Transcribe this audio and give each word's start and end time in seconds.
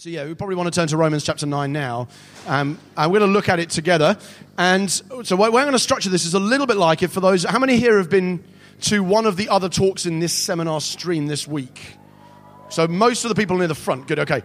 So, 0.00 0.10
yeah, 0.10 0.26
we 0.26 0.34
probably 0.34 0.54
want 0.54 0.72
to 0.72 0.80
turn 0.80 0.86
to 0.86 0.96
Romans 0.96 1.24
chapter 1.24 1.44
9 1.44 1.72
now. 1.72 2.06
Um, 2.46 2.78
and 2.96 3.10
we're 3.10 3.18
going 3.18 3.32
to 3.32 3.34
look 3.34 3.48
at 3.48 3.58
it 3.58 3.70
together. 3.70 4.16
And 4.56 4.88
so, 4.88 5.34
what 5.34 5.52
we're 5.52 5.62
going 5.62 5.72
to 5.72 5.78
structure 5.80 6.08
this 6.08 6.24
is 6.24 6.34
a 6.34 6.38
little 6.38 6.68
bit 6.68 6.76
like 6.76 7.02
it 7.02 7.08
for 7.08 7.18
those. 7.18 7.42
How 7.42 7.58
many 7.58 7.78
here 7.78 7.98
have 7.98 8.08
been 8.08 8.44
to 8.82 9.02
one 9.02 9.26
of 9.26 9.36
the 9.36 9.48
other 9.48 9.68
talks 9.68 10.06
in 10.06 10.20
this 10.20 10.32
seminar 10.32 10.80
stream 10.80 11.26
this 11.26 11.48
week? 11.48 11.96
So, 12.68 12.86
most 12.86 13.24
of 13.24 13.28
the 13.30 13.34
people 13.34 13.58
near 13.58 13.66
the 13.66 13.74
front. 13.74 14.06
Good, 14.06 14.20
okay. 14.20 14.44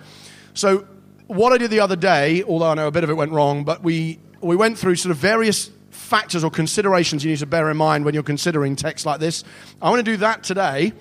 So, 0.55 0.88
what 1.28 1.54
I 1.54 1.60
did 1.60 1.70
the 1.70 1.81
other 1.81 1.97
day, 1.97 2.42
although 2.42 2.72
I 2.72 2.74
know 2.74 2.88
a 2.88 2.92
bit 2.92 3.04
of 3.04 3.12
it 3.12 3.13
went 3.13 3.31
wrong, 3.31 3.63
but 3.63 3.83
we, 3.83 4.17
we 4.42 4.56
went 4.56 4.79
through 4.79 4.96
sort 4.96 5.12
of 5.12 5.17
various 5.17 5.70
factors 5.92 6.44
or 6.44 6.49
considerations 6.49 7.24
you 7.24 7.29
need 7.29 7.38
to 7.38 7.46
bear 7.46 7.70
in 7.70 7.78
mind 7.78 8.06
when 8.06 8.15
you're 8.15 8.24
considering 8.24 8.76
text 8.76 9.06
like 9.06 9.20
this. 9.20 9.44
I 9.83 9.92
want 9.92 10.04
to 10.04 10.12
do 10.12 10.17
that 10.17 10.42
today. 10.42 10.94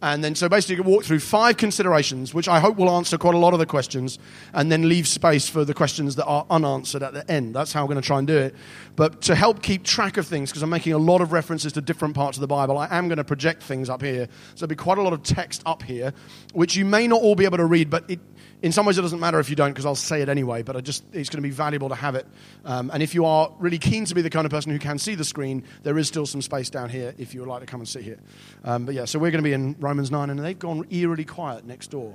And 0.00 0.22
then, 0.22 0.36
so 0.36 0.48
basically, 0.48 0.84
walk 0.84 1.04
through 1.04 1.18
five 1.18 1.56
considerations, 1.56 2.32
which 2.32 2.46
I 2.46 2.60
hope 2.60 2.76
will 2.76 2.90
answer 2.90 3.18
quite 3.18 3.34
a 3.34 3.38
lot 3.38 3.52
of 3.52 3.58
the 3.58 3.66
questions, 3.66 4.18
and 4.52 4.70
then 4.70 4.88
leave 4.88 5.08
space 5.08 5.48
for 5.48 5.64
the 5.64 5.74
questions 5.74 6.14
that 6.16 6.24
are 6.26 6.46
unanswered 6.50 7.02
at 7.02 7.14
the 7.14 7.28
end. 7.28 7.54
That's 7.54 7.72
how 7.72 7.80
I'm 7.80 7.86
going 7.86 8.00
to 8.00 8.06
try 8.06 8.18
and 8.18 8.26
do 8.26 8.36
it. 8.36 8.54
But 8.94 9.22
to 9.22 9.34
help 9.34 9.60
keep 9.60 9.82
track 9.82 10.16
of 10.16 10.26
things, 10.26 10.50
because 10.50 10.62
I'm 10.62 10.70
making 10.70 10.92
a 10.92 10.98
lot 10.98 11.20
of 11.20 11.32
references 11.32 11.72
to 11.72 11.80
different 11.80 12.14
parts 12.14 12.36
of 12.36 12.42
the 12.42 12.46
Bible, 12.46 12.78
I 12.78 12.86
am 12.90 13.08
going 13.08 13.18
to 13.18 13.24
project 13.24 13.60
things 13.62 13.90
up 13.90 14.02
here. 14.02 14.28
So 14.54 14.66
there'll 14.66 14.68
be 14.68 14.76
quite 14.76 14.98
a 14.98 15.02
lot 15.02 15.12
of 15.12 15.24
text 15.24 15.62
up 15.66 15.82
here, 15.82 16.14
which 16.52 16.76
you 16.76 16.84
may 16.84 17.08
not 17.08 17.20
all 17.20 17.34
be 17.34 17.44
able 17.44 17.58
to 17.58 17.66
read, 17.66 17.90
but 17.90 18.08
it, 18.08 18.20
in 18.60 18.72
some 18.72 18.86
ways 18.86 18.98
it 18.98 19.02
doesn't 19.02 19.20
matter 19.20 19.38
if 19.38 19.50
you 19.50 19.56
don't 19.56 19.70
because 19.70 19.86
I'll 19.86 19.94
say 19.94 20.20
it 20.20 20.28
anyway, 20.28 20.62
but 20.62 20.76
I 20.76 20.80
just, 20.80 21.04
it's 21.12 21.28
going 21.28 21.42
to 21.42 21.48
be 21.48 21.50
valuable 21.50 21.88
to 21.90 21.94
have 21.94 22.14
it. 22.16 22.26
Um, 22.64 22.90
and 22.92 23.02
if 23.02 23.14
you 23.14 23.24
are 23.24 23.52
really 23.58 23.78
keen 23.78 24.04
to 24.06 24.14
be 24.14 24.22
the 24.22 24.30
kind 24.30 24.46
of 24.46 24.50
person 24.50 24.72
who 24.72 24.78
can 24.78 24.98
see 24.98 25.14
the 25.14 25.24
screen, 25.24 25.62
there 25.84 25.96
is 25.96 26.08
still 26.08 26.26
some 26.26 26.42
space 26.42 26.68
down 26.68 26.88
here 26.88 27.14
if 27.18 27.34
you 27.34 27.40
would 27.40 27.48
like 27.48 27.60
to 27.60 27.66
come 27.66 27.80
and 27.80 27.88
sit 27.88 28.02
here. 28.02 28.18
Um, 28.64 28.84
but 28.84 28.94
yeah, 28.94 29.04
so 29.04 29.18
we're 29.18 29.30
going 29.30 29.42
to 29.42 29.48
be 29.48 29.52
in 29.52 29.76
Romans 29.78 30.10
9, 30.10 30.30
and 30.30 30.38
they've 30.40 30.58
gone 30.58 30.86
eerily 30.90 31.24
quiet 31.24 31.64
next 31.66 31.90
door. 31.90 32.14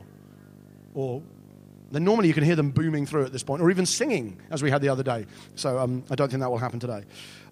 Or 0.93 1.21
then 1.91 2.03
normally 2.03 2.27
you 2.27 2.33
can 2.33 2.43
hear 2.43 2.55
them 2.55 2.71
booming 2.71 3.05
through 3.05 3.23
at 3.23 3.31
this 3.31 3.43
point, 3.43 3.61
or 3.61 3.71
even 3.71 3.85
singing 3.85 4.37
as 4.51 4.61
we 4.61 4.69
had 4.69 4.81
the 4.81 4.89
other 4.89 5.03
day. 5.03 5.25
So 5.55 5.79
um, 5.79 6.03
I 6.09 6.15
don't 6.15 6.29
think 6.29 6.41
that 6.41 6.49
will 6.49 6.57
happen 6.57 6.79
today. 6.79 7.03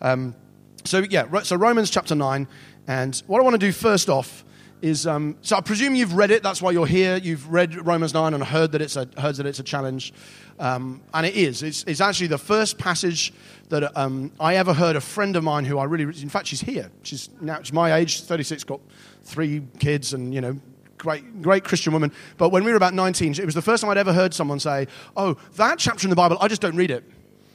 Um, 0.02 0.36
so 0.83 1.00
yeah, 1.00 1.44
so 1.44 1.55
Romans 1.55 1.89
chapter 1.92 2.16
9, 2.16 2.48
and 2.88 3.23
what 3.28 3.39
I 3.39 3.44
want 3.44 3.53
to 3.53 3.66
do 3.66 3.72
first 3.72 4.09
off 4.09 4.44
is 4.82 5.06
um, 5.06 5.38
so 5.42 5.56
I 5.56 5.62
presume 5.62 5.96
you've 5.96 6.16
read 6.16 6.32
it. 6.32 6.44
That's 6.44 6.62
why 6.62 6.72
you're 6.72 6.88
here. 6.88 7.18
You've 7.18 7.52
read 7.52 7.86
Romans 7.86 8.14
nine 8.14 8.34
and 8.34 8.44
heard 8.44 8.72
that 8.74 8.82
it's 8.82 8.96
a 8.96 9.08
heard 9.18 9.36
that 9.36 9.46
it's 9.46 9.60
a 9.60 9.64
challenge, 9.64 10.14
um, 10.60 11.02
and 11.14 11.26
it 11.26 11.36
is. 11.36 11.64
It's, 11.64 11.84
it's, 11.84 12.02
actually 12.02 12.28
the 12.28 12.38
first 12.38 12.78
passage 12.78 13.32
that 13.70 13.96
um, 13.98 14.32
I 14.40 14.56
ever 14.56 14.73
heard. 14.73 14.96
A 14.96 15.02
friend 15.02 15.36
of 15.36 15.44
mine 15.44 15.66
who 15.66 15.78
I 15.78 15.84
really, 15.86 16.04
in 16.04 16.30
fact, 16.30 16.48
she's 16.48 16.62
here. 16.62 16.92
She's 17.04 17.30
now 17.40 17.60
she's 17.62 17.73
my 17.73 17.94
age, 17.94 18.22
36, 18.22 18.64
got 18.64 18.82
three 19.23 19.62
kids, 19.80 20.14
and 20.14 20.34
you 20.34 20.42
know. 20.42 20.60
Great, 20.98 21.42
great 21.42 21.64
Christian 21.64 21.94
woman. 21.94 22.12
But 22.38 22.50
when 22.50 22.64
we 22.64 22.70
were 22.70 22.78
about 22.78 22.94
19, 22.94 23.32
it 23.32 23.44
was 23.44 23.56
the 23.56 23.62
first 23.64 23.82
time 23.82 23.90
I'd 23.90 23.98
ever 23.98 24.14
heard 24.14 24.36
someone 24.36 24.60
say, 24.60 24.86
Oh, 25.18 25.36
that 25.56 25.80
chapter 25.80 26.06
in 26.06 26.12
the 26.12 26.16
Bible, 26.16 26.38
I 26.40 26.48
just 26.48 26.62
don't 26.62 26.76
read 26.76 26.92
it 26.92 27.04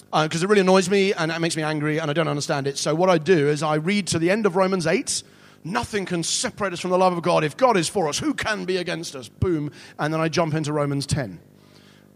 because 0.07 0.43
uh, 0.43 0.47
it 0.47 0.49
really 0.49 0.63
annoys 0.63 0.91
me 0.91 1.13
and 1.13 1.31
it 1.31 1.39
makes 1.39 1.57
me 1.57 1.63
angry 1.63 2.01
and 2.01 2.11
I 2.11 2.13
don't 2.13 2.27
understand 2.27 2.67
it. 2.67 2.77
So, 2.77 2.93
what 2.93 3.09
I 3.09 3.19
do 3.19 3.47
is 3.47 3.63
I 3.63 3.77
read 3.77 4.09
to 4.09 4.19
the 4.19 4.33
end 4.33 4.47
of 4.47 4.57
Romans 4.57 4.85
8 4.85 5.23
Nothing 5.67 6.06
can 6.06 6.22
separate 6.22 6.72
us 6.72 6.78
from 6.78 6.92
the 6.92 6.98
love 6.98 7.12
of 7.12 7.22
God. 7.22 7.42
If 7.42 7.56
God 7.56 7.77
is 7.77 7.89
for 7.89 8.09
us, 8.09 8.20
who 8.20 8.34
can 8.34 8.67
be 8.67 8.77
against 8.77 9.17
us? 9.17 9.28
Boom. 9.28 9.72
And 9.98 10.14
then 10.14 10.20
I 10.20 10.28
jump 10.28 10.55
into 10.55 10.72
Romans 10.72 11.06
10. 11.06 11.41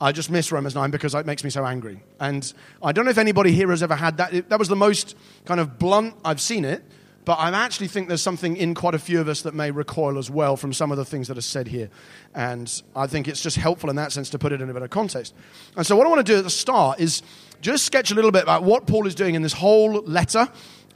I 0.00 0.12
just 0.12 0.30
miss 0.30 0.52
Romans 0.52 0.76
9 0.76 0.92
because 0.92 1.16
it 1.16 1.26
makes 1.26 1.42
me 1.42 1.50
so 1.50 1.66
angry. 1.66 2.00
And 2.20 2.50
I 2.80 2.92
don't 2.92 3.06
know 3.06 3.10
if 3.10 3.18
anybody 3.18 3.50
here 3.50 3.68
has 3.70 3.82
ever 3.82 3.96
had 3.96 4.18
that. 4.18 4.48
That 4.50 4.58
was 4.60 4.68
the 4.68 4.76
most 4.76 5.16
kind 5.46 5.58
of 5.58 5.80
blunt 5.80 6.14
I've 6.24 6.40
seen 6.40 6.64
it. 6.64 6.84
But 7.24 7.34
I 7.34 7.50
actually 7.50 7.88
think 7.88 8.06
there's 8.06 8.22
something 8.22 8.56
in 8.56 8.74
quite 8.74 8.94
a 8.94 8.98
few 9.00 9.20
of 9.20 9.28
us 9.28 9.42
that 9.42 9.52
may 9.52 9.72
recoil 9.72 10.16
as 10.16 10.30
well 10.30 10.56
from 10.56 10.72
some 10.72 10.92
of 10.92 10.96
the 10.96 11.04
things 11.04 11.26
that 11.26 11.36
are 11.36 11.42
said 11.42 11.66
here. 11.66 11.90
And 12.36 12.82
I 12.94 13.08
think 13.08 13.26
it's 13.26 13.42
just 13.42 13.56
helpful 13.56 13.90
in 13.90 13.96
that 13.96 14.12
sense 14.12 14.30
to 14.30 14.38
put 14.38 14.52
it 14.52 14.62
in 14.62 14.70
a 14.70 14.72
bit 14.72 14.82
of 14.82 14.90
context. 14.90 15.34
And 15.76 15.84
so, 15.84 15.96
what 15.96 16.06
I 16.06 16.10
want 16.10 16.24
to 16.24 16.32
do 16.32 16.38
at 16.38 16.44
the 16.44 16.50
start 16.50 17.00
is 17.00 17.22
just 17.60 17.84
sketch 17.84 18.10
a 18.10 18.14
little 18.14 18.30
bit 18.30 18.44
about 18.44 18.62
what 18.62 18.86
Paul 18.86 19.06
is 19.06 19.14
doing 19.14 19.34
in 19.34 19.42
this 19.42 19.52
whole 19.52 19.92
letter 20.02 20.48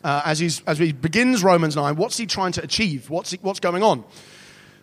uh, 0.05 0.23
as, 0.25 0.39
he's, 0.39 0.63
as 0.67 0.79
he 0.79 0.93
begins 0.93 1.43
Romans 1.43 1.75
9, 1.75 1.97
what's 1.97 2.19
he 2.19 2.27
trying 2.27 2.53
to 2.53 2.63
achieve? 2.63 3.11
What's, 3.11 3.33
he, 3.33 3.39
what's 3.43 3.59
going 3.59 3.83
on? 3.83 4.05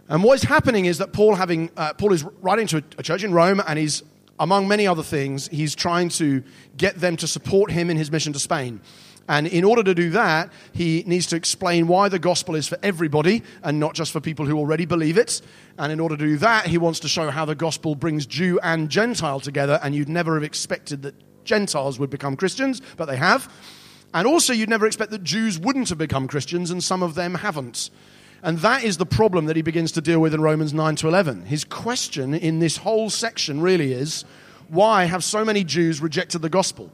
And 0.10 0.24
what 0.24 0.34
is 0.34 0.44
happening 0.44 0.86
is 0.86 0.98
that 0.98 1.14
Paul, 1.14 1.36
having, 1.36 1.70
uh, 1.78 1.94
Paul 1.94 2.12
is 2.12 2.24
writing 2.42 2.68
to 2.68 2.78
a, 2.78 2.84
a 2.98 3.04
church 3.04 3.24
in 3.24 3.32
Rome, 3.32 3.62
and 3.66 3.80
he's, 3.80 4.04
among 4.40 4.68
many 4.68 4.88
other 4.88 5.04
things, 5.04 5.48
he's 5.48 5.76
trying 5.76 6.10
to 6.10 6.44
get 6.76 7.00
them 7.00 7.16
to 7.18 7.28
support 7.28 7.72
him 7.72 7.90
in 7.90 7.98
his 7.98 8.12
mission 8.12 8.34
to 8.34 8.40
Spain. 8.40 8.82
And 9.30 9.46
in 9.48 9.64
order 9.64 9.84
to 9.84 9.94
do 9.94 10.10
that, 10.10 10.52
he 10.74 11.04
needs 11.06 11.28
to 11.28 11.36
explain 11.36 11.88
why 11.88 12.10
the 12.10 12.20
gospel 12.20 12.56
is 12.56 12.68
for 12.68 12.78
everybody 12.82 13.44
and 13.64 13.80
not 13.80 13.94
just 13.94 14.12
for 14.12 14.20
people 14.20 14.46
who 14.46 14.58
already 14.58 14.86
believe 14.86 15.18
it. 15.18 15.42
And 15.78 15.92
in 15.92 16.00
order 16.00 16.18
to 16.18 16.26
do 16.26 16.38
that, 16.38 16.68
he 16.68 16.80
wants 16.80 17.00
to 17.02 17.08
show 17.08 17.30
how 17.30 17.46
the 17.46 17.56
gospel 17.56 17.96
brings 17.96 18.26
Jew 18.26 18.60
and 18.64 18.90
Gentile 18.90 19.40
together. 19.40 19.80
And 19.84 19.94
you'd 19.94 20.10
never 20.10 20.34
have 20.34 20.44
expected 20.44 21.04
that 21.04 21.16
Gentiles 21.46 22.00
would 22.00 22.10
become 22.10 22.36
Christians, 22.36 22.82
but 22.98 23.06
they 23.06 23.16
have. 23.16 23.50
And 24.14 24.28
also, 24.28 24.54
you'd 24.54 24.70
never 24.70 24.86
expect 24.86 25.12
that 25.12 25.24
Jews 25.24 25.58
wouldn't 25.58 25.90
have 25.90 25.98
become 25.98 26.28
Christians, 26.28 26.70
and 26.72 26.84
some 26.84 27.02
of 27.02 27.16
them 27.16 27.36
haven't. 27.36 27.90
And 28.44 28.58
that 28.60 28.84
is 28.84 28.98
the 28.98 29.06
problem 29.06 29.46
that 29.46 29.56
he 29.56 29.62
begins 29.62 29.92
to 29.94 30.02
deal 30.02 30.20
with 30.20 30.34
in 30.34 30.42
Romans 30.42 30.74
9 30.74 30.96
to 30.98 31.08
11. 31.08 31.46
His 31.46 31.64
question 31.64 32.34
in 32.34 32.60
this 32.60 32.78
whole 32.78 33.10
section 33.10 33.62
really 33.62 33.94
is 33.94 34.26
why 34.68 35.06
have 35.06 35.24
so 35.24 35.46
many 35.46 35.64
Jews 35.64 36.02
rejected 36.02 36.42
the 36.42 36.50
gospel? 36.50 36.90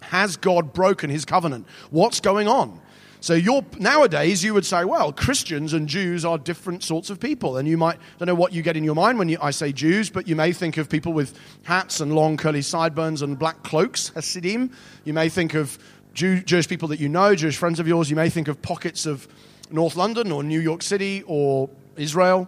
Has 0.00 0.36
God 0.36 0.72
broken 0.72 1.10
his 1.10 1.24
covenant? 1.24 1.66
What's 1.90 2.20
going 2.20 2.48
on? 2.48 2.80
So 3.22 3.34
you're, 3.34 3.64
nowadays 3.78 4.42
you 4.42 4.54
would 4.54 4.64
say, 4.64 4.86
well, 4.86 5.12
Christians 5.12 5.74
and 5.74 5.86
Jews 5.86 6.24
are 6.24 6.38
different 6.38 6.82
sorts 6.82 7.10
of 7.10 7.20
people, 7.20 7.58
and 7.58 7.68
you 7.68 7.76
might 7.76 7.96
I 7.96 8.18
don't 8.18 8.28
know 8.28 8.34
what 8.34 8.54
you 8.54 8.62
get 8.62 8.78
in 8.78 8.84
your 8.84 8.94
mind 8.94 9.18
when 9.18 9.28
you, 9.28 9.36
I 9.42 9.50
say 9.50 9.72
Jews, 9.72 10.08
but 10.08 10.26
you 10.26 10.34
may 10.34 10.52
think 10.52 10.78
of 10.78 10.88
people 10.88 11.12
with 11.12 11.38
hats 11.64 12.00
and 12.00 12.14
long 12.14 12.38
curly 12.38 12.62
sideburns 12.62 13.20
and 13.20 13.38
black 13.38 13.62
cloaks, 13.62 14.08
Hasidim. 14.14 14.70
You 15.04 15.12
may 15.12 15.28
think 15.28 15.52
of 15.52 15.78
Jew, 16.20 16.42
Jewish 16.42 16.68
people 16.68 16.86
that 16.88 17.00
you 17.00 17.08
know, 17.08 17.34
Jewish 17.34 17.56
friends 17.56 17.80
of 17.80 17.88
yours. 17.88 18.10
You 18.10 18.16
may 18.16 18.28
think 18.28 18.46
of 18.46 18.60
pockets 18.60 19.06
of 19.06 19.26
North 19.70 19.96
London 19.96 20.30
or 20.30 20.42
New 20.42 20.60
York 20.60 20.82
City 20.82 21.24
or 21.26 21.70
Israel. 21.96 22.46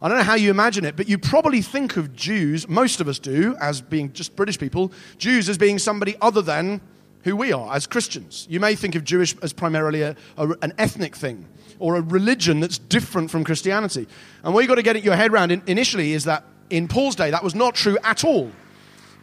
I 0.00 0.06
don't 0.06 0.18
know 0.18 0.22
how 0.22 0.36
you 0.36 0.52
imagine 0.52 0.84
it, 0.84 0.94
but 0.94 1.08
you 1.08 1.18
probably 1.18 1.60
think 1.60 1.96
of 1.96 2.14
Jews, 2.14 2.68
most 2.68 3.00
of 3.00 3.08
us 3.08 3.18
do, 3.18 3.56
as 3.60 3.80
being 3.80 4.12
just 4.12 4.36
British 4.36 4.56
people, 4.56 4.92
Jews 5.16 5.48
as 5.48 5.58
being 5.58 5.80
somebody 5.80 6.14
other 6.20 6.40
than 6.40 6.80
who 7.24 7.34
we 7.34 7.52
are 7.52 7.74
as 7.74 7.88
Christians. 7.88 8.46
You 8.48 8.60
may 8.60 8.76
think 8.76 8.94
of 8.94 9.02
Jewish 9.02 9.36
as 9.42 9.52
primarily 9.52 10.02
a, 10.02 10.14
a, 10.36 10.50
an 10.62 10.72
ethnic 10.78 11.16
thing 11.16 11.44
or 11.80 11.96
a 11.96 12.02
religion 12.02 12.60
that's 12.60 12.78
different 12.78 13.32
from 13.32 13.42
Christianity. 13.42 14.06
And 14.44 14.54
what 14.54 14.60
you've 14.60 14.68
got 14.68 14.76
to 14.76 14.82
get 14.84 15.02
your 15.02 15.16
head 15.16 15.32
around 15.32 15.50
in, 15.50 15.60
initially 15.66 16.12
is 16.12 16.22
that 16.26 16.44
in 16.70 16.86
Paul's 16.86 17.16
day, 17.16 17.32
that 17.32 17.42
was 17.42 17.56
not 17.56 17.74
true 17.74 17.98
at 18.04 18.22
all. 18.22 18.52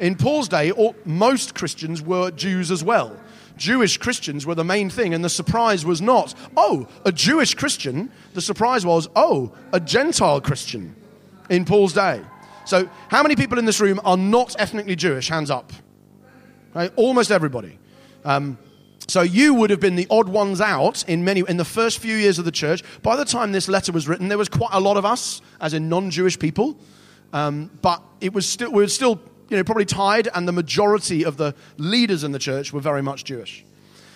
In 0.02 0.16
Paul's 0.16 0.50
day, 0.50 0.72
all, 0.72 0.98
most 1.06 1.56
Christians 1.56 2.02
were 2.02 2.30
Jews 2.32 2.72
as 2.72 2.84
well. 2.84 3.18
Jewish 3.58 3.98
Christians 3.98 4.46
were 4.46 4.56
the 4.56 4.64
main 4.64 4.90
thing, 4.90 5.14
and 5.14 5.24
the 5.24 5.30
surprise 5.30 5.86
was 5.86 6.02
not, 6.02 6.34
oh, 6.58 6.88
a 7.06 7.12
Jewish 7.12 7.54
Christian. 7.54 8.12
The 8.34 8.42
surprise 8.42 8.86
was, 8.86 9.08
oh, 9.16 9.54
a 9.72 9.80
Gentile 9.80 10.42
Christian 10.42 10.96
in 11.50 11.66
Paul's 11.66 11.94
day. 11.94 12.22
So, 12.66 12.90
how 13.10 13.22
many 13.22 13.36
people 13.36 13.60
in 13.60 13.66
this 13.66 13.80
room 13.80 14.02
are 14.04 14.18
not 14.18 14.56
ethnically 14.60 14.96
Jewish? 14.96 15.30
Hands 15.30 15.50
up. 15.50 15.72
Right? 16.74 16.92
Almost 16.96 17.32
everybody. 17.32 17.78
Um, 18.24 18.58
so 19.08 19.22
you 19.22 19.54
would 19.54 19.70
have 19.70 19.80
been 19.80 19.96
the 19.96 20.08
odd 20.10 20.28
ones 20.28 20.60
out 20.60 21.08
in 21.08 21.24
many 21.24 21.44
in 21.48 21.58
the 21.58 21.66
first 21.66 22.00
few 22.00 22.16
years 22.16 22.40
of 22.40 22.46
the 22.46 22.52
church. 22.52 22.84
By 23.04 23.16
the 23.16 23.26
time 23.26 23.52
this 23.52 23.68
letter 23.68 23.92
was 23.92 24.08
written, 24.08 24.30
there 24.30 24.38
was 24.38 24.50
quite 24.50 24.72
a 24.74 24.80
lot 24.80 24.98
of 24.98 25.06
us, 25.06 25.42
as 25.62 25.74
in 25.76 25.90
non-Jewish 25.90 26.40
people, 26.40 26.78
um, 27.32 27.70
but 27.84 28.02
it 28.20 28.34
was 28.34 28.50
still 28.50 28.72
we 28.72 28.82
were 28.82 28.88
still 28.88 29.22
you 29.50 29.58
know, 29.58 29.64
probably 29.64 29.86
tied, 29.86 30.28
and 30.34 30.48
the 30.48 30.52
majority 30.52 31.24
of 31.24 31.38
the 31.38 31.56
leaders 31.78 32.24
in 32.24 32.32
the 32.32 32.40
church 32.40 32.74
were 32.74 32.80
very 32.82 33.02
much 33.02 33.24
Jewish. 33.24 33.64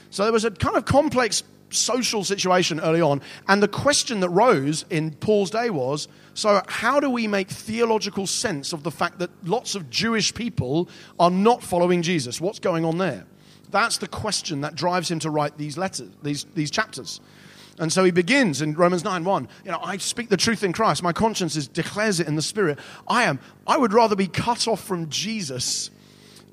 So 0.10 0.24
there 0.24 0.34
was 0.34 0.46
a 0.46 0.52
kind 0.52 0.76
of 0.76 0.86
complex 0.86 1.44
social 1.72 2.24
situation 2.24 2.80
early 2.80 3.02
on. 3.02 3.22
And 3.48 3.62
the 3.62 3.68
question 3.68 4.22
that 4.22 4.30
rose 4.30 4.86
in 4.90 5.12
Paul's 5.12 5.52
day 5.52 5.70
was 5.70 6.08
so, 6.34 6.62
how 6.68 7.00
do 7.00 7.10
we 7.10 7.28
make 7.28 7.50
theological 7.50 8.26
sense 8.26 8.72
of 8.72 8.84
the 8.84 8.92
fact 8.92 9.20
that 9.20 9.30
lots 9.44 9.76
of 9.76 9.90
Jewish 9.90 10.34
people 10.34 10.88
are 11.20 11.30
not 11.30 11.62
following 11.62 12.02
Jesus? 12.02 12.40
What's 12.40 12.60
going 12.60 12.86
on 12.86 12.98
there? 12.98 13.26
That's 13.72 13.98
the 13.98 14.08
question 14.08 14.62
that 14.62 14.74
drives 14.74 15.12
him 15.12 15.20
to 15.20 15.30
write 15.30 15.58
these 15.58 15.78
letters, 15.78 16.10
these, 16.24 16.46
these 16.56 16.72
chapters. 16.72 17.20
And 17.80 17.92
so 17.94 18.04
he 18.04 18.12
begins 18.12 18.62
in 18.62 18.74
Romans 18.74 19.04
9 19.06 19.24
1. 19.24 19.48
You 19.64 19.72
know, 19.72 19.80
I 19.82 19.98
speak 19.98 20.30
the 20.30 20.38
truth 20.38 20.64
in 20.64 20.74
Christ. 20.74 21.02
My 21.02 21.14
conscience 21.14 21.56
is, 21.56 21.68
declares 21.68 22.20
it 22.20 22.28
in 22.28 22.36
the 22.36 22.42
Spirit. 22.42 22.78
I 23.08 23.24
am, 23.24 23.40
I 23.66 23.78
would 23.78 23.94
rather 23.94 24.18
be 24.18 24.28
cut 24.28 24.68
off 24.68 24.84
from 24.84 25.10
Jesus 25.10 25.90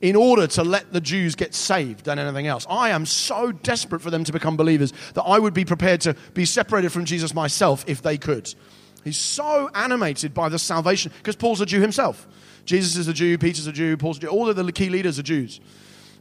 in 0.00 0.14
order 0.14 0.46
to 0.46 0.62
let 0.62 0.92
the 0.92 1.00
Jews 1.00 1.34
get 1.34 1.52
saved 1.54 2.04
than 2.04 2.18
anything 2.18 2.46
else. 2.46 2.64
I 2.70 2.90
am 2.90 3.06
so 3.06 3.50
desperate 3.50 4.02
for 4.02 4.10
them 4.10 4.24
to 4.24 4.32
become 4.32 4.56
believers 4.56 4.92
that 5.14 5.22
I 5.22 5.38
would 5.38 5.54
be 5.54 5.64
prepared 5.64 6.02
to 6.02 6.14
be 6.34 6.44
separated 6.44 6.92
from 6.92 7.06
Jesus 7.06 7.34
myself 7.34 7.84
if 7.88 8.02
they 8.02 8.18
could. 8.18 8.54
He's 9.02 9.18
so 9.18 9.70
animated 9.74 10.34
by 10.34 10.48
the 10.48 10.58
salvation, 10.58 11.12
because 11.18 11.36
Paul's 11.36 11.60
a 11.60 11.66
Jew 11.66 11.80
himself. 11.80 12.26
Jesus 12.66 12.96
is 12.96 13.08
a 13.08 13.12
Jew, 13.12 13.38
Peter's 13.38 13.66
a 13.66 13.72
Jew, 13.72 13.96
Paul's 13.96 14.18
a 14.18 14.20
Jew, 14.20 14.28
all 14.28 14.48
of 14.48 14.56
the 14.56 14.72
key 14.72 14.90
leaders 14.90 15.18
are 15.18 15.22
Jews. 15.22 15.60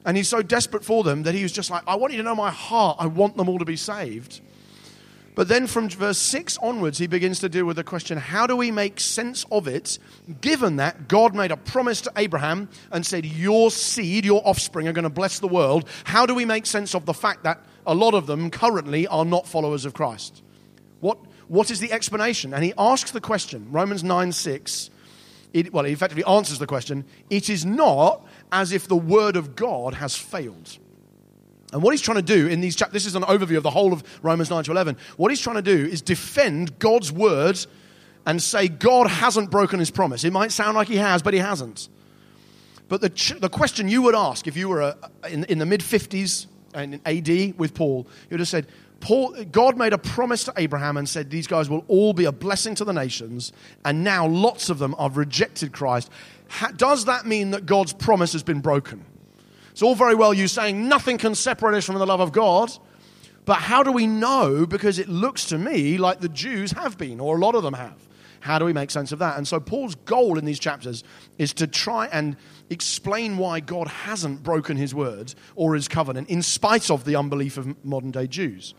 And 0.05 0.15
he's 0.15 0.29
so 0.29 0.41
desperate 0.43 0.85
for 0.85 1.03
them 1.03 1.23
that 1.23 1.33
he 1.33 1.43
was 1.43 1.51
just 1.51 1.71
like, 1.71 1.83
I 1.87 1.95
want 1.95 2.13
you 2.13 2.17
to 2.17 2.23
know 2.23 2.35
my 2.35 2.51
heart. 2.51 2.97
I 2.99 3.07
want 3.07 3.37
them 3.37 3.49
all 3.49 3.57
to 3.57 3.65
be 3.65 3.75
saved. 3.75 4.39
But 5.35 5.49
then 5.49 5.67
from 5.67 5.89
verse 5.89 6.17
6 6.17 6.57
onwards, 6.59 6.97
he 6.97 7.07
begins 7.07 7.39
to 7.39 7.49
deal 7.49 7.65
with 7.65 7.75
the 7.75 7.83
question 7.83 8.17
how 8.17 8.47
do 8.47 8.55
we 8.55 8.71
make 8.71 9.01
sense 9.01 9.45
of 9.51 9.67
it, 9.67 9.99
given 10.39 10.77
that 10.77 11.09
God 11.09 11.35
made 11.35 11.51
a 11.51 11.57
promise 11.57 11.99
to 12.01 12.11
Abraham 12.15 12.69
and 12.89 13.05
said, 13.05 13.25
Your 13.25 13.69
seed, 13.69 14.23
your 14.23 14.41
offspring 14.47 14.87
are 14.87 14.93
going 14.93 15.03
to 15.03 15.09
bless 15.09 15.39
the 15.39 15.47
world? 15.47 15.87
How 16.05 16.25
do 16.25 16.33
we 16.33 16.45
make 16.45 16.65
sense 16.65 16.95
of 16.95 17.05
the 17.05 17.13
fact 17.13 17.43
that 17.43 17.61
a 17.85 17.93
lot 17.93 18.13
of 18.13 18.27
them 18.27 18.49
currently 18.49 19.07
are 19.07 19.25
not 19.25 19.45
followers 19.45 19.83
of 19.83 19.93
Christ? 19.93 20.41
What, 21.01 21.17
what 21.49 21.69
is 21.69 21.81
the 21.81 21.91
explanation? 21.91 22.53
And 22.53 22.63
he 22.63 22.73
asks 22.77 23.11
the 23.11 23.21
question, 23.21 23.67
Romans 23.71 24.03
9 24.03 24.31
6. 24.31 24.89
It, 25.53 25.73
well, 25.73 25.85
he 25.85 25.93
effectively 25.93 26.23
answers 26.23 26.59
the 26.59 26.67
question 26.67 27.05
it 27.29 27.49
is 27.49 27.65
not 27.65 28.25
as 28.53 28.71
if 28.71 28.87
the 28.87 28.95
word 28.95 29.35
of 29.35 29.55
God 29.55 29.95
has 29.95 30.15
failed. 30.15 30.77
And 31.75 31.83
what 31.83 31.91
he's 31.91 31.99
trying 31.99 32.15
to 32.15 32.21
do 32.21 32.47
in 32.47 32.61
these 32.61 32.73
chapters, 32.73 33.03
this 33.03 33.05
is 33.05 33.15
an 33.15 33.23
overview 33.23 33.57
of 33.57 33.63
the 33.63 33.69
whole 33.69 33.91
of 33.91 34.01
Romans 34.23 34.49
9 34.49 34.63
to 34.63 34.71
11. 34.71 34.95
What 35.17 35.29
he's 35.29 35.41
trying 35.41 35.57
to 35.57 35.61
do 35.61 35.85
is 35.85 36.01
defend 36.01 36.79
God's 36.79 37.11
word 37.11 37.59
and 38.25 38.41
say 38.41 38.69
God 38.69 39.07
hasn't 39.07 39.51
broken 39.51 39.79
his 39.79 39.91
promise. 39.91 40.23
It 40.23 40.31
might 40.31 40.53
sound 40.53 40.75
like 40.77 40.87
he 40.87 40.95
has, 40.95 41.21
but 41.21 41.33
he 41.33 41.39
hasn't. 41.41 41.89
But 42.87 43.01
the, 43.01 43.09
ch- 43.09 43.37
the 43.41 43.49
question 43.49 43.89
you 43.89 44.03
would 44.03 44.15
ask 44.15 44.47
if 44.47 44.55
you 44.55 44.69
were 44.69 44.83
a, 44.83 44.97
in, 45.29 45.43
in 45.43 45.59
the 45.59 45.65
mid 45.65 45.81
50s 45.81 46.47
and 46.73 47.01
AD 47.05 47.59
with 47.59 47.73
Paul, 47.73 48.07
you 48.29 48.35
would 48.35 48.39
have 48.39 48.47
said, 48.47 48.67
Paul, 49.01 49.35
God 49.51 49.77
made 49.77 49.91
a 49.91 49.97
promise 49.97 50.45
to 50.45 50.53
Abraham 50.55 50.95
and 50.95 51.09
said, 51.09 51.29
These 51.29 51.47
guys 51.47 51.69
will 51.69 51.83
all 51.89 52.13
be 52.13 52.23
a 52.23 52.31
blessing 52.31 52.75
to 52.75 52.85
the 52.85 52.93
nations, 52.93 53.51
and 53.83 54.01
now 54.01 54.25
lots 54.25 54.69
of 54.69 54.79
them 54.79 54.95
have 54.97 55.17
rejected 55.17 55.73
Christ. 55.73 56.09
Ha- 56.51 56.71
does 56.77 57.03
that 57.03 57.25
mean 57.25 57.51
that 57.51 57.65
God's 57.65 57.91
promise 57.91 58.31
has 58.31 58.43
been 58.43 58.61
broken? 58.61 59.03
It's 59.75 59.81
all 59.81 59.93
very 59.93 60.15
well 60.15 60.33
you 60.33 60.47
saying 60.47 60.87
nothing 60.87 61.17
can 61.17 61.35
separate 61.35 61.75
us 61.75 61.83
from 61.83 61.95
the 61.95 62.05
love 62.05 62.21
of 62.21 62.31
God, 62.31 62.71
but 63.43 63.55
how 63.55 63.83
do 63.83 63.91
we 63.91 64.07
know? 64.07 64.65
Because 64.65 64.99
it 64.99 65.09
looks 65.09 65.47
to 65.47 65.57
me 65.57 65.97
like 65.97 66.21
the 66.21 66.29
Jews 66.29 66.71
have 66.71 66.97
been, 66.97 67.19
or 67.19 67.35
a 67.35 67.39
lot 67.41 67.55
of 67.55 67.63
them 67.63 67.73
have. 67.73 68.07
How 68.39 68.57
do 68.57 68.63
we 68.63 68.71
make 68.71 68.89
sense 68.89 69.11
of 69.11 69.19
that? 69.19 69.35
And 69.35 69.45
so 69.45 69.59
Paul's 69.59 69.95
goal 69.95 70.37
in 70.37 70.45
these 70.45 70.59
chapters 70.59 71.03
is 71.37 71.51
to 71.55 71.67
try 71.67 72.07
and 72.07 72.37
explain 72.69 73.37
why 73.37 73.59
God 73.59 73.89
hasn't 73.89 74.43
broken 74.43 74.77
his 74.77 74.95
word 74.95 75.35
or 75.57 75.75
his 75.75 75.89
covenant 75.89 76.29
in 76.29 76.41
spite 76.41 76.89
of 76.89 77.03
the 77.03 77.17
unbelief 77.17 77.57
of 77.57 77.83
modern 77.83 78.11
day 78.11 78.27
Jews. 78.27 78.75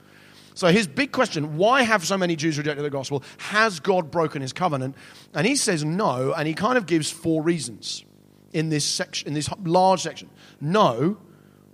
So 0.55 0.69
his 0.69 0.87
big 0.87 1.13
question, 1.13 1.59
why 1.59 1.83
have 1.83 2.07
so 2.07 2.17
many 2.17 2.37
Jews 2.37 2.57
rejected 2.57 2.85
the 2.85 2.89
gospel? 2.89 3.23
Has 3.37 3.81
God 3.81 4.11
broken 4.11 4.41
his 4.41 4.55
covenant? 4.55 4.97
And 5.35 5.47
he 5.47 5.57
says 5.57 5.85
no, 5.85 6.33
and 6.33 6.49
he 6.49 6.55
kind 6.55 6.79
of 6.79 6.87
gives 6.87 7.11
four 7.11 7.43
reasons 7.43 8.03
in 8.57 8.71
this 8.71 8.87
section, 8.87 9.29
in 9.29 9.35
this 9.35 9.51
large 9.65 10.01
section. 10.01 10.31
No, 10.63 11.19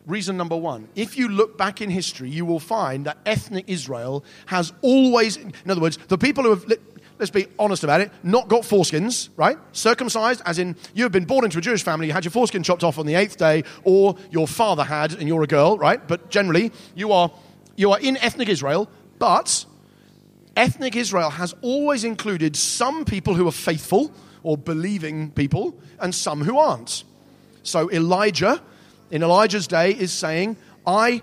reason 0.05 0.37
number 0.37 0.56
one. 0.56 0.88
If 0.96 1.17
you 1.17 1.29
look 1.29 1.56
back 1.56 1.81
in 1.81 1.90
history, 1.90 2.29
you 2.29 2.44
will 2.44 2.58
find 2.58 3.06
that 3.06 3.19
ethnic 3.25 3.67
Israel 3.69 4.25
has 4.46 4.73
always, 4.82 5.37
in 5.37 5.70
other 5.70 5.81
words, 5.81 5.96
the 6.08 6.19
people 6.19 6.43
who 6.43 6.50
have, 6.50 6.64
let's 7.20 7.31
be 7.31 7.46
honest 7.56 7.84
about 7.84 8.00
it, 8.00 8.11
not 8.25 8.49
got 8.49 8.62
foreskins, 8.62 9.29
right? 9.37 9.56
Circumcised, 9.70 10.43
as 10.44 10.58
in 10.58 10.75
you 10.93 11.05
have 11.05 11.12
been 11.12 11.25
born 11.25 11.44
into 11.44 11.58
a 11.58 11.61
Jewish 11.61 11.84
family, 11.84 12.08
you 12.08 12.12
had 12.12 12.25
your 12.25 12.32
foreskin 12.32 12.64
chopped 12.64 12.82
off 12.82 12.99
on 12.99 13.06
the 13.06 13.14
eighth 13.14 13.37
day, 13.37 13.62
or 13.84 14.17
your 14.32 14.49
father 14.49 14.82
had, 14.82 15.12
and 15.14 15.29
you're 15.29 15.44
a 15.44 15.46
girl, 15.46 15.79
right? 15.79 16.06
But 16.08 16.31
generally, 16.31 16.73
you 16.96 17.12
are, 17.12 17.31
you 17.76 17.93
are 17.93 18.00
in 18.00 18.17
ethnic 18.17 18.49
Israel, 18.49 18.90
but 19.20 19.67
ethnic 20.56 20.96
Israel 20.96 21.31
has 21.31 21.55
always 21.62 22.02
included 22.02 22.56
some 22.56 23.05
people 23.05 23.34
who 23.34 23.46
are 23.46 23.52
faithful 23.52 24.12
or 24.43 24.56
believing 24.56 25.31
people 25.31 25.75
and 26.00 26.15
some 26.15 26.43
who 26.43 26.59
aren't. 26.59 27.05
So 27.62 27.91
Elijah, 27.91 28.61
in 29.11 29.23
Elijah's 29.23 29.67
day, 29.67 29.93
is 29.93 30.12
saying, 30.12 30.56
I 30.87 31.23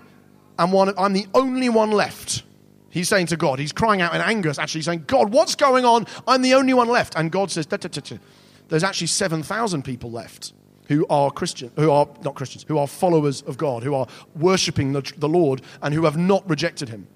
am 0.58 0.72
one, 0.72 0.92
I'm 0.96 1.12
the 1.12 1.26
only 1.34 1.68
one 1.68 1.90
left. 1.90 2.42
He's 2.90 3.08
saying 3.08 3.26
to 3.26 3.36
God, 3.36 3.58
he's 3.58 3.72
crying 3.72 4.00
out 4.00 4.14
in 4.14 4.20
anger, 4.20 4.52
actually 4.58 4.82
saying, 4.82 5.04
God, 5.06 5.32
what's 5.32 5.54
going 5.54 5.84
on? 5.84 6.06
I'm 6.26 6.42
the 6.42 6.54
only 6.54 6.74
one 6.74 6.88
left. 6.88 7.14
And 7.16 7.30
God 7.30 7.50
says, 7.50 7.66
there's 7.66 8.84
actually 8.84 9.06
7,000 9.06 9.84
people 9.84 10.10
left 10.10 10.52
who 10.88 11.06
are 11.08 11.30
Christian, 11.30 11.70
who 11.76 11.90
are 11.92 12.08
not 12.24 12.34
Christians, 12.34 12.64
who 12.66 12.76
are 12.76 12.88
followers 12.88 13.42
of 13.42 13.56
God, 13.56 13.84
who 13.84 13.94
are 13.94 14.08
worshipping 14.34 14.92
the, 14.92 15.02
the 15.18 15.28
Lord 15.28 15.62
and 15.82 15.94
who 15.94 16.04
have 16.04 16.16
not 16.16 16.48
rejected 16.50 16.88
him. 16.88 17.06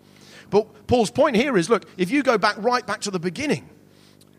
But 0.51 0.87
Paul's 0.87 1.11
point 1.11 1.35
here 1.35 1.57
is 1.57 1.69
look, 1.69 1.85
if 1.97 2.09
you 2.09 2.23
go 2.23 2.39
back 2.39 2.55
right 2.59 2.87
back 2.87 3.01
to 3.01 3.11
the 3.11 3.19
beginning, 3.19 3.69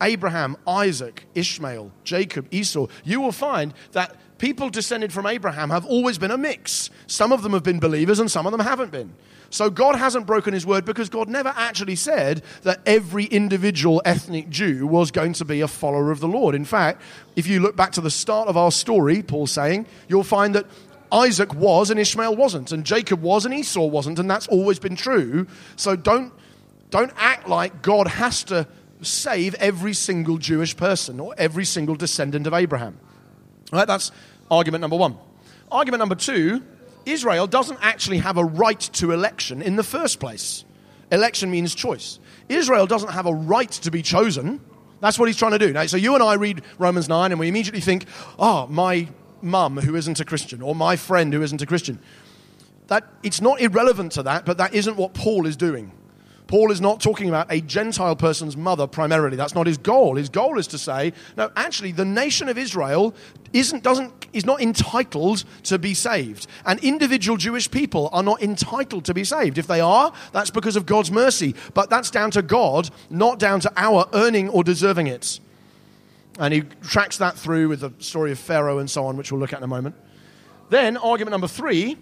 Abraham, 0.02 0.58
Isaac, 0.68 1.26
Ishmael, 1.36 1.92
Jacob, 2.04 2.48
Esau, 2.52 2.88
you 3.04 3.22
will 3.22 3.32
find 3.32 3.74
that 3.94 4.16
people 4.38 4.70
descended 4.70 5.14
from 5.14 5.26
Abraham 5.26 5.70
have 5.70 5.86
always 5.86 6.18
been 6.18 6.32
a 6.32 6.38
mix. 6.38 6.90
Some 7.08 7.32
of 7.32 7.44
them 7.44 7.54
have 7.54 7.64
been 7.64 7.80
believers 7.80 8.20
and 8.20 8.30
some 8.30 8.46
of 8.46 8.52
them 8.52 8.62
haven't 8.62 8.92
been. 8.92 9.14
So 9.50 9.70
God 9.70 9.96
hasn't 9.96 10.26
broken 10.26 10.54
his 10.54 10.66
word 10.66 10.84
because 10.84 11.10
God 11.10 11.30
never 11.30 11.54
actually 11.56 11.96
said 11.96 12.44
that 12.64 12.82
every 12.86 13.26
individual 13.26 14.02
ethnic 14.04 14.50
Jew 14.50 14.86
was 14.86 15.12
going 15.12 15.34
to 15.34 15.46
be 15.46 15.62
a 15.62 15.68
follower 15.68 16.12
of 16.12 16.20
the 16.20 16.28
Lord. 16.28 16.56
In 16.56 16.66
fact, 16.66 17.02
if 17.36 17.48
you 17.48 17.62
look 17.62 17.76
back 17.76 17.94
to 17.94 18.02
the 18.02 18.12
start 18.12 18.50
of 18.50 18.58
our 18.58 18.72
story, 18.72 19.22
Paul's 19.24 19.52
saying, 19.52 19.86
you'll 20.10 20.24
find 20.24 20.56
that 20.56 20.66
Isaac 21.12 21.54
was 21.54 21.90
and 21.90 22.00
Ishmael 22.00 22.36
wasn't, 22.36 22.72
and 22.72 22.84
Jacob 22.84 23.22
was 23.22 23.46
and 23.46 23.54
Esau 23.54 23.86
wasn't, 23.86 24.20
and 24.20 24.30
that's 24.30 24.48
always 24.48 24.80
been 24.80 24.96
true. 24.96 25.48
So 25.78 25.96
don't, 25.96 26.34
don't 26.90 27.14
act 27.16 27.48
like 27.48 27.82
God 27.82 28.08
has 28.08 28.44
to 28.46 28.68
save 29.02 29.56
every 29.56 29.94
single 29.94 30.38
Jewish 30.38 30.76
person 30.76 31.20
or 31.20 31.36
every 31.38 31.66
single 31.66 31.96
descendant 31.96 32.48
of 32.48 32.54
Abraham. 32.54 33.00
All 33.72 33.80
right, 33.80 33.88
that's 33.88 34.12
argument 34.50 34.82
number 34.82 34.98
one. 34.98 35.18
Argument 35.72 36.00
number 36.00 36.16
two 36.16 36.64
Israel 37.06 37.48
doesn't 37.48 37.78
actually 37.82 38.18
have 38.20 38.38
a 38.38 38.44
right 38.44 38.80
to 38.80 39.12
election 39.12 39.62
in 39.62 39.76
the 39.76 39.84
first 39.84 40.20
place. 40.20 40.66
Election 41.12 41.52
means 41.52 41.76
choice. 41.76 42.20
Israel 42.50 42.88
doesn't 42.88 43.12
have 43.12 43.28
a 43.28 43.34
right 43.34 43.72
to 43.72 43.92
be 43.92 44.02
chosen. 44.02 44.60
That's 45.02 45.20
what 45.20 45.28
he's 45.28 45.38
trying 45.38 45.52
to 45.52 45.60
do. 45.60 45.72
Now, 45.72 45.86
so 45.86 45.98
you 45.98 46.16
and 46.16 46.24
I 46.24 46.34
read 46.34 46.64
Romans 46.80 47.08
9 47.08 47.32
and 47.32 47.40
we 47.40 47.48
immediately 47.48 47.82
think, 47.82 48.06
oh, 48.40 48.66
my 48.68 49.08
mum 49.42 49.78
who 49.78 49.96
isn't 49.96 50.20
a 50.20 50.26
Christian 50.26 50.62
or 50.62 50.74
my 50.74 50.96
friend 50.96 51.32
who 51.32 51.42
isn't 51.42 51.62
a 51.62 51.66
Christian. 51.66 52.00
That, 52.88 53.08
it's 53.24 53.42
not 53.42 53.62
irrelevant 53.62 54.14
to 54.14 54.24
that, 54.24 54.46
but 54.46 54.58
that 54.58 54.74
isn't 54.74 54.98
what 54.98 55.14
Paul 55.14 55.46
is 55.46 55.56
doing. 55.56 55.92
Paul 56.48 56.72
is 56.72 56.80
not 56.80 57.02
talking 57.02 57.28
about 57.28 57.52
a 57.52 57.60
Gentile 57.62 58.16
person's 58.16 58.56
mother 58.56 58.86
primarily. 58.86 59.36
That's 59.36 59.56
not 59.56 59.66
his 59.66 59.78
goal. 59.78 60.16
His 60.16 60.30
goal 60.30 60.60
is 60.60 60.68
to 60.68 60.78
say, 60.78 61.14
no, 61.36 61.52
actually, 61.56 61.92
the 61.92 62.06
nation 62.06 62.50
of 62.50 62.58
Israel 62.58 63.16
isn't, 63.52 63.84
doesn't, 63.84 64.28
is 64.32 64.46
not 64.46 64.62
entitled 64.62 65.44
to 65.64 65.80
be 65.80 65.94
saved. 65.94 66.46
And 66.66 66.80
individual 66.84 67.38
Jewish 67.38 67.70
people 67.70 68.10
are 68.12 68.22
not 68.22 68.44
entitled 68.44 69.06
to 69.06 69.14
be 69.14 69.24
saved. 69.24 69.58
If 69.58 69.66
they 69.66 69.80
are, 69.80 70.14
that's 70.34 70.52
because 70.52 70.76
of 70.76 70.86
God's 70.86 71.12
mercy. 71.12 71.56
But 71.74 71.90
that's 71.90 72.12
down 72.12 72.32
to 72.32 72.44
God, 72.44 72.90
not 73.10 73.40
down 73.40 73.60
to 73.62 73.74
our 73.76 74.08
earning 74.14 74.50
or 74.50 74.64
deserving 74.64 75.08
it. 75.08 75.40
And 76.38 76.54
he 76.54 76.62
tracks 76.82 77.18
that 77.18 77.38
through 77.38 77.70
with 77.70 77.80
the 77.80 77.92
story 78.00 78.32
of 78.32 78.38
Pharaoh 78.38 78.80
and 78.80 78.90
so 78.90 79.06
on, 79.06 79.18
which 79.18 79.32
we'll 79.32 79.40
look 79.40 79.54
at 79.54 79.60
in 79.60 79.64
a 79.64 79.68
moment. 79.68 79.96
Then, 80.70 80.98
argument 80.98 81.32
number 81.32 81.48
three 81.48 81.98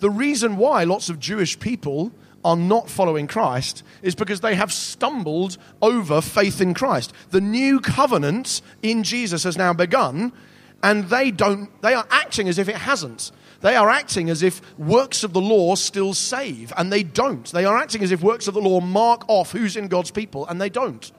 the 0.00 0.10
reason 0.10 0.56
why 0.56 0.84
lots 0.84 1.08
of 1.08 1.18
Jewish 1.18 1.58
people 1.58 2.12
are 2.44 2.56
not 2.56 2.90
following 2.90 3.26
Christ 3.26 3.82
is 4.02 4.14
because 4.14 4.40
they 4.40 4.54
have 4.54 4.72
stumbled 4.72 5.56
over 5.80 6.20
faith 6.20 6.60
in 6.60 6.74
Christ. 6.74 7.12
The 7.30 7.40
new 7.40 7.80
covenant 7.80 8.60
in 8.82 9.02
Jesus 9.02 9.44
has 9.44 9.56
now 9.56 9.72
begun, 9.72 10.32
and 10.82 11.04
they 11.04 11.30
don't 11.30 11.70
they 11.82 11.94
are 11.94 12.06
acting 12.10 12.48
as 12.48 12.58
if 12.58 12.68
it 12.68 12.76
hasn't. 12.76 13.32
They 13.62 13.76
are 13.76 13.88
acting 13.88 14.28
as 14.28 14.42
if 14.42 14.60
works 14.78 15.24
of 15.24 15.32
the 15.32 15.40
law 15.40 15.74
still 15.74 16.12
save, 16.12 16.72
and 16.76 16.92
they 16.92 17.02
don't. 17.02 17.50
They 17.50 17.64
are 17.64 17.78
acting 17.78 18.02
as 18.02 18.12
if 18.12 18.22
works 18.22 18.46
of 18.46 18.52
the 18.52 18.60
law 18.60 18.80
mark 18.80 19.24
off 19.26 19.52
who's 19.52 19.76
in 19.76 19.88
God's 19.88 20.10
people, 20.10 20.46
and 20.46 20.60
they 20.60 20.68
don't. 20.68 21.10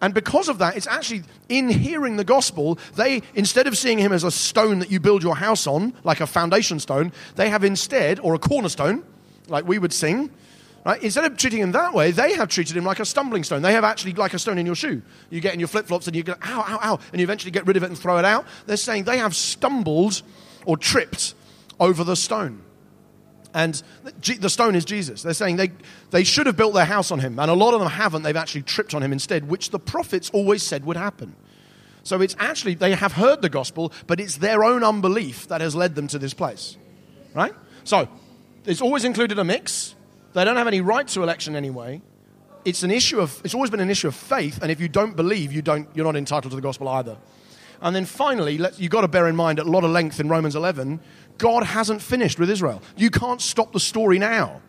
And 0.00 0.12
because 0.12 0.48
of 0.48 0.58
that, 0.58 0.76
it's 0.76 0.88
actually 0.88 1.22
in 1.48 1.68
hearing 1.68 2.16
the 2.16 2.24
gospel, 2.24 2.78
they, 2.96 3.22
instead 3.34 3.68
of 3.68 3.78
seeing 3.78 3.98
him 3.98 4.12
as 4.12 4.24
a 4.24 4.32
stone 4.32 4.80
that 4.80 4.90
you 4.90 4.98
build 4.98 5.22
your 5.22 5.36
house 5.36 5.66
on, 5.66 5.94
like 6.02 6.20
a 6.20 6.26
foundation 6.26 6.80
stone, 6.80 7.12
they 7.36 7.48
have 7.48 7.62
instead, 7.62 8.18
or 8.18 8.34
a 8.34 8.38
cornerstone, 8.38 9.04
like 9.52 9.68
we 9.68 9.78
would 9.78 9.92
sing, 9.92 10.30
right? 10.84 11.00
Instead 11.02 11.24
of 11.24 11.36
treating 11.36 11.60
him 11.60 11.72
that 11.72 11.94
way, 11.94 12.10
they 12.10 12.34
have 12.34 12.48
treated 12.48 12.76
him 12.76 12.84
like 12.84 12.98
a 12.98 13.04
stumbling 13.04 13.44
stone. 13.44 13.62
They 13.62 13.74
have 13.74 13.84
actually 13.84 14.14
like 14.14 14.34
a 14.34 14.38
stone 14.38 14.58
in 14.58 14.66
your 14.66 14.74
shoe. 14.74 15.02
You 15.30 15.40
get 15.40 15.54
in 15.54 15.60
your 15.60 15.68
flip 15.68 15.86
flops 15.86 16.06
and 16.08 16.16
you 16.16 16.24
go, 16.24 16.34
ow, 16.42 16.64
ow, 16.66 16.78
ow, 16.82 16.98
and 17.12 17.20
you 17.20 17.24
eventually 17.24 17.52
get 17.52 17.66
rid 17.66 17.76
of 17.76 17.84
it 17.84 17.90
and 17.90 17.98
throw 17.98 18.18
it 18.18 18.24
out. 18.24 18.46
They're 18.66 18.76
saying 18.76 19.04
they 19.04 19.18
have 19.18 19.36
stumbled 19.36 20.22
or 20.66 20.76
tripped 20.76 21.34
over 21.78 22.02
the 22.02 22.16
stone. 22.16 22.62
And 23.54 23.82
the 24.40 24.48
stone 24.48 24.74
is 24.74 24.86
Jesus. 24.86 25.22
They're 25.22 25.34
saying 25.34 25.56
they, 25.56 25.72
they 26.10 26.24
should 26.24 26.46
have 26.46 26.56
built 26.56 26.72
their 26.72 26.86
house 26.86 27.10
on 27.10 27.18
him, 27.18 27.38
and 27.38 27.50
a 27.50 27.54
lot 27.54 27.74
of 27.74 27.80
them 27.80 27.90
haven't. 27.90 28.22
They've 28.22 28.34
actually 28.34 28.62
tripped 28.62 28.94
on 28.94 29.02
him 29.02 29.12
instead, 29.12 29.46
which 29.46 29.68
the 29.68 29.78
prophets 29.78 30.30
always 30.30 30.62
said 30.62 30.86
would 30.86 30.96
happen. 30.96 31.36
So 32.02 32.22
it's 32.22 32.34
actually, 32.38 32.74
they 32.74 32.94
have 32.94 33.12
heard 33.12 33.42
the 33.42 33.50
gospel, 33.50 33.92
but 34.06 34.20
it's 34.20 34.36
their 34.36 34.64
own 34.64 34.82
unbelief 34.82 35.48
that 35.48 35.60
has 35.60 35.76
led 35.76 35.94
them 35.94 36.08
to 36.08 36.18
this 36.18 36.32
place. 36.32 36.78
Right? 37.34 37.52
So 37.84 38.08
it's 38.64 38.80
always 38.80 39.04
included 39.04 39.38
a 39.38 39.44
mix. 39.44 39.94
They 40.34 40.44
don't 40.44 40.56
have 40.56 40.66
any 40.66 40.80
right 40.80 41.06
to 41.08 41.22
election 41.22 41.56
anyway. 41.56 42.02
It's 42.64 42.82
an 42.82 42.90
issue 42.90 43.20
of 43.20 43.40
it's 43.44 43.54
always 43.54 43.70
been 43.70 43.80
an 43.80 43.90
issue 43.90 44.08
of 44.08 44.14
faith, 44.14 44.60
and 44.62 44.70
if 44.70 44.80
you 44.80 44.88
don't 44.88 45.16
believe, 45.16 45.52
you 45.52 45.62
don't 45.62 45.88
you're 45.94 46.04
not 46.04 46.16
entitled 46.16 46.50
to 46.52 46.56
the 46.56 46.62
gospel 46.62 46.88
either. 46.88 47.16
And 47.80 47.96
then 47.96 48.04
finally, 48.04 48.60
you've 48.76 48.92
got 48.92 49.00
to 49.00 49.08
bear 49.08 49.26
in 49.26 49.34
mind 49.34 49.58
at 49.58 49.66
a 49.66 49.70
lot 49.70 49.82
of 49.82 49.90
length 49.90 50.20
in 50.20 50.28
Romans 50.28 50.54
11, 50.54 51.00
God 51.38 51.64
hasn't 51.64 52.00
finished 52.00 52.38
with 52.38 52.48
Israel. 52.48 52.80
You 52.96 53.10
can't 53.10 53.42
stop 53.42 53.72
the 53.72 53.80
story 53.80 54.20
now. 54.20 54.62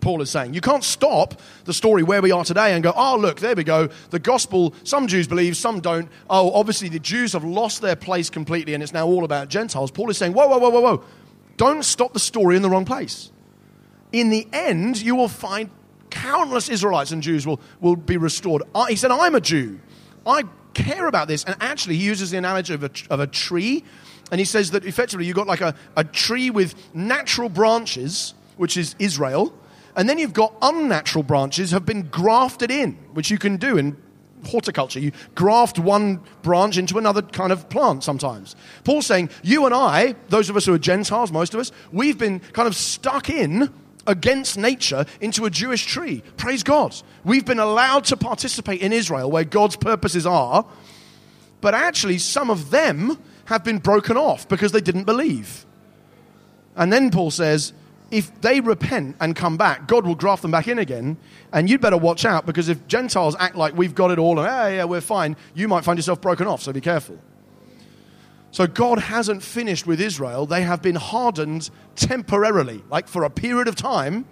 Paul 0.00 0.22
is 0.22 0.30
saying. 0.30 0.54
You 0.54 0.60
can't 0.60 0.84
stop 0.84 1.40
the 1.64 1.74
story 1.74 2.02
where 2.02 2.22
we 2.22 2.32
are 2.32 2.44
today 2.44 2.72
and 2.72 2.82
go, 2.82 2.92
oh, 2.96 3.16
look, 3.16 3.40
there 3.40 3.54
we 3.54 3.64
go. 3.64 3.88
The 4.10 4.18
gospel, 4.18 4.72
some 4.84 5.08
Jews 5.08 5.26
believe, 5.26 5.56
some 5.56 5.80
don't. 5.80 6.08
Oh, 6.30 6.52
obviously 6.52 6.88
the 6.88 6.98
Jews 6.98 7.32
have 7.34 7.44
lost 7.44 7.82
their 7.82 7.96
place 7.96 8.30
completely 8.30 8.74
and 8.74 8.82
it's 8.82 8.92
now 8.92 9.06
all 9.06 9.24
about 9.24 9.48
Gentiles. 9.48 9.90
Paul 9.90 10.08
is 10.08 10.16
saying, 10.16 10.32
whoa, 10.32 10.48
whoa, 10.48 10.58
whoa, 10.58 10.70
whoa, 10.70 10.80
whoa. 10.80 11.04
Don't 11.56 11.84
stop 11.84 12.12
the 12.12 12.20
story 12.20 12.56
in 12.56 12.62
the 12.62 12.70
wrong 12.70 12.84
place. 12.84 13.30
In 14.12 14.30
the 14.30 14.46
end, 14.52 15.00
you 15.00 15.14
will 15.14 15.28
find 15.28 15.70
countless 16.10 16.68
Israelites 16.68 17.12
and 17.12 17.22
Jews 17.22 17.46
will, 17.46 17.60
will 17.80 17.96
be 17.96 18.16
restored. 18.16 18.62
I, 18.74 18.90
he 18.90 18.96
said, 18.96 19.10
I'm 19.10 19.34
a 19.34 19.40
Jew. 19.40 19.80
I 20.26 20.42
care 20.74 21.06
about 21.06 21.28
this. 21.28 21.44
And 21.44 21.56
actually, 21.60 21.96
he 21.96 22.04
uses 22.04 22.30
the 22.30 22.38
analogy 22.38 22.74
of 22.74 22.84
a, 22.84 22.90
of 23.10 23.20
a 23.20 23.26
tree. 23.26 23.84
And 24.30 24.38
he 24.38 24.44
says 24.44 24.72
that 24.72 24.84
effectively 24.84 25.26
you've 25.26 25.36
got 25.36 25.46
like 25.46 25.60
a, 25.60 25.74
a 25.96 26.04
tree 26.04 26.50
with 26.50 26.74
natural 26.94 27.48
branches, 27.48 28.34
which 28.56 28.76
is 28.76 28.94
Israel, 28.98 29.52
and 29.96 30.08
then 30.08 30.18
you've 30.18 30.32
got 30.32 30.54
unnatural 30.62 31.24
branches 31.24 31.72
have 31.72 31.84
been 31.84 32.02
grafted 32.02 32.70
in, 32.70 32.92
which 33.12 33.30
you 33.30 33.38
can 33.38 33.56
do 33.56 33.76
in 33.76 33.96
horticulture. 34.46 35.00
You 35.00 35.12
graft 35.34 35.78
one 35.78 36.20
branch 36.42 36.78
into 36.78 36.96
another 36.96 37.22
kind 37.22 37.52
of 37.52 37.68
plant 37.68 38.04
sometimes. 38.04 38.56
Paul's 38.84 39.06
saying, 39.06 39.30
you 39.42 39.66
and 39.66 39.74
I, 39.74 40.14
those 40.28 40.48
of 40.48 40.56
us 40.56 40.64
who 40.64 40.74
are 40.74 40.78
Gentiles, 40.78 41.32
most 41.32 41.54
of 41.54 41.60
us, 41.60 41.72
we've 41.92 42.16
been 42.16 42.40
kind 42.40 42.68
of 42.68 42.76
stuck 42.76 43.28
in 43.28 43.72
against 44.10 44.58
nature 44.58 45.06
into 45.20 45.46
a 45.46 45.50
Jewish 45.50 45.86
tree. 45.86 46.22
Praise 46.36 46.62
God. 46.62 46.94
We've 47.24 47.44
been 47.44 47.58
allowed 47.58 48.04
to 48.06 48.16
participate 48.16 48.82
in 48.82 48.92
Israel 48.92 49.30
where 49.30 49.44
God's 49.44 49.76
purposes 49.76 50.26
are, 50.26 50.66
but 51.60 51.74
actually, 51.74 52.18
some 52.18 52.50
of 52.50 52.70
them 52.70 53.18
have 53.46 53.64
been 53.64 53.78
broken 53.78 54.16
off 54.16 54.48
because 54.48 54.72
they 54.72 54.80
didn't 54.80 55.04
believe. 55.04 55.66
And 56.76 56.92
then 56.92 57.10
Paul 57.10 57.30
says, 57.30 57.72
if 58.10 58.40
they 58.40 58.60
repent 58.60 59.16
and 59.20 59.36
come 59.36 59.56
back, 59.56 59.86
God 59.86 60.06
will 60.06 60.14
graft 60.14 60.42
them 60.42 60.50
back 60.50 60.68
in 60.68 60.78
again. 60.78 61.16
And 61.52 61.68
you'd 61.68 61.80
better 61.80 61.96
watch 61.96 62.24
out 62.24 62.46
because 62.46 62.68
if 62.68 62.86
Gentiles 62.86 63.36
act 63.38 63.56
like 63.56 63.76
we've 63.76 63.94
got 63.94 64.10
it 64.10 64.18
all 64.18 64.38
and, 64.38 64.48
hey, 64.48 64.76
yeah, 64.76 64.84
we're 64.84 65.00
fine, 65.00 65.36
you 65.54 65.68
might 65.68 65.84
find 65.84 65.98
yourself 65.98 66.20
broken 66.20 66.46
off. 66.46 66.62
So 66.62 66.72
be 66.72 66.80
careful. 66.80 67.18
So 68.52 68.66
God 68.66 68.98
hasn't 68.98 69.42
finished 69.42 69.86
with 69.86 70.00
Israel. 70.00 70.46
They 70.46 70.62
have 70.62 70.82
been 70.82 70.96
hardened 70.96 71.70
temporarily, 71.94 72.82
like 72.90 73.06
for 73.06 73.24
a 73.24 73.30
period 73.30 73.68
of 73.68 73.76
time, 73.76 74.26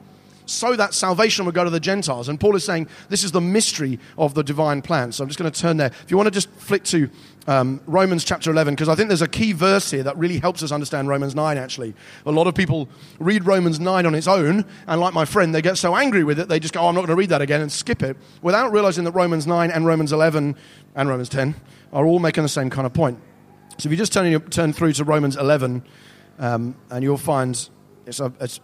so 0.49 0.75
that 0.77 0.95
salvation 0.95 1.45
will 1.45 1.53
go 1.53 1.65
to 1.65 1.71
the 1.71 1.81
Gentiles. 1.81 2.29
And 2.29 2.41
Paul 2.41 2.57
is 2.57 2.65
saying 2.65 2.89
this 3.09 3.23
is 3.23 3.33
the 3.33 3.41
mystery 3.41 3.99
of 4.17 4.35
the 4.35 4.43
divine 4.43 4.83
plan. 4.83 5.13
So 5.13 5.23
I'm 5.23 5.29
just 5.29 5.39
going 5.39 5.51
to 5.51 5.61
turn 5.61 5.77
there. 5.77 5.91
If 6.03 6.11
you 6.11 6.17
want 6.17 6.27
to 6.27 6.31
just 6.31 6.51
flick 6.53 6.85
to 6.85 7.11
um, 7.47 7.81
Romans 7.87 8.25
chapter 8.25 8.51
11, 8.51 8.75
because 8.75 8.89
I 8.89 8.95
think 8.95 9.09
there's 9.09 9.23
a 9.23 9.29
key 9.29 9.53
verse 9.53 9.91
here 9.91 10.03
that 10.03 10.17
really 10.17 10.39
helps 10.39 10.63
us 10.63 10.73
understand 10.73 11.09
Romans 11.09 11.35
9, 11.35 11.59
actually. 11.59 11.95
A 12.27 12.33
lot 12.33 12.47
of 12.47 12.55
people 12.55 12.89
read 13.19 13.47
Romans 13.47 13.79
9 13.79 14.07
on 14.07 14.15
its 14.15 14.27
own, 14.27 14.65
and 14.87 15.01
like 15.01 15.15
my 15.15 15.25
friend, 15.25 15.55
they 15.55 15.63
get 15.63 15.77
so 15.77 15.95
angry 15.95 16.25
with 16.25 16.39
it, 16.39 16.49
they 16.49 16.61
just 16.61 16.75
go, 16.75 16.81
oh, 16.81 16.89
I'm 16.89 16.95
not 16.95 17.03
going 17.03 17.09
to 17.09 17.17
read 17.17 17.31
that 17.31 17.43
again, 17.43 17.61
and 17.61 17.71
skip 17.71 18.03
it, 18.03 18.17
without 18.43 18.73
realizing 18.73 19.05
that 19.05 19.13
Romans 19.13 19.47
9 19.47 19.71
and 19.71 19.87
Romans 19.87 20.13
11 20.13 20.57
and 20.95 21.09
Romans 21.09 21.29
10 21.29 21.55
are 21.93 22.07
all 22.07 22.19
making 22.19 22.43
the 22.43 22.49
same 22.49 22.71
kind 22.71 22.87
of 22.87 22.93
point. 22.93 23.19
So 23.79 23.87
if 23.87 23.93
you 23.93 23.97
just 23.97 24.13
turn, 24.13 24.41
turn 24.51 24.73
through 24.73 24.93
to 24.95 25.05
Romans 25.05 25.37
11, 25.37 25.85
um, 26.41 26.75
and 26.91 27.05
you'll 27.05 27.17
find 27.17 27.69
it's 28.07 28.19
a, 28.19 28.33
it's 28.41 28.59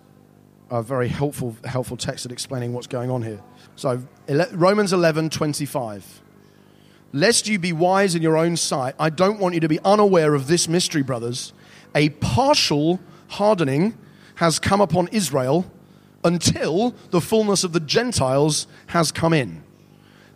a 0.70 0.82
very 0.82 1.06
helpful, 1.06 1.56
helpful 1.64 1.96
text 1.96 2.26
at 2.26 2.32
explaining 2.32 2.72
what's 2.72 2.88
going 2.88 3.10
on 3.12 3.22
here. 3.22 3.40
So 3.76 4.02
ele- 4.26 4.48
Romans 4.52 4.92
11, 4.92 5.30
25. 5.30 6.20
Lest 7.12 7.46
you 7.46 7.60
be 7.60 7.72
wise 7.72 8.16
in 8.16 8.22
your 8.22 8.36
own 8.36 8.56
sight, 8.56 8.96
I 8.98 9.08
don't 9.08 9.38
want 9.38 9.54
you 9.54 9.60
to 9.60 9.68
be 9.68 9.78
unaware 9.84 10.34
of 10.34 10.48
this 10.48 10.66
mystery, 10.66 11.02
brothers. 11.02 11.52
A 11.94 12.08
partial 12.08 12.98
hardening 13.28 13.96
has 14.36 14.58
come 14.58 14.80
upon 14.80 15.06
Israel 15.12 15.70
until 16.24 16.92
the 17.10 17.20
fullness 17.20 17.62
of 17.62 17.72
the 17.72 17.78
Gentiles 17.78 18.66
has 18.88 19.12
come 19.12 19.32
in. 19.32 19.62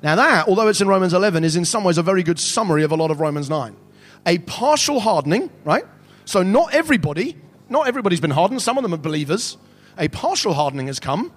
Now, 0.04 0.14
that, 0.14 0.46
although 0.46 0.68
it's 0.68 0.80
in 0.80 0.86
Romans 0.86 1.14
11, 1.14 1.42
is 1.42 1.56
in 1.56 1.64
some 1.64 1.82
ways 1.82 1.98
a 1.98 2.02
very 2.04 2.22
good 2.22 2.38
summary 2.38 2.84
of 2.84 2.92
a 2.92 2.94
lot 2.94 3.10
of 3.10 3.18
Romans 3.18 3.50
9 3.50 3.74
a 4.26 4.38
partial 4.38 5.00
hardening, 5.00 5.50
right? 5.64 5.84
So 6.24 6.42
not 6.42 6.74
everybody, 6.74 7.36
not 7.68 7.88
everybody's 7.88 8.20
been 8.20 8.30
hardened. 8.30 8.62
Some 8.62 8.78
of 8.78 8.82
them 8.82 8.94
are 8.94 8.98
believers. 8.98 9.56
A 9.98 10.08
partial 10.08 10.54
hardening 10.54 10.86
has 10.86 11.00
come 11.00 11.32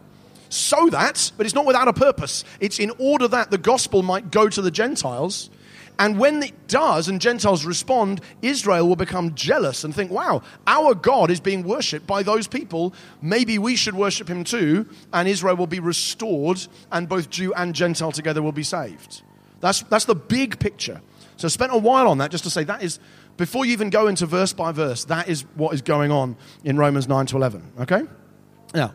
so 0.51 0.89
that, 0.89 1.31
but 1.37 1.45
it's 1.45 1.55
not 1.55 1.65
without 1.65 1.87
a 1.87 1.93
purpose. 1.93 2.43
It's 2.59 2.77
in 2.77 2.91
order 2.99 3.27
that 3.29 3.51
the 3.51 3.57
gospel 3.57 4.03
might 4.03 4.31
go 4.31 4.49
to 4.49 4.61
the 4.61 4.69
Gentiles. 4.69 5.49
And 5.97 6.19
when 6.19 6.43
it 6.43 6.67
does 6.67 7.07
and 7.07 7.21
Gentiles 7.21 7.63
respond, 7.63 8.19
Israel 8.41 8.87
will 8.87 8.97
become 8.97 9.33
jealous 9.33 9.85
and 9.85 9.95
think, 9.95 10.11
wow, 10.11 10.41
our 10.67 10.93
God 10.93 11.31
is 11.31 11.39
being 11.39 11.63
worshipped 11.63 12.05
by 12.05 12.21
those 12.23 12.47
people. 12.47 12.93
Maybe 13.21 13.59
we 13.59 13.77
should 13.77 13.95
worship 13.95 14.27
him 14.27 14.43
too. 14.43 14.89
And 15.13 15.27
Israel 15.27 15.55
will 15.55 15.67
be 15.67 15.79
restored, 15.79 16.67
and 16.91 17.07
both 17.07 17.29
Jew 17.29 17.53
and 17.53 17.73
Gentile 17.73 18.11
together 18.11 18.41
will 18.41 18.51
be 18.51 18.63
saved. 18.63 19.21
That's, 19.61 19.83
that's 19.83 20.05
the 20.05 20.15
big 20.15 20.59
picture. 20.59 21.01
So 21.41 21.47
I 21.47 21.49
spent 21.49 21.73
a 21.73 21.77
while 21.77 22.07
on 22.07 22.19
that 22.19 22.29
just 22.29 22.43
to 22.43 22.51
say 22.51 22.63
that 22.65 22.83
is, 22.83 22.99
before 23.35 23.65
you 23.65 23.71
even 23.71 23.89
go 23.89 24.05
into 24.05 24.27
verse 24.27 24.53
by 24.53 24.71
verse, 24.71 25.05
that 25.05 25.27
is 25.27 25.41
what 25.55 25.73
is 25.73 25.81
going 25.81 26.11
on 26.11 26.37
in 26.63 26.77
Romans 26.77 27.07
9 27.07 27.25
to 27.25 27.35
11. 27.35 27.71
Okay? 27.79 28.03
Now, 28.75 28.93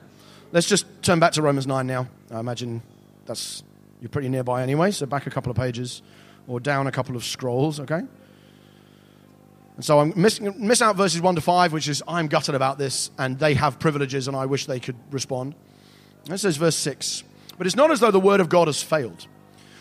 let's 0.52 0.68
just 0.68 0.86
turn 1.02 1.18
back 1.18 1.32
to 1.32 1.42
Romans 1.42 1.66
9 1.66 1.84
now. 1.88 2.06
I 2.30 2.38
imagine 2.38 2.82
that's, 3.24 3.64
you're 4.00 4.10
pretty 4.10 4.28
nearby 4.28 4.62
anyway, 4.62 4.92
so 4.92 5.06
back 5.06 5.26
a 5.26 5.30
couple 5.30 5.50
of 5.50 5.56
pages 5.56 6.02
or 6.46 6.60
down 6.60 6.86
a 6.86 6.92
couple 6.92 7.16
of 7.16 7.24
scrolls, 7.24 7.80
okay? 7.80 8.02
And 9.74 9.84
so 9.84 9.98
I'm 9.98 10.12
missing 10.14 10.54
miss 10.56 10.80
out 10.80 10.94
verses 10.94 11.20
1 11.20 11.34
to 11.34 11.40
5, 11.40 11.72
which 11.72 11.88
is 11.88 12.00
I'm 12.06 12.28
gutted 12.28 12.54
about 12.54 12.78
this, 12.78 13.10
and 13.18 13.40
they 13.40 13.54
have 13.54 13.80
privileges, 13.80 14.28
and 14.28 14.36
I 14.36 14.46
wish 14.46 14.66
they 14.66 14.78
could 14.78 14.96
respond. 15.10 15.56
This 16.26 16.42
says 16.42 16.58
verse 16.58 16.76
6. 16.76 17.24
But 17.58 17.66
it's 17.66 17.74
not 17.74 17.90
as 17.90 17.98
though 17.98 18.12
the 18.12 18.20
word 18.20 18.38
of 18.38 18.48
God 18.48 18.68
has 18.68 18.84
failed. 18.84 19.26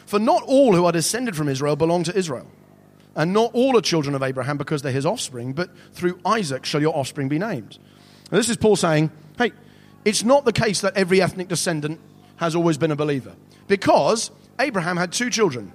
For 0.06 0.20
not 0.20 0.44
all 0.44 0.76
who 0.76 0.86
are 0.86 0.92
descended 0.92 1.36
from 1.36 1.50
Israel 1.50 1.76
belong 1.76 2.04
to 2.04 2.18
Israel. 2.18 2.48
And 3.16 3.34
not 3.34 3.52
all 3.54 3.78
are 3.78 3.82
children 3.82 4.14
of 4.14 4.22
Abraham 4.22 4.58
because 4.58 4.82
they're 4.82 4.92
his 4.92 5.06
offspring, 5.06 5.54
but 5.54 5.70
through 5.94 6.20
Isaac 6.26 6.66
shall 6.66 6.82
your 6.82 6.96
offspring 6.96 7.30
be 7.30 7.40
named. 7.40 7.80
And 8.30 8.40
this 8.40 8.50
is 8.50 8.58
Paul 8.58 8.76
saying, 8.76 9.10
hey, 9.38 9.54
it's 10.04 10.24
not 10.24 10.46
the 10.46 10.54
case 10.54 10.82
that 10.82 10.98
every 10.98 11.22
ethnic 11.22 11.48
descendant 11.48 12.00
has 12.38 12.56
always 12.56 12.78
been 12.78 12.92
a 12.92 12.96
believer. 12.96 13.36
Because 13.68 14.32
Abraham 14.60 14.98
had 14.98 15.12
two 15.12 15.30
children. 15.30 15.72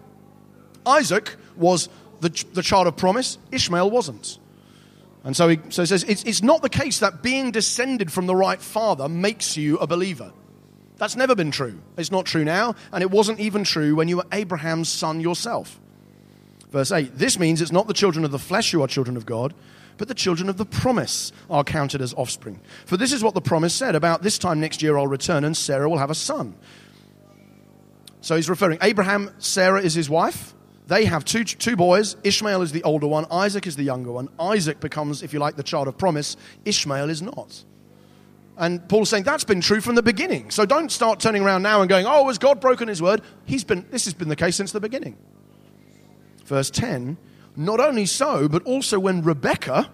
Isaac 0.87 1.37
was 1.56 1.88
the, 2.20 2.28
the 2.52 2.62
child 2.62 2.87
of 2.87 2.96
promise, 2.96 3.38
Ishmael 3.50 3.90
wasn't. 3.90 4.38
And 5.25 5.37
so 5.37 5.49
he, 5.49 5.58
so 5.68 5.82
he 5.82 5.87
says, 5.87 6.04
it's, 6.04 6.22
it's 6.25 6.42
not 6.42 6.62
the 6.62 6.68
case 6.68 7.00
that 7.00 7.22
being 7.22 7.50
descended 7.50 8.12
from 8.12 8.26
the 8.26 8.37
right 8.37 8.60
father 8.60 9.08
makes 9.08 9.56
you 9.56 9.76
a 9.78 9.87
believer. 9.87 10.32
That's 11.00 11.16
never 11.16 11.35
been 11.35 11.50
true. 11.50 11.80
It's 11.97 12.11
not 12.11 12.26
true 12.26 12.45
now, 12.45 12.75
and 12.92 13.02
it 13.02 13.11
wasn't 13.11 13.40
even 13.40 13.64
true 13.64 13.95
when 13.95 14.07
you 14.07 14.19
were 14.19 14.26
Abraham's 14.33 14.90
son 14.90 15.19
yourself. 15.19 15.80
Verse 16.71 16.92
8 16.92 17.16
This 17.16 17.38
means 17.38 17.62
it's 17.62 17.73
not 17.73 17.87
the 17.87 17.95
children 17.95 18.23
of 18.23 18.33
the 18.33 18.38
flesh 18.38 18.71
who 18.71 18.83
are 18.83 18.87
children 18.87 19.16
of 19.16 19.25
God, 19.25 19.54
but 19.97 20.09
the 20.09 20.14
children 20.14 20.50
of 20.50 20.59
the 20.59 20.66
promise 20.66 21.33
are 21.49 21.64
counted 21.64 22.02
as 22.02 22.12
offspring. 22.12 22.61
For 22.85 22.99
this 22.99 23.14
is 23.14 23.25
what 23.25 23.33
the 23.33 23.40
promise 23.40 23.73
said 23.73 23.95
about 23.95 24.23
this 24.23 24.37
time 24.37 24.61
next 24.61 24.83
year 24.83 24.99
I'll 24.99 25.07
return, 25.07 25.42
and 25.42 25.57
Sarah 25.57 25.88
will 25.88 25.97
have 25.97 26.11
a 26.11 26.14
son. 26.14 26.54
So 28.21 28.37
he's 28.37 28.50
referring, 28.50 28.76
Abraham, 28.83 29.30
Sarah 29.38 29.80
is 29.80 29.95
his 29.95 30.11
wife. 30.11 30.52
They 30.87 31.07
have 31.07 31.25
two, 31.25 31.45
two 31.45 31.76
boys. 31.76 32.16
Ishmael 32.25 32.61
is 32.61 32.73
the 32.73 32.83
older 32.83 33.07
one, 33.07 33.25
Isaac 33.30 33.66
is 33.66 33.75
the 33.75 33.85
younger 33.85 34.12
one. 34.12 34.28
Isaac 34.38 34.80
becomes, 34.80 35.23
if 35.23 35.33
you 35.33 35.38
like, 35.38 35.57
the 35.57 35.62
child 35.62 35.88
of 35.88 35.97
promise. 35.97 36.37
Ishmael 36.66 37.09
is 37.09 37.23
not. 37.23 37.64
And 38.57 38.87
Paul's 38.88 39.09
saying 39.09 39.25
that's 39.25 39.45
been 39.45 39.61
true 39.61 39.80
from 39.80 39.95
the 39.95 40.02
beginning. 40.02 40.50
So 40.50 40.66
don't 40.66 40.92
start 40.92 41.19
turning 41.19 41.42
around 41.42 41.62
now 41.62 41.80
and 41.80 41.88
going, 41.88 42.07
oh, 42.07 42.26
has 42.28 42.38
God 42.38 42.61
broken 42.61 42.88
his 42.88 43.00
word? 43.00 43.23
He's 43.47 43.64
been, 43.64 43.87
this 43.90 44.04
has 44.04 44.14
been 44.14 44.28
the 44.28 44.37
case 44.37 44.57
since 44.57 44.73
the 44.73 44.80
beginning. 44.80 45.16
Verse 46.45 46.71
10 46.71 47.16
Not 47.57 47.80
only 47.80 48.07
so, 48.07 48.49
but 48.49 48.62
also 48.64 48.99
when 48.99 49.23
Rebekah, 49.23 49.90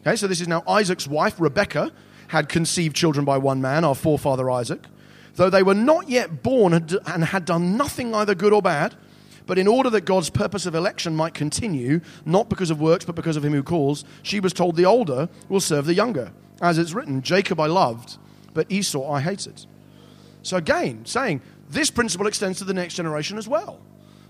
okay, 0.00 0.16
so 0.16 0.26
this 0.26 0.40
is 0.40 0.48
now 0.48 0.64
Isaac's 0.66 1.06
wife, 1.06 1.38
Rebekah, 1.38 1.92
had 2.28 2.48
conceived 2.48 2.96
children 2.96 3.24
by 3.24 3.38
one 3.38 3.60
man, 3.60 3.84
our 3.84 3.94
forefather 3.94 4.50
Isaac, 4.50 4.86
though 5.36 5.50
they 5.50 5.62
were 5.62 5.74
not 5.74 6.08
yet 6.08 6.42
born 6.42 6.72
and 6.72 7.24
had 7.24 7.44
done 7.44 7.76
nothing 7.76 8.14
either 8.14 8.34
good 8.34 8.52
or 8.52 8.62
bad, 8.62 8.96
but 9.46 9.58
in 9.58 9.66
order 9.66 9.88
that 9.90 10.02
God's 10.02 10.28
purpose 10.28 10.66
of 10.66 10.74
election 10.74 11.16
might 11.16 11.32
continue, 11.32 12.00
not 12.26 12.50
because 12.50 12.70
of 12.70 12.80
works, 12.80 13.04
but 13.04 13.14
because 13.14 13.36
of 13.36 13.44
him 13.44 13.52
who 13.52 13.62
calls, 13.62 14.04
she 14.22 14.40
was 14.40 14.52
told 14.52 14.76
the 14.76 14.84
older 14.84 15.28
will 15.48 15.60
serve 15.60 15.86
the 15.86 15.94
younger. 15.94 16.32
As 16.60 16.78
it's 16.78 16.92
written, 16.92 17.22
Jacob 17.22 17.60
I 17.60 17.66
loved, 17.66 18.18
but 18.54 18.70
Esau 18.70 19.10
I 19.10 19.20
hated. 19.20 19.64
So 20.42 20.56
again, 20.56 21.04
saying 21.06 21.40
this 21.70 21.90
principle 21.90 22.26
extends 22.26 22.58
to 22.58 22.64
the 22.64 22.74
next 22.74 22.94
generation 22.94 23.38
as 23.38 23.46
well. 23.46 23.80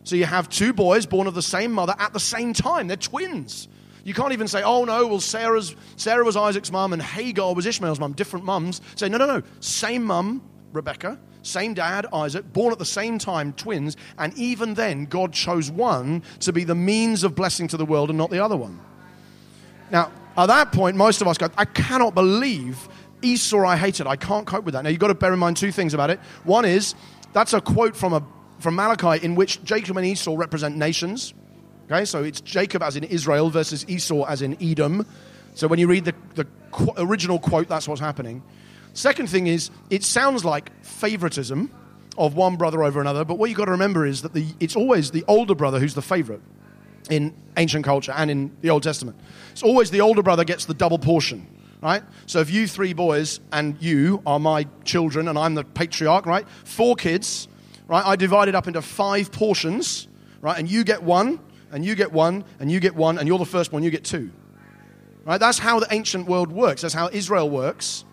So 0.05 0.17
you 0.17 0.25
have 0.25 0.49
two 0.49 0.73
boys 0.73 1.07
born 1.07 1.27
of 1.27 1.35
the 1.35 1.43
same 1.43 1.73
mother 1.73 1.95
at 1.99 2.13
the 2.13 2.21
same 2.21 2.53
time. 2.53 2.89
They're 2.89 2.97
twins. 2.97 3.69
You 4.05 4.15
can't 4.15 4.33
even 4.33 4.49
say, 4.49 4.63
oh 4.63 4.85
no, 4.85 5.07
well, 5.07 5.21
Sarah's, 5.21 5.77
Sarah 5.97 6.25
was 6.25 6.37
Isaac's 6.37 6.73
mum 6.73 6.93
and 6.93 7.03
Hagar 7.03 7.55
was 7.55 7.67
Ishmael's 7.67 8.01
mum, 8.01 8.13
different 8.13 8.45
mums. 8.45 8.81
Say, 8.95 9.09
no, 9.09 9.19
no, 9.19 9.27
no. 9.27 9.43
Same 9.61 10.05
mum, 10.05 10.43
Rebecca, 10.73 11.19
same 11.43 11.75
dad, 11.75 12.07
Isaac, 12.13 12.51
born 12.53 12.73
at 12.73 12.79
the 12.79 12.85
same 12.87 13.19
time, 13.19 13.53
twins. 13.53 13.97
And 14.19 14.37
even 14.39 14.75
then, 14.75 15.05
God 15.05 15.33
chose 15.33 15.71
one 15.71 16.23
to 16.41 16.53
be 16.53 16.65
the 16.65 16.75
means 16.75 17.23
of 17.23 17.35
blessing 17.35 17.69
to 17.69 17.77
the 17.77 17.85
world 17.85 18.09
and 18.09 18.19
not 18.19 18.31
the 18.31 18.43
other 18.43 18.57
one. 18.57 18.81
Now, 19.91 20.11
at 20.38 20.47
that 20.47 20.73
point, 20.73 20.97
most 20.97 21.21
of 21.21 21.26
us 21.26 21.37
go, 21.37 21.49
I 21.59 21.64
cannot 21.64 22.14
believe 22.14 22.88
Esau 23.23 23.64
I 23.64 23.76
hated. 23.76 24.07
I 24.07 24.14
can't 24.14 24.47
cope 24.47 24.64
with 24.64 24.75
that. 24.75 24.85
Now, 24.85 24.90
you've 24.90 25.00
got 25.00 25.09
to 25.09 25.14
bear 25.14 25.33
in 25.33 25.38
mind 25.38 25.57
two 25.57 25.73
things 25.73 25.95
about 25.95 26.11
it. 26.11 26.21
One 26.45 26.64
is 26.64 26.95
that's 27.33 27.52
a 27.52 27.61
quote 27.61 27.97
from, 27.97 28.12
a, 28.12 28.23
from 28.61 28.76
Malachi 28.76 29.25
in 29.25 29.35
which 29.35 29.62
Jacob 29.64 29.97
and 29.97 30.07
Esau 30.07 30.37
represent 30.37 30.76
nations. 30.76 31.35
Okay, 31.87 32.04
so 32.04 32.23
it's 32.23 32.40
Jacob 32.40 32.83
as 32.83 32.97
in 32.97 33.04
Israel 33.04 33.50
versus 33.50 33.85
Esau 33.88 34.25
as 34.25 34.40
in 34.40 34.57
Edom. 34.62 35.04
So 35.54 35.66
when 35.66 35.80
you 35.80 35.88
read 35.88 36.04
the, 36.04 36.14
the 36.37 36.47
qu- 36.71 36.92
original 36.99 37.40
quote, 37.40 37.66
that's 37.66 37.88
what's 37.88 38.00
happening. 38.00 38.42
Second 38.92 39.28
thing 39.28 39.49
is, 39.49 39.71
it 39.90 40.04
sounds 40.04 40.45
like 40.45 40.71
favoritism 40.85 41.71
of 42.16 42.35
one 42.35 42.57
brother 42.57 42.85
over 42.85 43.00
another, 43.00 43.25
but 43.25 43.38
what 43.38 43.49
you've 43.49 43.59
got 43.59 43.64
to 43.64 43.73
remember 43.73 44.07
is 44.07 44.23
that 44.23 44.35
the, 44.35 44.47
it's 44.61 44.76
always 44.76 45.11
the 45.11 45.25
older 45.26 45.54
brother 45.54 45.80
who's 45.80 45.95
the 45.95 46.02
favorite 46.02 46.42
in 47.11 47.35
ancient 47.57 47.85
culture 47.85 48.12
and 48.12 48.31
in 48.31 48.57
the 48.61 48.71
Old 48.71 48.83
Testament. 48.83 49.19
It's 49.53 49.62
always 49.62 49.91
the 49.91 50.00
older 50.00 50.23
brother 50.23 50.45
gets 50.45 50.65
the 50.65 50.75
double 50.75 50.99
portion, 50.99 51.47
right? 51.83 52.03
So 52.27 52.41
if 52.41 52.50
you 52.50 52.67
three 52.67 52.93
boys 52.93 53.41
and 53.53 53.77
you 53.81 54.23
are 54.27 54.38
my 54.38 54.67
children 54.85 55.29
and 55.29 55.38
I'm 55.38 55.55
the 55.55 55.65
patriarch, 55.65 56.27
right? 56.27 56.47
Four 56.65 56.97
kids, 56.97 57.49
right? 57.87 58.05
I 58.05 58.17
divide 58.17 58.49
it 58.49 58.55
up 58.55 58.67
into 58.67 58.83
five 58.83 59.33
portions, 59.33 60.09
right? 60.41 60.59
And 60.59 60.71
you 60.71 60.85
get 60.85 61.03
one, 61.03 61.41
and 61.73 61.85
you 61.85 61.95
get 61.95 62.12
one, 62.12 62.45
and 62.61 62.71
you 62.71 62.81
get 62.81 62.95
one, 62.95 63.19
and 63.19 63.29
you're 63.29 63.38
the 63.38 63.45
first 63.45 63.73
one, 63.73 63.83
you 63.83 63.91
get 63.91 64.05
two. 64.05 64.31
Right? 65.25 65.38
That's 65.38 65.59
how 65.59 65.79
the 65.79 65.88
ancient 65.91 66.27
world 66.27 66.50
works. 66.50 66.83
That's 66.83 66.95
how 66.95 67.11
Israel 67.12 67.50
works. 67.50 68.05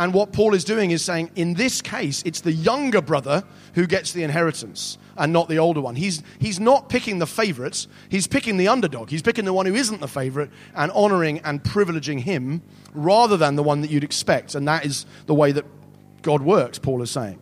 And 0.00 0.12
what 0.12 0.32
Paul 0.32 0.54
is 0.54 0.64
doing 0.64 0.90
is 0.90 1.04
saying, 1.04 1.30
in 1.36 1.54
this 1.54 1.80
case, 1.80 2.22
it's 2.26 2.40
the 2.40 2.50
younger 2.50 3.00
brother 3.00 3.44
who 3.74 3.86
gets 3.86 4.12
the 4.12 4.24
inheritance 4.24 4.98
and 5.16 5.32
not 5.32 5.48
the 5.48 5.58
older 5.58 5.80
one. 5.80 5.96
He's, 5.96 6.22
he's 6.38 6.60
not 6.60 6.88
picking 6.88 7.18
the 7.18 7.26
favorites, 7.26 7.88
he's 8.08 8.26
picking 8.26 8.56
the 8.56 8.68
underdog. 8.68 9.10
He's 9.10 9.22
picking 9.22 9.44
the 9.44 9.52
one 9.52 9.66
who 9.66 9.74
isn't 9.74 10.00
the 10.00 10.08
favorite 10.08 10.50
and 10.74 10.90
honoring 10.92 11.40
and 11.40 11.62
privileging 11.62 12.20
him 12.20 12.62
rather 12.92 13.36
than 13.36 13.56
the 13.56 13.62
one 13.62 13.80
that 13.82 13.90
you'd 13.90 14.04
expect. 14.04 14.54
And 14.54 14.66
that 14.68 14.84
is 14.84 15.06
the 15.26 15.34
way 15.34 15.52
that 15.52 15.64
God 16.22 16.42
works, 16.42 16.78
Paul 16.78 17.02
is 17.02 17.10
saying. 17.10 17.38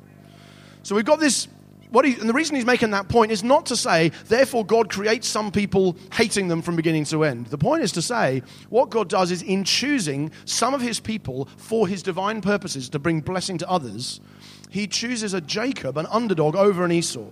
So 0.82 0.96
we've 0.96 1.04
got 1.04 1.20
this 1.20 1.48
what 1.92 2.06
he, 2.06 2.14
and 2.14 2.26
the 2.26 2.32
reason 2.32 2.56
he's 2.56 2.64
making 2.64 2.90
that 2.92 3.08
point 3.08 3.30
is 3.30 3.44
not 3.44 3.66
to 3.66 3.76
say, 3.76 4.12
therefore, 4.26 4.64
God 4.64 4.88
creates 4.88 5.28
some 5.28 5.52
people 5.52 5.94
hating 6.14 6.48
them 6.48 6.62
from 6.62 6.74
beginning 6.74 7.04
to 7.04 7.22
end. 7.22 7.48
The 7.48 7.58
point 7.58 7.82
is 7.82 7.92
to 7.92 8.02
say, 8.02 8.42
what 8.70 8.88
God 8.88 9.10
does 9.10 9.30
is 9.30 9.42
in 9.42 9.62
choosing 9.62 10.32
some 10.46 10.72
of 10.72 10.80
his 10.80 11.00
people 11.00 11.48
for 11.58 11.86
his 11.86 12.02
divine 12.02 12.40
purposes 12.40 12.88
to 12.88 12.98
bring 12.98 13.20
blessing 13.20 13.58
to 13.58 13.68
others, 13.68 14.22
he 14.70 14.86
chooses 14.86 15.34
a 15.34 15.42
Jacob, 15.42 15.98
an 15.98 16.06
underdog, 16.06 16.56
over 16.56 16.82
an 16.82 16.92
Esau. 16.92 17.26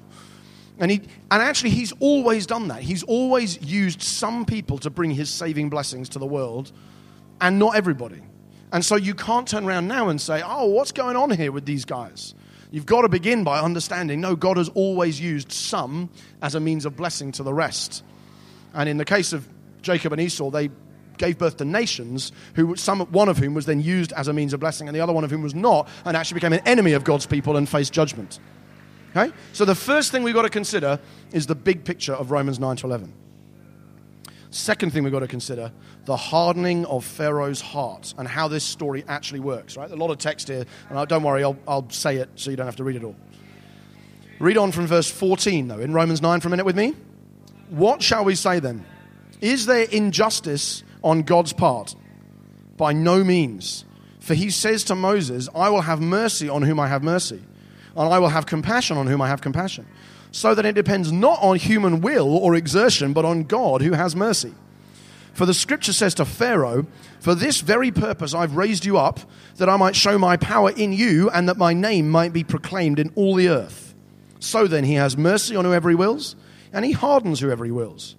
And, 0.81 0.91
he, 0.91 1.03
and 1.31 1.43
actually, 1.43 1.71
he's 1.71 1.93
always 2.01 2.47
done 2.47 2.69
that. 2.69 2.83
He's 2.83 3.03
always 3.03 3.63
used 3.63 4.03
some 4.03 4.47
people 4.47 4.79
to 4.79 4.91
bring 4.91 5.11
his 5.11 5.29
saving 5.29 5.69
blessings 5.69 6.09
to 6.11 6.19
the 6.19 6.27
world, 6.27 6.73
and 7.41 7.59
not 7.59 7.77
everybody. 7.77 8.23
And 8.73 8.85
so 8.85 8.97
you 8.97 9.15
can't 9.15 9.47
turn 9.47 9.65
around 9.65 9.89
now 9.89 10.09
and 10.09 10.21
say, 10.21 10.43
oh, 10.45 10.67
what's 10.67 10.93
going 10.93 11.17
on 11.17 11.31
here 11.31 11.53
with 11.53 11.67
these 11.67 11.85
guys? 11.85 12.35
You've 12.71 12.87
got 12.87 13.03
to 13.03 13.09
begin 13.09 13.45
by 13.45 13.61
understanding 13.61 14.21
no, 14.21 14.37
God 14.37 14.57
has 14.57 14.69
always 14.71 15.21
used 15.21 15.53
some 15.53 16.09
as 16.41 16.55
a 16.55 16.61
means 16.61 16.87
of 16.87 16.97
blessing 16.97 17.33
to 17.33 17.43
the 17.43 17.53
rest. 17.53 18.03
And 18.73 18.89
in 18.89 18.97
the 18.97 19.05
case 19.05 19.33
of 19.33 19.47
Jacob 19.83 20.13
and 20.13 20.21
Esau, 20.21 20.51
they 20.51 20.71
gave 21.19 21.37
birth 21.37 21.59
to 21.59 21.65
nations, 21.65 22.33
who 22.55 22.77
some, 22.77 23.01
one 23.01 23.29
of 23.29 23.37
whom 23.37 23.53
was 23.53 23.67
then 23.67 23.81
used 23.81 24.13
as 24.13 24.29
a 24.29 24.33
means 24.33 24.55
of 24.55 24.61
blessing, 24.61 24.89
and 24.89 24.97
the 24.97 25.01
other 25.01 25.13
one 25.13 25.25
of 25.25 25.31
whom 25.31 25.43
was 25.43 25.55
not, 25.55 25.89
and 26.07 26.17
actually 26.17 26.37
became 26.37 26.53
an 26.53 26.63
enemy 26.65 26.93
of 26.93 27.05
God's 27.05 27.27
people 27.27 27.57
and 27.57 27.69
faced 27.69 27.93
judgment. 27.93 28.39
Okay? 29.17 29.33
So 29.53 29.65
the 29.65 29.75
first 29.75 30.13
thing 30.13 30.23
we've 30.23 30.35
got 30.35 30.43
to 30.43 30.51
consider 30.51 31.01
is 31.33 31.47
the 31.47 31.55
big 31.55 31.85
picture 31.85 32.15
of 32.15 32.31
Romans 32.31 32.59
9 32.59 32.77
to 32.77 32.87
11. 32.87 33.13
Second 34.51 34.93
thing 34.93 35.05
we've 35.05 35.13
got 35.13 35.21
to 35.21 35.29
consider 35.29 35.71
the 36.07 36.17
hardening 36.17 36.85
of 36.87 37.05
Pharaoh's 37.05 37.61
heart 37.61 38.15
and 38.19 38.27
how 38.27 38.49
this 38.49 38.65
story 38.65 39.05
actually 39.07 39.41
works, 39.41 39.77
right? 39.77 39.91
A 39.91 39.97
lot 39.97 40.11
of 40.11 40.19
text 40.19 40.49
here, 40.49 40.65
and 40.89 40.99
I, 40.99 41.05
don't 41.05 41.23
worry, 41.23 41.45
I'll, 41.45 41.59
I'll 41.69 41.89
say 41.91 42.17
it 42.17 42.31
so 42.35 42.51
you 42.51 42.57
don't 42.57 42.67
have 42.67 42.77
to 42.77 42.85
read 42.85 42.97
it 42.97 43.05
all. 43.05 43.17
Read 44.41 44.57
on 44.57 44.73
from 44.73 44.87
verse 44.87 45.09
14, 45.11 45.69
though, 45.69 45.79
in 45.79 45.93
Romans 45.93 46.21
9 46.21 46.41
for 46.41 46.49
a 46.49 46.51
minute 46.51 46.67
with 46.67 46.77
me. 46.77 46.95
What 47.69 48.03
shall 48.03 48.25
we 48.25 48.35
say 48.35 48.59
then? 48.59 48.85
Is 49.41 49.67
there 49.67 49.83
injustice 49.85 50.83
on 51.05 51.23
God's 51.23 51.53
part? 51.53 51.95
By 52.77 52.93
no 52.93 53.23
means. 53.23 53.85
For 54.19 54.35
he 54.35 54.51
says 54.51 54.83
to 54.85 54.95
Moses, 54.95 55.49
I 55.55 55.69
will 55.71 55.83
have 55.83 56.01
mercy 56.01 56.49
on 56.49 56.63
whom 56.63 56.81
I 56.81 56.89
have 56.89 57.03
mercy, 57.03 57.43
and 57.97 58.13
I 58.13 58.19
will 58.19 58.29
have 58.29 58.47
compassion 58.47 58.97
on 58.97 59.07
whom 59.07 59.21
I 59.21 59.29
have 59.29 59.41
compassion 59.41 59.87
so 60.33 60.55
that 60.55 60.65
it 60.65 60.75
depends 60.75 61.11
not 61.11 61.39
on 61.43 61.57
human 61.57 62.01
will 62.01 62.37
or 62.37 62.55
exertion, 62.55 63.13
but 63.13 63.25
on 63.25 63.45
God 63.45 63.83
who 63.83 63.93
has 63.93 64.15
mercy. 64.15 64.55
For 65.33 65.47
the 65.47 65.55
scripture 65.55 65.93
says 65.93 66.15
to 66.15 66.25
Pharaoh, 66.25 66.87
For 67.21 67.35
this 67.35 67.61
very 67.61 67.91
purpose 67.91 68.35
I've 68.35 68.57
raised 68.57 68.85
you 68.85 68.99
up, 68.99 69.21
that 69.57 69.69
I 69.69 69.77
might 69.77 69.97
show 69.97 70.19
my 70.19 70.37
power 70.37 70.71
in 70.71 70.93
you, 70.93 71.31
and 71.31 71.49
that 71.49 71.57
my 71.57 71.73
name 71.73 72.11
might 72.11 72.33
be 72.33 72.45
proclaimed 72.45 72.99
in 72.99 73.13
all 73.15 73.35
the 73.35 73.49
earth. 73.49 73.95
So 74.39 74.67
then 74.67 74.85
he 74.85 74.95
has 74.95 75.17
mercy 75.17 75.57
on 75.57 75.65
whoever 75.65 75.89
he 75.89 75.95
wills, 75.95 76.37
and 76.73 76.85
he 76.85 76.93
hardens 76.93 77.41
whoever 77.41 77.65
he 77.65 77.71
wills. 77.71 78.17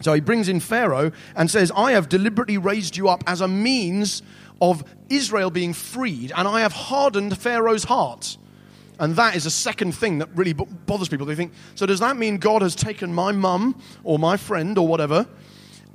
So 0.00 0.12
he 0.12 0.20
brings 0.20 0.48
in 0.48 0.60
Pharaoh 0.60 1.12
and 1.34 1.50
says, 1.50 1.72
I 1.74 1.92
have 1.92 2.08
deliberately 2.08 2.56
raised 2.56 2.96
you 2.96 3.08
up 3.08 3.24
as 3.26 3.40
a 3.40 3.48
means 3.48 4.22
of 4.60 4.84
Israel 5.08 5.50
being 5.50 5.72
freed, 5.72 6.32
and 6.34 6.46
I 6.46 6.60
have 6.60 6.72
hardened 6.72 7.36
Pharaoh's 7.36 7.84
heart 7.84 8.36
and 8.98 9.14
that 9.16 9.36
is 9.36 9.46
a 9.46 9.50
second 9.50 9.92
thing 9.92 10.18
that 10.18 10.28
really 10.34 10.52
bothers 10.52 11.08
people. 11.08 11.26
They 11.26 11.36
think, 11.36 11.52
so 11.74 11.86
does 11.86 12.00
that 12.00 12.16
mean 12.16 12.38
God 12.38 12.62
has 12.62 12.74
taken 12.74 13.14
my 13.14 13.32
mum 13.32 13.80
or 14.02 14.18
my 14.18 14.36
friend 14.36 14.76
or 14.76 14.88
whatever 14.88 15.26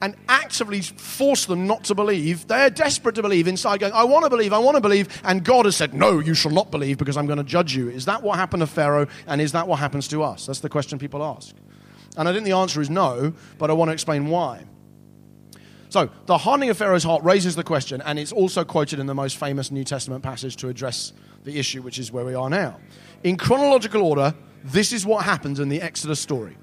and 0.02 0.16
actively 0.30 0.82
forced 0.82 1.48
them 1.50 1.68
not 1.68 1.84
to 1.86 1.96
believe? 1.96 2.48
They're 2.48 2.70
desperate 2.70 3.16
to 3.16 3.22
believe 3.22 3.48
inside, 3.48 3.82
going, 3.82 3.94
I 3.94 4.06
want 4.06 4.24
to 4.24 4.30
believe, 4.30 4.54
I 4.54 4.58
want 4.58 4.76
to 4.76 4.82
believe. 4.82 5.22
And 5.26 5.44
God 5.44 5.66
has 5.66 5.76
said, 5.76 5.94
No, 5.94 6.20
you 6.20 6.34
shall 6.34 6.52
not 6.52 6.72
believe 6.72 6.98
because 6.98 7.18
I'm 7.18 7.26
going 7.26 7.38
to 7.38 7.44
judge 7.44 7.76
you. 7.76 7.90
Is 7.90 8.06
that 8.06 8.24
what 8.24 8.38
happened 8.38 8.62
to 8.62 8.68
Pharaoh? 8.68 9.08
And 9.28 9.42
is 9.42 9.52
that 9.52 9.68
what 9.68 9.80
happens 9.80 10.08
to 10.10 10.24
us? 10.24 10.46
That's 10.46 10.62
the 10.62 10.70
question 10.70 10.98
people 10.98 11.24
ask. 11.24 11.54
And 12.16 12.30
I 12.30 12.34
think 12.34 12.46
the 12.46 12.54
answer 12.54 12.80
is 12.80 12.90
no, 12.90 13.34
but 13.58 13.70
I 13.70 13.74
want 13.74 13.90
to 13.90 13.94
explain 13.94 14.28
why. 14.28 14.64
So, 15.94 16.10
the 16.26 16.40
hardening 16.40 16.72
of 16.72 16.78
Pharaoh's 16.78 17.04
heart 17.04 17.24
raises 17.24 17.56
the 17.56 17.64
question, 17.64 18.02
and 18.02 18.18
it's 18.18 18.32
also 18.32 18.64
quoted 18.64 18.98
in 18.98 19.06
the 19.06 19.14
most 19.14 19.38
famous 19.38 19.70
New 19.70 19.84
Testament 19.84 20.24
passage 20.24 20.56
to 20.56 20.70
address 20.70 21.14
the 21.44 21.60
issue, 21.60 21.84
which 21.84 22.00
is 22.00 22.12
where 22.12 22.26
we 22.26 22.34
are 22.34 22.50
now. 22.50 22.80
In 23.24 23.38
chronological 23.38 24.02
order, 24.02 24.34
this 24.64 24.92
is 24.92 25.06
what 25.06 25.24
happens 25.24 25.60
in 25.60 25.70
the 25.70 25.84
Exodus 25.84 26.20
story. 26.20 26.58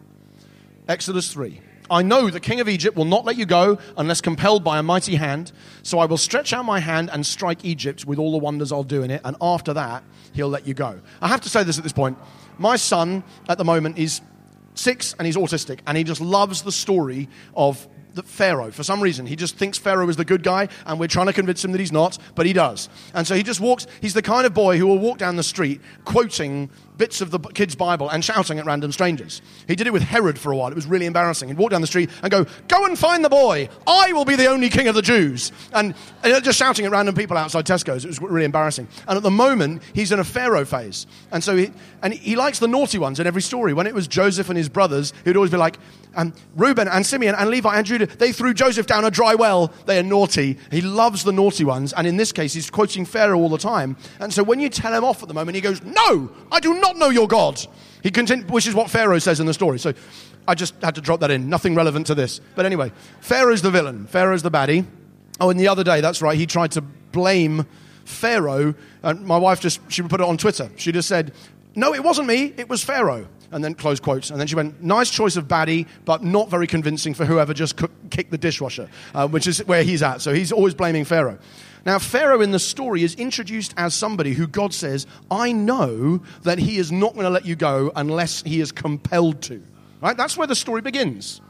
Exodus 0.88 1.32
3. 1.32 1.60
I 1.88 2.02
know 2.02 2.28
the 2.28 2.40
king 2.40 2.58
of 2.58 2.68
Egypt 2.68 2.96
will 2.96 3.04
not 3.04 3.24
let 3.24 3.36
you 3.36 3.46
go 3.46 3.78
unless 3.96 4.20
compelled 4.20 4.64
by 4.64 4.80
a 4.80 4.82
mighty 4.82 5.14
hand. 5.14 5.52
So 5.84 6.00
I 6.00 6.06
will 6.06 6.18
stretch 6.18 6.52
out 6.52 6.64
my 6.64 6.80
hand 6.80 7.08
and 7.12 7.24
strike 7.24 7.64
Egypt 7.64 8.04
with 8.04 8.18
all 8.18 8.32
the 8.32 8.38
wonders 8.38 8.72
I'll 8.72 8.82
do 8.82 9.04
in 9.04 9.12
it. 9.12 9.20
And 9.24 9.36
after 9.40 9.72
that, 9.74 10.02
he'll 10.32 10.48
let 10.48 10.66
you 10.66 10.74
go. 10.74 11.00
I 11.22 11.28
have 11.28 11.42
to 11.42 11.48
say 11.48 11.62
this 11.62 11.78
at 11.78 11.84
this 11.84 11.92
point. 11.92 12.18
My 12.58 12.74
son 12.74 13.22
at 13.48 13.58
the 13.58 13.64
moment 13.64 13.96
is 13.96 14.22
six 14.74 15.14
and 15.20 15.26
he's 15.26 15.36
autistic. 15.36 15.82
And 15.86 15.96
he 15.96 16.02
just 16.02 16.20
loves 16.20 16.62
the 16.62 16.72
story 16.72 17.28
of 17.54 17.86
the 18.14 18.22
Pharaoh. 18.22 18.70
For 18.70 18.82
some 18.82 19.00
reason, 19.00 19.26
he 19.26 19.36
just 19.36 19.56
thinks 19.56 19.78
Pharaoh 19.78 20.08
is 20.08 20.16
the 20.16 20.24
good 20.24 20.42
guy, 20.42 20.68
and 20.86 20.98
we're 20.98 21.08
trying 21.08 21.26
to 21.26 21.32
convince 21.32 21.64
him 21.64 21.72
that 21.72 21.78
he's 21.78 21.92
not, 21.92 22.18
but 22.34 22.46
he 22.46 22.52
does. 22.52 22.88
And 23.14 23.26
so 23.26 23.34
he 23.34 23.42
just 23.42 23.60
walks, 23.60 23.86
he's 24.00 24.14
the 24.14 24.22
kind 24.22 24.46
of 24.46 24.54
boy 24.54 24.78
who 24.78 24.86
will 24.86 24.98
walk 24.98 25.18
down 25.18 25.36
the 25.36 25.42
street 25.42 25.80
quoting 26.04 26.70
bits 27.00 27.22
of 27.22 27.30
the 27.30 27.38
kid's 27.38 27.74
Bible 27.74 28.10
and 28.10 28.22
shouting 28.22 28.58
at 28.58 28.66
random 28.66 28.92
strangers. 28.92 29.40
He 29.66 29.74
did 29.74 29.86
it 29.86 29.92
with 29.92 30.02
Herod 30.02 30.38
for 30.38 30.52
a 30.52 30.56
while. 30.56 30.70
It 30.70 30.74
was 30.74 30.84
really 30.84 31.06
embarrassing. 31.06 31.48
He'd 31.48 31.56
walk 31.56 31.70
down 31.70 31.80
the 31.80 31.86
street 31.86 32.10
and 32.22 32.30
go, 32.30 32.44
Go 32.68 32.84
and 32.84 32.98
find 32.98 33.24
the 33.24 33.30
boy. 33.30 33.70
I 33.86 34.12
will 34.12 34.26
be 34.26 34.36
the 34.36 34.48
only 34.48 34.68
king 34.68 34.86
of 34.86 34.94
the 34.94 35.00
Jews. 35.00 35.50
And, 35.72 35.94
and 36.22 36.44
just 36.44 36.58
shouting 36.58 36.84
at 36.84 36.92
random 36.92 37.14
people 37.14 37.38
outside 37.38 37.64
Tesco's. 37.64 38.04
It 38.04 38.08
was 38.08 38.20
really 38.20 38.44
embarrassing. 38.44 38.86
And 39.08 39.16
at 39.16 39.22
the 39.22 39.30
moment, 39.30 39.82
he's 39.94 40.12
in 40.12 40.20
a 40.20 40.24
Pharaoh 40.24 40.66
phase. 40.66 41.06
And 41.32 41.42
so 41.42 41.56
he, 41.56 41.72
and 42.02 42.12
he 42.12 42.36
likes 42.36 42.58
the 42.58 42.68
naughty 42.68 42.98
ones 42.98 43.18
in 43.18 43.26
every 43.26 43.42
story. 43.42 43.72
When 43.72 43.86
it 43.86 43.94
was 43.94 44.06
Joseph 44.06 44.50
and 44.50 44.58
his 44.58 44.68
brothers, 44.68 45.14
he'd 45.24 45.36
always 45.36 45.50
be 45.50 45.56
like, 45.56 45.78
um, 46.16 46.34
Reuben 46.56 46.88
and 46.88 47.06
Simeon 47.06 47.34
and 47.34 47.50
Levi 47.50 47.76
and 47.76 47.86
Judah, 47.86 48.06
they 48.06 48.32
threw 48.32 48.52
Joseph 48.52 48.86
down 48.86 49.04
a 49.04 49.10
dry 49.10 49.34
well. 49.34 49.72
They 49.86 49.98
are 49.98 50.02
naughty. 50.02 50.58
He 50.70 50.80
loves 50.80 51.24
the 51.24 51.32
naughty 51.32 51.64
ones. 51.64 51.92
And 51.92 52.06
in 52.06 52.16
this 52.16 52.32
case, 52.32 52.52
he's 52.52 52.70
quoting 52.70 53.04
Pharaoh 53.04 53.38
all 53.38 53.48
the 53.48 53.58
time. 53.58 53.96
And 54.18 54.32
so 54.32 54.42
when 54.42 54.60
you 54.60 54.68
tell 54.68 54.92
him 54.92 55.04
off 55.04 55.22
at 55.22 55.28
the 55.28 55.34
moment, 55.34 55.54
he 55.54 55.60
goes, 55.60 55.82
No, 55.82 56.30
I 56.50 56.60
do 56.60 56.74
not 56.74 56.89
know 56.98 57.10
your 57.10 57.28
God. 57.28 57.64
He 58.02 58.10
continued, 58.10 58.50
which 58.50 58.66
is 58.66 58.74
what 58.74 58.90
Pharaoh 58.90 59.18
says 59.18 59.40
in 59.40 59.46
the 59.46 59.54
story. 59.54 59.78
So 59.78 59.92
I 60.48 60.54
just 60.54 60.74
had 60.82 60.94
to 60.94 61.00
drop 61.00 61.20
that 61.20 61.30
in. 61.30 61.48
Nothing 61.48 61.74
relevant 61.74 62.06
to 62.08 62.14
this. 62.14 62.40
But 62.54 62.66
anyway, 62.66 62.92
Pharaoh's 63.20 63.62
the 63.62 63.70
villain. 63.70 64.06
Pharaoh's 64.06 64.42
the 64.42 64.50
baddie. 64.50 64.86
Oh, 65.40 65.50
and 65.50 65.58
the 65.58 65.68
other 65.68 65.84
day, 65.84 66.00
that's 66.00 66.20
right, 66.20 66.36
he 66.36 66.46
tried 66.46 66.72
to 66.72 66.82
blame 66.82 67.66
Pharaoh. 68.04 68.74
And 69.02 69.24
my 69.24 69.38
wife 69.38 69.60
just, 69.60 69.80
she 69.88 70.02
put 70.02 70.20
it 70.20 70.26
on 70.26 70.36
Twitter. 70.36 70.70
She 70.76 70.92
just 70.92 71.08
said, 71.08 71.32
No, 71.74 71.94
it 71.94 72.02
wasn't 72.02 72.28
me, 72.28 72.52
it 72.56 72.68
was 72.68 72.84
Pharaoh. 72.84 73.26
And 73.52 73.64
then 73.64 73.74
close 73.74 73.98
quotes. 73.98 74.30
And 74.30 74.38
then 74.38 74.46
she 74.46 74.54
went, 74.54 74.82
Nice 74.82 75.10
choice 75.10 75.36
of 75.36 75.48
baddie, 75.48 75.86
but 76.04 76.22
not 76.22 76.48
very 76.48 76.66
convincing 76.66 77.14
for 77.14 77.24
whoever 77.24 77.52
just 77.52 77.80
kicked 78.10 78.30
the 78.30 78.38
dishwasher, 78.38 78.88
uh, 79.14 79.26
which 79.26 79.46
is 79.46 79.64
where 79.66 79.82
he's 79.82 80.02
at. 80.02 80.20
So 80.20 80.32
he's 80.32 80.52
always 80.52 80.74
blaming 80.74 81.04
Pharaoh. 81.04 81.38
Now, 81.86 81.98
Pharaoh 81.98 82.42
in 82.42 82.50
the 82.50 82.58
story 82.58 83.02
is 83.02 83.14
introduced 83.14 83.72
as 83.76 83.94
somebody 83.94 84.34
who 84.34 84.46
God 84.46 84.74
says, 84.74 85.06
I 85.30 85.52
know 85.52 86.22
that 86.42 86.58
he 86.58 86.76
is 86.76 86.92
not 86.92 87.14
going 87.14 87.24
to 87.24 87.30
let 87.30 87.46
you 87.46 87.56
go 87.56 87.90
unless 87.96 88.42
he 88.42 88.60
is 88.60 88.70
compelled 88.70 89.42
to. 89.42 89.62
Right? 90.00 90.16
That's 90.16 90.36
where 90.36 90.46
the 90.46 90.54
story 90.54 90.82
begins. 90.82 91.40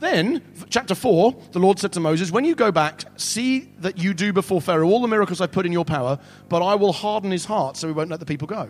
Then, 0.00 0.42
chapter 0.70 0.94
4, 0.94 1.34
the 1.52 1.60
Lord 1.60 1.78
said 1.78 1.92
to 1.92 2.00
Moses, 2.00 2.30
When 2.30 2.44
you 2.44 2.54
go 2.54 2.72
back, 2.72 3.04
see 3.16 3.70
that 3.78 3.96
you 3.96 4.12
do 4.12 4.32
before 4.32 4.60
Pharaoh 4.60 4.88
all 4.88 5.00
the 5.00 5.08
miracles 5.08 5.40
I 5.40 5.46
put 5.46 5.66
in 5.66 5.72
your 5.72 5.84
power, 5.84 6.18
but 6.48 6.62
I 6.62 6.74
will 6.74 6.92
harden 6.92 7.30
his 7.30 7.44
heart 7.44 7.76
so 7.76 7.86
he 7.86 7.92
won't 7.92 8.10
let 8.10 8.20
the 8.20 8.26
people 8.26 8.48
go. 8.48 8.68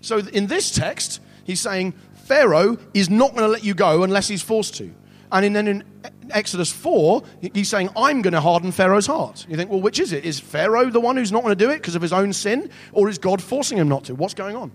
So, 0.00 0.18
in 0.18 0.48
this 0.48 0.72
text, 0.72 1.20
he's 1.44 1.60
saying 1.60 1.94
Pharaoh 2.24 2.78
is 2.94 3.10
not 3.10 3.30
going 3.30 3.42
to 3.42 3.48
let 3.48 3.64
you 3.64 3.74
go 3.74 4.02
unless 4.02 4.28
he's 4.28 4.42
forced 4.42 4.74
to. 4.76 4.92
And 5.30 5.56
then 5.56 5.66
in 5.66 5.84
Exodus 6.30 6.70
4, 6.70 7.22
he's 7.54 7.68
saying, 7.68 7.88
I'm 7.96 8.20
going 8.20 8.34
to 8.34 8.40
harden 8.40 8.70
Pharaoh's 8.70 9.06
heart. 9.06 9.46
You 9.48 9.56
think, 9.56 9.70
well, 9.70 9.80
which 9.80 9.98
is 9.98 10.12
it? 10.12 10.24
Is 10.24 10.38
Pharaoh 10.38 10.90
the 10.90 11.00
one 11.00 11.16
who's 11.16 11.32
not 11.32 11.42
going 11.42 11.56
to 11.56 11.64
do 11.64 11.70
it 11.70 11.78
because 11.78 11.94
of 11.94 12.02
his 12.02 12.12
own 12.12 12.32
sin? 12.32 12.70
Or 12.92 13.08
is 13.08 13.18
God 13.18 13.42
forcing 13.42 13.78
him 13.78 13.88
not 13.88 14.04
to? 14.04 14.14
What's 14.14 14.34
going 14.34 14.56
on? 14.56 14.72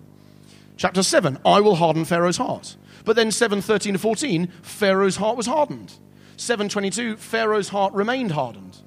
Chapter 0.75 1.03
7, 1.03 1.37
I 1.45 1.59
will 1.59 1.75
harden 1.75 2.05
Pharaoh's 2.05 2.37
heart. 2.37 2.75
But 3.05 3.15
then 3.15 3.31
7, 3.31 3.61
13 3.61 3.93
to 3.93 3.99
14, 3.99 4.47
Pharaoh's 4.61 5.15
heart 5.17 5.37
was 5.37 5.45
hardened. 5.45 5.93
722, 6.37 7.17
Pharaoh's 7.17 7.69
heart 7.69 7.93
remained 7.93 8.31
hardened. 8.31 8.77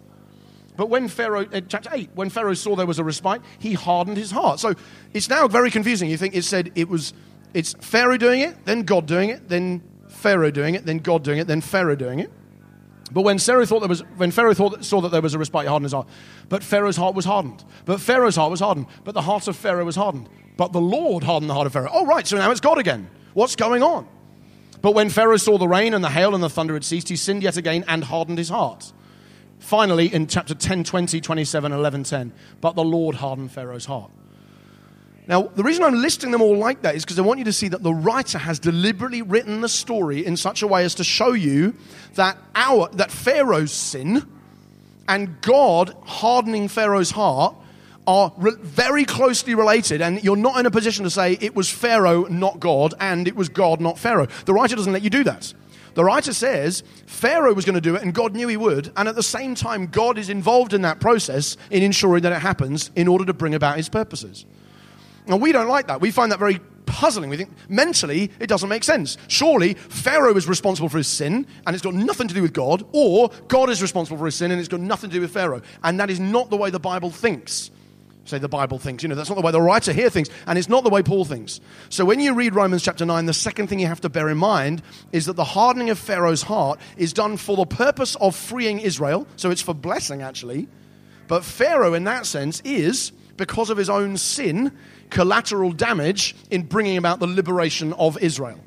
But 0.77 0.89
when 0.89 1.09
Pharaoh, 1.09 1.47
uh, 1.53 1.61
chapter 1.69 1.91
8, 1.93 2.11
when 2.15 2.31
Pharaoh 2.31 2.55
saw 2.55 2.77
there 2.77 2.87
was 2.87 2.99
a 2.99 3.05
respite, 3.05 3.43
he 3.59 3.75
hardened 3.75 4.17
his 4.17 4.31
heart. 4.31 4.61
So 4.61 4.75
it's 5.13 5.29
now 5.29 5.49
very 5.49 5.71
confusing. 5.71 6.09
You 6.09 6.17
think 6.17 6.35
it 6.35 6.45
said 6.45 6.73
it 6.75 6.89
was, 6.89 7.13
it's 7.55 7.75
Pharaoh 7.81 8.17
doing 8.17 8.41
it, 8.41 8.65
then 8.65 8.83
God 8.83 9.07
doing 9.07 9.31
it, 9.31 9.49
then 9.49 9.83
Pharaoh 10.09 10.51
doing 10.51 10.75
it, 10.75 10.87
then 10.87 10.99
God 10.99 11.25
doing 11.25 11.39
it, 11.39 11.47
then 11.47 11.61
Pharaoh 11.61 11.97
doing 11.97 12.21
it. 12.21 12.31
But 13.13 13.23
when 13.23 13.39
Pharaoh 13.39 13.67
thought 13.67 13.81
there 13.81 13.89
was, 13.89 14.01
when 14.17 14.31
Pharaoh 14.31 14.55
thought, 14.55 14.85
saw 14.85 15.01
that 15.01 15.11
there 15.11 15.23
was 15.23 15.35
a 15.35 15.39
respite, 15.39 15.63
he 15.63 15.69
hardened 15.69 15.87
his 15.87 15.93
heart. 15.93 16.09
But 16.49 16.63
Pharaoh's 16.63 16.97
heart 16.97 17.15
was 17.15 17.25
hardened. 17.25 17.65
But 17.85 18.01
Pharaoh's 18.01 18.37
heart 18.37 18.51
was 18.51 18.61
hardened. 18.61 18.87
But 19.05 19.15
the 19.15 19.23
heart 19.23 19.49
of 19.49 19.57
Pharaoh 19.57 19.85
was 19.85 19.97
hardened. 19.97 20.29
But 20.57 20.73
the 20.73 20.81
Lord 20.81 21.25
hardened 21.25 21.51
the 21.51 21.55
heart 21.55 21.67
of 21.67 21.73
Pharaoh. 21.73 21.91
Oh, 21.93 22.07
right, 22.07 22.27
so 22.27 22.37
now 22.37 22.51
it's 22.51 22.61
God 22.61 22.79
again. 22.79 23.11
What's 23.35 23.57
going 23.57 23.83
on? 23.83 24.07
But 24.81 24.95
when 24.95 25.11
Pharaoh 25.11 25.37
saw 25.37 25.59
the 25.59 25.69
rain 25.69 25.93
and 25.93 26.05
the 26.05 26.11
hail 26.11 26.35
and 26.35 26.43
the 26.43 26.51
thunder 26.51 26.75
had 26.75 26.85
ceased, 26.85 27.09
he 27.09 27.17
sinned 27.17 27.43
yet 27.43 27.57
again 27.57 27.85
and 27.89 28.05
hardened 28.05 28.39
his 28.39 28.49
heart. 28.49 28.93
Finally, 29.59 30.13
in 30.13 30.27
chapter 30.27 30.55
10, 30.55 30.85
20, 30.85 31.21
27, 31.21 31.73
11, 31.73 32.05
10, 32.05 32.33
but 32.61 32.77
the 32.77 32.85
Lord 32.85 33.17
hardened 33.17 33.53
Pharaoh's 33.53 33.85
heart. 33.85 34.11
Now, 35.31 35.43
the 35.43 35.63
reason 35.63 35.85
I'm 35.85 35.95
listing 35.95 36.33
them 36.33 36.43
all 36.43 36.57
like 36.57 36.83
that 36.83 36.97
is 36.97 37.05
because 37.05 37.21
I 37.21 37.23
want 37.23 37.39
you 37.39 37.45
to 37.45 37.53
see 37.53 37.69
that 37.69 37.85
the 37.85 37.95
writer 37.95 38.37
has 38.37 38.59
deliberately 38.59 39.23
written 39.23 39.61
the 39.61 39.69
story 39.69 40.27
in 40.27 40.37
such 40.37 40.63
a 40.63 40.67
way 40.67 40.85
as 40.85 40.97
to 40.97 41.05
show 41.05 41.35
you 41.35 41.77
that 42.15 42.37
our 42.57 42.89
that 42.95 43.13
Pharaoh's 43.13 43.71
sin 43.71 44.29
and 45.07 45.41
God 45.41 45.95
hardening 46.05 46.67
Pharaoh's 46.67 47.13
heart 47.13 47.55
are 48.09 48.33
re- 48.39 48.57
very 48.59 49.05
closely 49.05 49.55
related, 49.55 50.03
and 50.03 50.21
you're 50.25 50.35
not 50.35 50.59
in 50.59 50.67
a 50.67 50.71
position 50.71 51.05
to 51.05 51.11
say 51.11 51.39
it 51.41 51.55
was 51.55 51.71
Pharaoh, 51.71 52.25
not 52.25 52.59
God, 52.59 52.95
and 52.99 53.29
it 53.29 53.37
was 53.37 53.49
God, 53.49 53.81
not 53.81 54.01
Pharaoh. 54.01 54.27
The 54.47 54.53
writer 54.53 54.75
doesn't 54.75 54.93
let 54.93 55.03
you 55.03 55.11
do 55.11 55.23
that. 55.23 55.55
The 55.95 56.03
writer 56.03 56.33
says 56.33 56.83
Pharaoh 57.07 57.55
was 57.55 57.65
going 57.65 57.77
to 57.77 57.81
do 57.81 57.95
it, 57.95 58.03
and 58.03 58.13
God 58.13 58.35
knew 58.35 58.49
he 58.49 58.57
would, 58.57 58.91
and 58.97 59.09
at 59.09 59.15
the 59.15 59.23
same 59.23 59.55
time, 59.55 59.87
God 59.87 60.19
is 60.19 60.29
involved 60.29 60.75
in 60.75 60.83
that 60.83 60.99
process 60.99 61.57
in 61.71 61.85
ensuring 61.85 62.25
that 62.25 62.33
it 62.33 62.43
happens 62.43 62.91
in 62.97 63.07
order 63.07 63.25
to 63.27 63.33
bring 63.33 63.55
about 63.55 63.77
his 63.77 63.89
purposes. 63.89 64.45
And 65.27 65.41
we 65.41 65.53
don't 65.53 65.69
like 65.69 65.87
that. 65.89 66.01
We 66.01 66.11
find 66.11 66.33
that 66.33 66.39
very 66.39 66.61
puzzling. 66.87 67.31
We 67.31 67.37
think 67.37 67.51
mentally 67.69 68.31
it 68.41 68.49
doesn't 68.49 68.69
make 68.69 68.85
sense. 68.85 69.17
Surely 69.29 69.75
Pharaoh 69.75 70.37
is 70.37 70.49
responsible 70.49 70.89
for 70.89 70.99
his 70.99 71.09
sin 71.09 71.47
and 71.67 71.75
it's 71.75 71.85
got 71.85 71.95
nothing 71.95 72.29
to 72.29 72.35
do 72.35 72.43
with 72.43 72.53
God, 72.53 72.85
or 72.93 73.31
God 73.49 73.71
is 73.71 73.81
responsible 73.81 74.19
for 74.19 74.27
his 74.27 74.35
sin 74.35 74.51
and 74.51 74.59
it's 74.59 74.69
got 74.69 74.81
nothing 74.81 75.11
to 75.11 75.15
do 75.15 75.21
with 75.21 75.31
Pharaoh. 75.31 75.63
And 75.85 76.01
that 76.01 76.11
is 76.11 76.19
not 76.19 76.51
the 76.51 76.57
way 76.57 76.71
the 76.71 76.81
Bible 76.81 77.11
thinks. 77.11 77.71
Say 78.25 78.39
the 78.39 78.49
Bible 78.49 78.79
thinks. 78.79 79.03
You 79.03 79.09
know, 79.09 79.15
that's 79.15 79.29
not 79.29 79.37
the 79.37 79.41
way 79.41 79.53
the 79.53 79.61
writer 79.61 79.93
here 79.93 80.11
thinks, 80.11 80.31
and 80.47 80.59
it's 80.59 80.69
not 80.69 80.85
the 80.85 80.91
way 80.91 81.03
Paul 81.03 81.25
thinks. 81.25 81.61
So 81.89 82.05
when 82.05 82.21
you 82.21 82.35
read 82.35 82.55
Romans 82.55 82.83
chapter 82.83 83.07
9, 83.07 83.27
the 83.27 83.33
second 83.33 83.69
thing 83.69 83.81
you 83.81 83.87
have 83.87 84.03
to 84.03 84.09
bear 84.09 84.29
in 84.29 84.39
mind 84.39 84.83
is 85.11 85.27
that 85.27 85.35
the 85.35 85.45
hardening 85.45 85.91
of 85.91 85.99
Pharaoh's 85.99 86.43
heart 86.43 86.79
is 86.97 87.13
done 87.13 87.37
for 87.37 87.57
the 87.57 87.67
purpose 87.67 88.17
of 88.17 88.37
freeing 88.37 88.79
Israel. 88.79 89.27
So 89.37 89.51
it's 89.51 89.63
for 89.63 89.75
blessing, 89.75 90.23
actually. 90.23 90.69
But 91.29 91.45
Pharaoh, 91.45 91.95
in 91.95 92.05
that 92.05 92.27
sense, 92.27 92.61
is, 92.65 93.13
because 93.37 93.71
of 93.71 93.79
his 93.79 93.89
own 93.89 94.17
sin, 94.17 94.77
collateral 95.11 95.73
damage 95.73 96.35
in 96.51 96.63
bringing 96.63 96.97
about 96.97 97.21
the 97.21 97.27
liberation 97.27 97.93
of 97.95 98.19
Israel. 98.19 98.61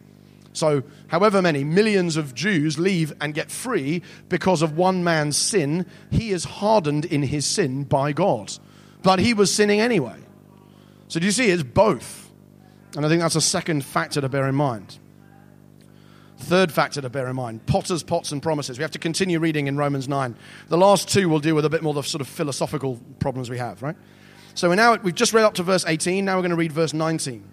So, 0.56 0.84
however 1.08 1.42
many 1.42 1.64
millions 1.64 2.16
of 2.16 2.36
Jews 2.36 2.78
leave 2.78 3.12
and 3.20 3.34
get 3.34 3.50
free 3.50 4.04
because 4.30 4.62
of 4.62 4.78
one 4.78 5.04
man's 5.04 5.36
sin, 5.36 5.88
he 6.12 6.30
is 6.30 6.44
hardened 6.44 7.06
in 7.06 7.24
his 7.24 7.46
sin 7.46 7.86
by 7.86 8.14
God 8.14 8.52
but 9.04 9.20
he 9.20 9.34
was 9.34 9.54
sinning 9.54 9.82
anyway. 9.82 10.18
So 11.10 11.20
do 11.20 11.26
you 11.26 11.32
see? 11.32 11.52
It's 11.52 11.62
both. 11.62 12.32
And 12.96 13.06
I 13.06 13.10
think 13.10 13.22
that's 13.22 13.36
a 13.36 13.42
second 13.42 13.86
factor 13.86 14.22
to 14.22 14.30
bear 14.30 14.48
in 14.48 14.56
mind. 14.56 14.98
Third 16.38 16.72
factor 16.72 17.02
to 17.02 17.10
bear 17.10 17.28
in 17.28 17.36
mind 17.36 17.66
potters, 17.66 18.02
pots, 18.02 18.32
and 18.32 18.42
promises. 18.42 18.78
We 18.78 18.82
have 18.82 18.92
to 18.92 19.00
continue 19.00 19.40
reading 19.40 19.68
in 19.68 19.78
Romans 19.78 20.08
9. 20.08 20.36
The 20.70 20.78
last 20.78 21.10
two 21.10 21.30
will 21.30 21.40
deal 21.40 21.56
with 21.56 21.66
a 21.66 21.70
bit 21.70 21.84
more 21.84 21.92
of 21.92 22.04
the 22.04 22.10
sort 22.10 22.22
of 22.22 22.28
philosophical 22.28 23.00
problems 23.20 23.50
we 23.50 23.58
have, 23.60 23.84
right? 23.84 23.96
So 24.56 24.70
we're 24.70 24.76
now, 24.76 24.96
we've 24.96 25.16
just 25.16 25.34
read 25.34 25.44
up 25.44 25.56
to 25.56 25.64
verse 25.64 25.84
18. 25.86 26.26
Now 26.26 26.36
we're 26.36 26.42
going 26.42 26.52
to 26.52 26.56
read 26.56 26.72
verse 26.72 26.94
19. 26.94 27.44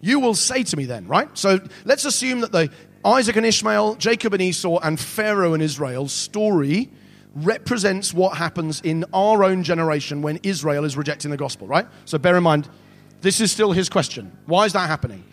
You 0.00 0.20
will 0.20 0.34
say 0.34 0.62
to 0.64 0.76
me 0.76 0.84
then, 0.84 1.06
right? 1.06 1.28
So 1.38 1.60
let's 1.84 2.04
assume 2.04 2.40
that 2.40 2.52
the 2.52 2.70
Isaac 3.04 3.36
and 3.36 3.46
Ishmael, 3.46 3.94
Jacob 3.96 4.32
and 4.34 4.42
Esau, 4.42 4.78
and 4.78 4.98
Pharaoh 4.98 5.54
and 5.54 5.62
Israel 5.62 6.08
story 6.08 6.90
represents 7.34 8.12
what 8.12 8.36
happens 8.36 8.80
in 8.82 9.04
our 9.14 9.42
own 9.42 9.62
generation 9.62 10.20
when 10.22 10.38
Israel 10.42 10.84
is 10.84 10.96
rejecting 10.96 11.30
the 11.30 11.36
gospel, 11.36 11.66
right? 11.66 11.86
So 12.04 12.18
bear 12.18 12.36
in 12.36 12.42
mind, 12.42 12.68
this 13.22 13.40
is 13.40 13.50
still 13.50 13.72
his 13.72 13.88
question. 13.88 14.36
Why 14.46 14.66
is 14.66 14.74
that 14.74 14.88
happening? 14.88 15.24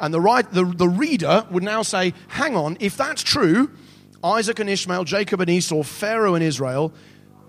And 0.00 0.12
the, 0.12 0.20
right, 0.20 0.50
the, 0.50 0.64
the 0.64 0.88
reader 0.88 1.46
would 1.50 1.62
now 1.62 1.82
say, 1.82 2.14
hang 2.28 2.56
on, 2.56 2.76
if 2.80 2.96
that's 2.96 3.22
true, 3.22 3.70
Isaac 4.22 4.58
and 4.58 4.68
Ishmael, 4.68 5.04
Jacob 5.04 5.40
and 5.40 5.50
Esau, 5.50 5.82
Pharaoh 5.82 6.34
and 6.34 6.42
Israel, 6.42 6.92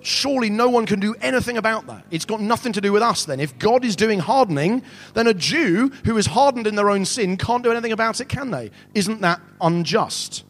surely 0.01 0.49
no 0.49 0.69
one 0.69 0.85
can 0.85 0.99
do 0.99 1.15
anything 1.21 1.57
about 1.57 1.87
that. 1.87 2.05
It's 2.11 2.25
got 2.25 2.41
nothing 2.41 2.73
to 2.73 2.81
do 2.81 2.91
with 2.91 3.01
us 3.01 3.25
then. 3.25 3.39
If 3.39 3.57
God 3.59 3.85
is 3.85 3.95
doing 3.95 4.19
hardening, 4.19 4.83
then 5.13 5.27
a 5.27 5.33
Jew 5.33 5.91
who 6.05 6.17
is 6.17 6.27
hardened 6.27 6.67
in 6.67 6.75
their 6.75 6.89
own 6.89 7.05
sin 7.05 7.37
can't 7.37 7.63
do 7.63 7.71
anything 7.71 7.91
about 7.91 8.19
it, 8.19 8.29
can 8.29 8.51
they? 8.51 8.71
Isn't 8.93 9.21
that 9.21 9.41
unjust? 9.61 10.43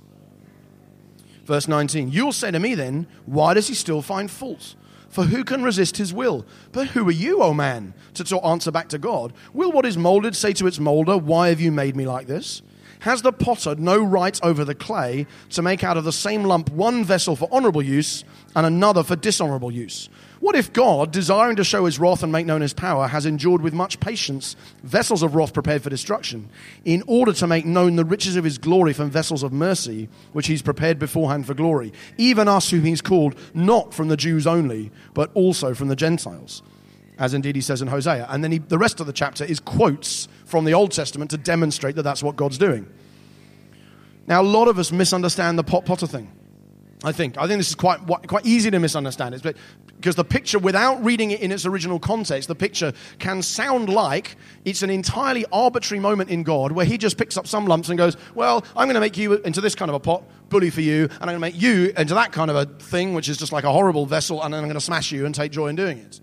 Verse 1.45 1.67
19 1.67 2.11
You'll 2.11 2.31
say 2.31 2.51
to 2.51 2.59
me 2.59 2.75
then, 2.75 3.07
Why 3.25 3.53
does 3.53 3.67
he 3.67 3.73
still 3.73 4.01
find 4.01 4.29
fault? 4.29 4.75
For 5.09 5.23
who 5.23 5.43
can 5.43 5.63
resist 5.63 5.97
his 5.97 6.13
will? 6.13 6.45
But 6.71 6.89
who 6.89 7.07
are 7.07 7.11
you, 7.11 7.41
O 7.41 7.53
man, 7.53 7.95
to 8.13 8.39
answer 8.41 8.71
back 8.71 8.89
to 8.89 8.99
God? 8.99 9.33
Will 9.53 9.71
what 9.71 9.85
is 9.85 9.97
molded 9.97 10.35
say 10.35 10.53
to 10.53 10.67
its 10.67 10.79
molder, 10.79 11.17
Why 11.17 11.49
have 11.49 11.59
you 11.59 11.71
made 11.71 11.95
me 11.95 12.05
like 12.05 12.27
this? 12.27 12.61
Has 12.99 13.21
the 13.21 13.31
potter 13.31 13.75
no 13.75 13.97
right 14.03 14.37
over 14.43 14.65
the 14.65 14.75
clay 14.75 15.25
to 15.51 15.61
make 15.61 15.85
out 15.85 15.95
of 15.95 16.03
the 16.03 16.11
same 16.11 16.43
lump 16.43 16.69
one 16.69 17.05
vessel 17.05 17.37
for 17.37 17.47
honorable 17.49 17.81
use 17.81 18.25
and 18.57 18.65
another 18.65 19.03
for 19.03 19.15
dishonorable 19.15 19.71
use? 19.71 20.09
What 20.41 20.55
if 20.55 20.73
God, 20.73 21.11
desiring 21.11 21.55
to 21.57 21.63
show 21.63 21.85
his 21.85 21.97
wrath 21.97 22.23
and 22.23 22.31
make 22.31 22.45
known 22.45 22.59
his 22.59 22.73
power, 22.73 23.07
has 23.07 23.25
endured 23.25 23.61
with 23.61 23.73
much 23.73 24.01
patience 24.01 24.57
vessels 24.83 25.23
of 25.23 25.33
wrath 25.33 25.53
prepared 25.53 25.81
for 25.81 25.89
destruction, 25.89 26.49
in 26.83 27.03
order 27.07 27.31
to 27.33 27.47
make 27.47 27.65
known 27.65 27.95
the 27.95 28.05
riches 28.05 28.35
of 28.35 28.43
his 28.43 28.57
glory 28.57 28.91
from 28.91 29.09
vessels 29.09 29.43
of 29.43 29.53
mercy, 29.53 30.09
which 30.33 30.47
he's 30.47 30.61
prepared 30.61 30.99
beforehand 30.99 31.45
for 31.45 31.53
glory, 31.53 31.93
even 32.17 32.49
us 32.49 32.69
whom 32.69 32.83
he's 32.83 33.01
called, 33.01 33.35
not 33.53 33.93
from 33.93 34.09
the 34.09 34.17
Jews 34.17 34.45
only, 34.45 34.91
but 35.13 35.31
also 35.33 35.73
from 35.73 35.87
the 35.87 35.95
Gentiles? 35.95 36.63
As 37.17 37.33
indeed 37.33 37.55
he 37.55 37.61
says 37.61 37.81
in 37.81 37.89
Hosea. 37.89 38.25
And 38.29 38.43
then 38.43 38.53
he, 38.53 38.57
the 38.59 38.77
rest 38.77 39.01
of 39.01 39.07
the 39.07 39.13
chapter 39.13 39.43
is 39.43 39.59
quotes 39.59 40.29
from 40.49 40.65
the 40.65 40.73
Old 40.73 40.91
Testament 40.91 41.31
to 41.31 41.37
demonstrate 41.37 41.95
that 41.95 42.03
that's 42.03 42.23
what 42.23 42.35
God's 42.35 42.57
doing. 42.57 42.87
Now, 44.27 44.41
a 44.41 44.43
lot 44.43 44.67
of 44.67 44.77
us 44.77 44.91
misunderstand 44.91 45.57
the 45.57 45.63
pot 45.63 45.85
potter 45.85 46.07
thing. 46.07 46.31
I 47.01 47.13
think. 47.13 47.37
I 47.37 47.47
think 47.47 47.59
this 47.59 47.69
is 47.69 47.75
quite, 47.75 48.05
quite 48.05 48.45
easy 48.45 48.69
to 48.71 48.79
misunderstand. 48.79 49.33
It's 49.33 49.43
because 49.95 50.15
the 50.15 50.25
picture, 50.25 50.59
without 50.59 51.01
reading 51.03 51.31
it 51.31 51.39
in 51.39 51.49
its 51.49 51.65
original 51.65 51.97
context, 51.97 52.49
the 52.49 52.55
picture 52.55 52.91
can 53.19 53.41
sound 53.41 53.87
like 53.87 54.35
it's 54.65 54.83
an 54.83 54.89
entirely 54.89 55.45
arbitrary 55.49 56.01
moment 56.01 56.29
in 56.29 56.43
God 56.43 56.73
where 56.73 56.85
He 56.85 56.97
just 56.97 57.17
picks 57.17 57.37
up 57.37 57.47
some 57.47 57.67
lumps 57.67 57.87
and 57.87 57.97
goes, 57.97 58.17
Well, 58.35 58.65
I'm 58.75 58.87
going 58.87 58.95
to 58.95 58.99
make 58.99 59.15
you 59.15 59.35
into 59.35 59.61
this 59.61 59.75
kind 59.75 59.87
of 59.87 59.95
a 59.95 59.99
pot, 60.01 60.23
bully 60.49 60.69
for 60.69 60.81
you, 60.81 61.03
and 61.03 61.13
I'm 61.21 61.27
going 61.27 61.35
to 61.35 61.39
make 61.39 61.61
you 61.61 61.93
into 61.95 62.15
that 62.15 62.33
kind 62.33 62.51
of 62.51 62.57
a 62.57 62.65
thing, 62.65 63.13
which 63.13 63.29
is 63.29 63.37
just 63.37 63.53
like 63.53 63.63
a 63.63 63.71
horrible 63.71 64.05
vessel, 64.05 64.43
and 64.43 64.53
then 64.53 64.61
I'm 64.61 64.67
going 64.67 64.79
to 64.79 64.85
smash 64.85 65.09
you 65.13 65.25
and 65.25 65.33
take 65.33 65.53
joy 65.53 65.67
in 65.67 65.77
doing 65.77 65.99
it. 65.99 66.19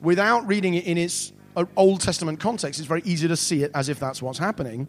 Without 0.00 0.46
reading 0.46 0.72
it 0.72 0.86
in 0.86 0.96
its 0.96 1.30
uh, 1.56 1.64
Old 1.76 2.00
Testament 2.00 2.40
context, 2.40 2.80
it's 2.80 2.88
very 2.88 3.02
easy 3.04 3.28
to 3.28 3.36
see 3.36 3.62
it 3.62 3.70
as 3.74 3.88
if 3.88 3.98
that's 3.98 4.22
what's 4.22 4.38
happening. 4.38 4.88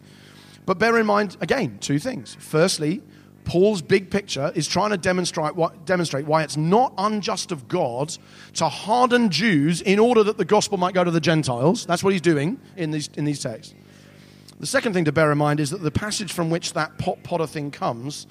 But 0.66 0.78
bear 0.78 0.98
in 0.98 1.06
mind, 1.06 1.36
again, 1.40 1.78
two 1.80 1.98
things. 1.98 2.36
Firstly, 2.38 3.02
Paul's 3.44 3.82
big 3.82 4.10
picture 4.10 4.52
is 4.54 4.68
trying 4.68 4.90
to 4.90 4.96
demonstrate, 4.96 5.56
what, 5.56 5.84
demonstrate 5.84 6.26
why 6.26 6.44
it's 6.44 6.56
not 6.56 6.92
unjust 6.96 7.50
of 7.50 7.66
God 7.66 8.16
to 8.54 8.68
harden 8.68 9.30
Jews 9.30 9.80
in 9.82 9.98
order 9.98 10.22
that 10.22 10.38
the 10.38 10.44
gospel 10.44 10.78
might 10.78 10.94
go 10.94 11.02
to 11.02 11.10
the 11.10 11.20
Gentiles. 11.20 11.84
That's 11.84 12.04
what 12.04 12.12
he's 12.12 12.22
doing 12.22 12.60
in 12.76 12.92
these, 12.92 13.08
in 13.16 13.24
these 13.24 13.42
texts. 13.42 13.74
The 14.60 14.66
second 14.66 14.92
thing 14.92 15.04
to 15.06 15.12
bear 15.12 15.32
in 15.32 15.38
mind 15.38 15.58
is 15.58 15.70
that 15.70 15.82
the 15.82 15.90
passage 15.90 16.32
from 16.32 16.48
which 16.48 16.74
that 16.74 16.96
pot 16.98 17.24
potter 17.24 17.48
thing 17.48 17.72
comes 17.72 18.28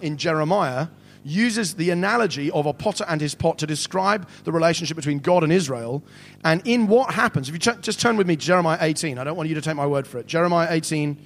in 0.00 0.16
Jeremiah 0.16 0.88
uses 1.24 1.74
the 1.74 1.90
analogy 1.90 2.50
of 2.50 2.66
a 2.66 2.72
potter 2.72 3.04
and 3.08 3.20
his 3.20 3.34
pot 3.34 3.58
to 3.58 3.66
describe 3.66 4.28
the 4.44 4.52
relationship 4.52 4.96
between 4.96 5.18
God 5.18 5.42
and 5.42 5.52
Israel. 5.52 6.04
And 6.44 6.62
in 6.66 6.86
what 6.86 7.14
happens, 7.14 7.48
if 7.48 7.54
you 7.54 7.58
ch- 7.58 7.80
just 7.80 8.00
turn 8.00 8.16
with 8.16 8.26
me 8.26 8.36
Jeremiah 8.36 8.78
18, 8.80 9.18
I 9.18 9.24
don't 9.24 9.36
want 9.36 9.48
you 9.48 9.54
to 9.54 9.62
take 9.62 9.76
my 9.76 9.86
word 9.86 10.06
for 10.06 10.18
it. 10.18 10.26
Jeremiah 10.26 10.68
18 10.70 11.18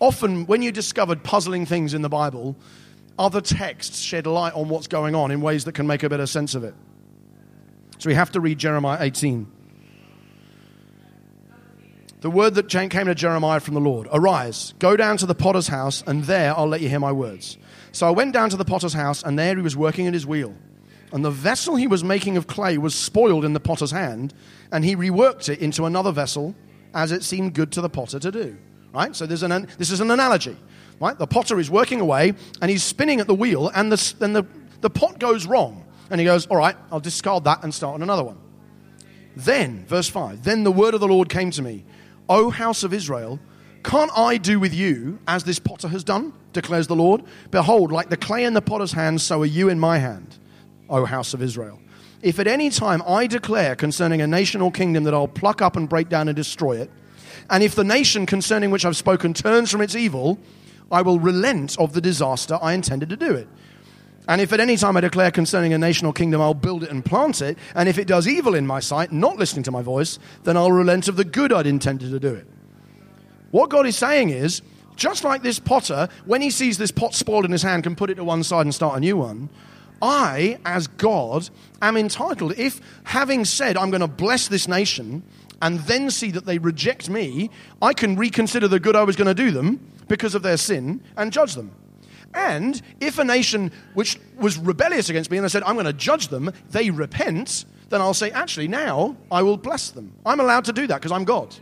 often 0.00 0.46
when 0.46 0.62
you 0.62 0.72
discovered 0.72 1.22
puzzling 1.22 1.66
things 1.66 1.94
in 1.94 2.02
the 2.02 2.08
Bible, 2.08 2.56
other 3.18 3.40
texts 3.40 3.98
shed 4.00 4.26
light 4.26 4.54
on 4.54 4.68
what's 4.68 4.88
going 4.88 5.14
on 5.14 5.30
in 5.30 5.40
ways 5.40 5.64
that 5.66 5.74
can 5.74 5.86
make 5.86 6.02
a 6.02 6.08
better 6.08 6.26
sense 6.26 6.54
of 6.54 6.64
it. 6.64 6.74
So 7.98 8.08
we 8.08 8.14
have 8.14 8.32
to 8.32 8.40
read 8.40 8.58
Jeremiah 8.58 8.98
18. 9.00 9.46
The 12.22 12.30
word 12.30 12.54
that 12.54 12.68
came 12.68 13.06
to 13.06 13.14
Jeremiah 13.14 13.60
from 13.60 13.74
the 13.74 13.80
Lord 13.80 14.08
Arise, 14.12 14.74
go 14.78 14.96
down 14.96 15.16
to 15.18 15.26
the 15.26 15.34
potter's 15.34 15.68
house, 15.68 16.02
and 16.06 16.24
there 16.24 16.56
I'll 16.56 16.66
let 16.66 16.80
you 16.80 16.88
hear 16.88 17.00
my 17.00 17.12
words. 17.12 17.56
So 17.92 18.06
I 18.06 18.10
went 18.10 18.32
down 18.32 18.50
to 18.50 18.56
the 18.56 18.64
potter's 18.64 18.92
house, 18.92 19.22
and 19.22 19.38
there 19.38 19.56
he 19.56 19.62
was 19.62 19.76
working 19.76 20.06
at 20.06 20.14
his 20.14 20.26
wheel. 20.26 20.54
And 21.12 21.24
the 21.24 21.30
vessel 21.30 21.76
he 21.76 21.86
was 21.86 22.04
making 22.04 22.36
of 22.36 22.46
clay 22.46 22.78
was 22.78 22.94
spoiled 22.94 23.44
in 23.44 23.52
the 23.52 23.60
potter's 23.60 23.90
hand, 23.90 24.32
and 24.70 24.84
he 24.84 24.94
reworked 24.94 25.48
it 25.48 25.58
into 25.58 25.86
another 25.86 26.12
vessel 26.12 26.54
as 26.94 27.12
it 27.12 27.22
seemed 27.22 27.54
good 27.54 27.72
to 27.72 27.80
the 27.80 27.88
potter 27.88 28.18
to 28.18 28.30
do. 28.30 28.56
Right? 28.92 29.14
So 29.14 29.26
there's 29.26 29.42
an, 29.42 29.68
this 29.78 29.90
is 29.90 30.00
an 30.00 30.10
analogy. 30.10 30.56
Right? 31.00 31.18
The 31.18 31.26
potter 31.26 31.58
is 31.58 31.70
working 31.70 32.00
away, 32.00 32.34
and 32.60 32.70
he's 32.70 32.84
spinning 32.84 33.20
at 33.20 33.26
the 33.26 33.34
wheel, 33.34 33.70
and 33.74 33.90
the, 33.90 34.14
and 34.20 34.36
the, 34.36 34.46
the 34.80 34.90
pot 34.90 35.18
goes 35.18 35.46
wrong. 35.46 35.84
And 36.10 36.20
he 36.20 36.24
goes, 36.24 36.46
All 36.46 36.56
right, 36.56 36.76
I'll 36.90 37.00
discard 37.00 37.44
that 37.44 37.62
and 37.62 37.72
start 37.72 37.94
on 37.94 38.02
another 38.02 38.24
one. 38.24 38.38
Then, 39.36 39.86
verse 39.86 40.08
5, 40.08 40.42
then 40.42 40.64
the 40.64 40.72
word 40.72 40.92
of 40.92 41.00
the 41.00 41.06
Lord 41.08 41.28
came 41.28 41.52
to 41.52 41.62
me, 41.62 41.84
O 42.28 42.50
house 42.50 42.82
of 42.82 42.92
Israel, 42.92 43.38
can't 43.82 44.10
I 44.16 44.36
do 44.36 44.60
with 44.60 44.74
you 44.74 45.18
as 45.26 45.44
this 45.44 45.58
potter 45.58 45.88
has 45.88 46.04
done? 46.04 46.32
declares 46.52 46.86
the 46.86 46.96
Lord. 46.96 47.22
Behold, 47.50 47.92
like 47.92 48.08
the 48.08 48.16
clay 48.16 48.44
in 48.44 48.54
the 48.54 48.62
potter's 48.62 48.92
hand, 48.92 49.20
so 49.20 49.42
are 49.42 49.46
you 49.46 49.68
in 49.68 49.78
my 49.78 49.98
hand, 49.98 50.38
O 50.88 51.04
house 51.04 51.34
of 51.34 51.42
Israel. 51.42 51.80
If 52.22 52.38
at 52.38 52.46
any 52.46 52.70
time 52.70 53.02
I 53.06 53.26
declare 53.26 53.74
concerning 53.74 54.20
a 54.20 54.26
nation 54.26 54.60
or 54.60 54.70
kingdom 54.70 55.04
that 55.04 55.14
I'll 55.14 55.28
pluck 55.28 55.62
up 55.62 55.76
and 55.76 55.88
break 55.88 56.08
down 56.08 56.28
and 56.28 56.36
destroy 56.36 56.78
it, 56.78 56.90
and 57.48 57.62
if 57.62 57.74
the 57.74 57.84
nation 57.84 58.26
concerning 58.26 58.70
which 58.70 58.84
I've 58.84 58.96
spoken 58.96 59.32
turns 59.32 59.70
from 59.70 59.80
its 59.80 59.96
evil, 59.96 60.38
I 60.92 61.02
will 61.02 61.18
relent 61.18 61.78
of 61.78 61.92
the 61.92 62.00
disaster 62.00 62.58
I 62.60 62.74
intended 62.74 63.08
to 63.08 63.16
do 63.16 63.34
it. 63.34 63.48
And 64.28 64.40
if 64.40 64.52
at 64.52 64.60
any 64.60 64.76
time 64.76 64.96
I 64.96 65.00
declare 65.00 65.30
concerning 65.30 65.72
a 65.72 65.78
nation 65.78 66.06
or 66.06 66.12
kingdom, 66.12 66.40
I'll 66.40 66.54
build 66.54 66.84
it 66.84 66.90
and 66.90 67.04
plant 67.04 67.40
it, 67.40 67.56
and 67.74 67.88
if 67.88 67.98
it 67.98 68.06
does 68.06 68.28
evil 68.28 68.54
in 68.54 68.66
my 68.66 68.80
sight, 68.80 69.12
not 69.12 69.36
listening 69.36 69.62
to 69.64 69.70
my 69.70 69.82
voice, 69.82 70.18
then 70.44 70.56
I'll 70.56 70.72
relent 70.72 71.08
of 71.08 71.16
the 71.16 71.24
good 71.24 71.52
I'd 71.52 71.66
intended 71.66 72.10
to 72.10 72.20
do 72.20 72.34
it. 72.34 72.46
What 73.50 73.70
God 73.70 73.86
is 73.86 73.96
saying 73.96 74.30
is, 74.30 74.62
just 74.96 75.24
like 75.24 75.42
this 75.42 75.58
potter, 75.58 76.08
when 76.24 76.42
he 76.42 76.50
sees 76.50 76.78
this 76.78 76.90
pot 76.90 77.14
spoiled 77.14 77.44
in 77.44 77.52
his 77.52 77.62
hand, 77.62 77.84
can 77.84 77.96
put 77.96 78.10
it 78.10 78.16
to 78.16 78.24
one 78.24 78.42
side 78.42 78.66
and 78.66 78.74
start 78.74 78.96
a 78.96 79.00
new 79.00 79.16
one. 79.16 79.48
I, 80.02 80.58
as 80.64 80.86
God, 80.86 81.48
am 81.82 81.96
entitled, 81.96 82.58
if 82.58 82.80
having 83.04 83.44
said, 83.44 83.76
I'm 83.76 83.90
going 83.90 84.00
to 84.00 84.08
bless 84.08 84.48
this 84.48 84.68
nation, 84.68 85.22
and 85.62 85.80
then 85.80 86.10
see 86.10 86.30
that 86.30 86.46
they 86.46 86.58
reject 86.58 87.10
me, 87.10 87.50
I 87.82 87.92
can 87.92 88.16
reconsider 88.16 88.68
the 88.68 88.80
good 88.80 88.96
I 88.96 89.04
was 89.04 89.16
going 89.16 89.26
to 89.28 89.34
do 89.34 89.50
them 89.50 89.80
because 90.08 90.34
of 90.34 90.42
their 90.42 90.56
sin 90.56 91.02
and 91.16 91.32
judge 91.32 91.54
them. 91.54 91.72
And 92.32 92.80
if 93.00 93.18
a 93.18 93.24
nation 93.24 93.72
which 93.94 94.18
was 94.36 94.56
rebellious 94.56 95.10
against 95.10 95.30
me 95.30 95.36
and 95.36 95.44
I 95.44 95.48
said, 95.48 95.62
I'm 95.64 95.74
going 95.74 95.86
to 95.86 95.92
judge 95.92 96.28
them, 96.28 96.50
they 96.70 96.90
repent, 96.90 97.64
then 97.88 98.00
I'll 98.00 98.14
say, 98.14 98.30
actually, 98.30 98.68
now 98.68 99.16
I 99.30 99.42
will 99.42 99.56
bless 99.56 99.90
them. 99.90 100.12
I'm 100.24 100.40
allowed 100.40 100.64
to 100.66 100.72
do 100.72 100.86
that 100.86 100.96
because 100.96 101.12
I'm 101.12 101.24
God. 101.24 101.54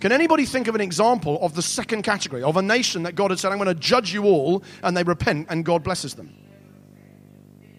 Can 0.00 0.12
anybody 0.12 0.44
think 0.44 0.68
of 0.68 0.74
an 0.74 0.80
example 0.80 1.38
of 1.40 1.54
the 1.54 1.62
second 1.62 2.02
category, 2.02 2.42
of 2.42 2.56
a 2.56 2.62
nation 2.62 3.04
that 3.04 3.14
God 3.14 3.30
had 3.30 3.38
said, 3.38 3.50
I'm 3.50 3.58
going 3.58 3.68
to 3.68 3.74
judge 3.74 4.12
you 4.12 4.24
all, 4.24 4.62
and 4.82 4.96
they 4.96 5.02
repent 5.02 5.46
and 5.48 5.64
God 5.64 5.82
blesses 5.82 6.14
them? 6.14 6.34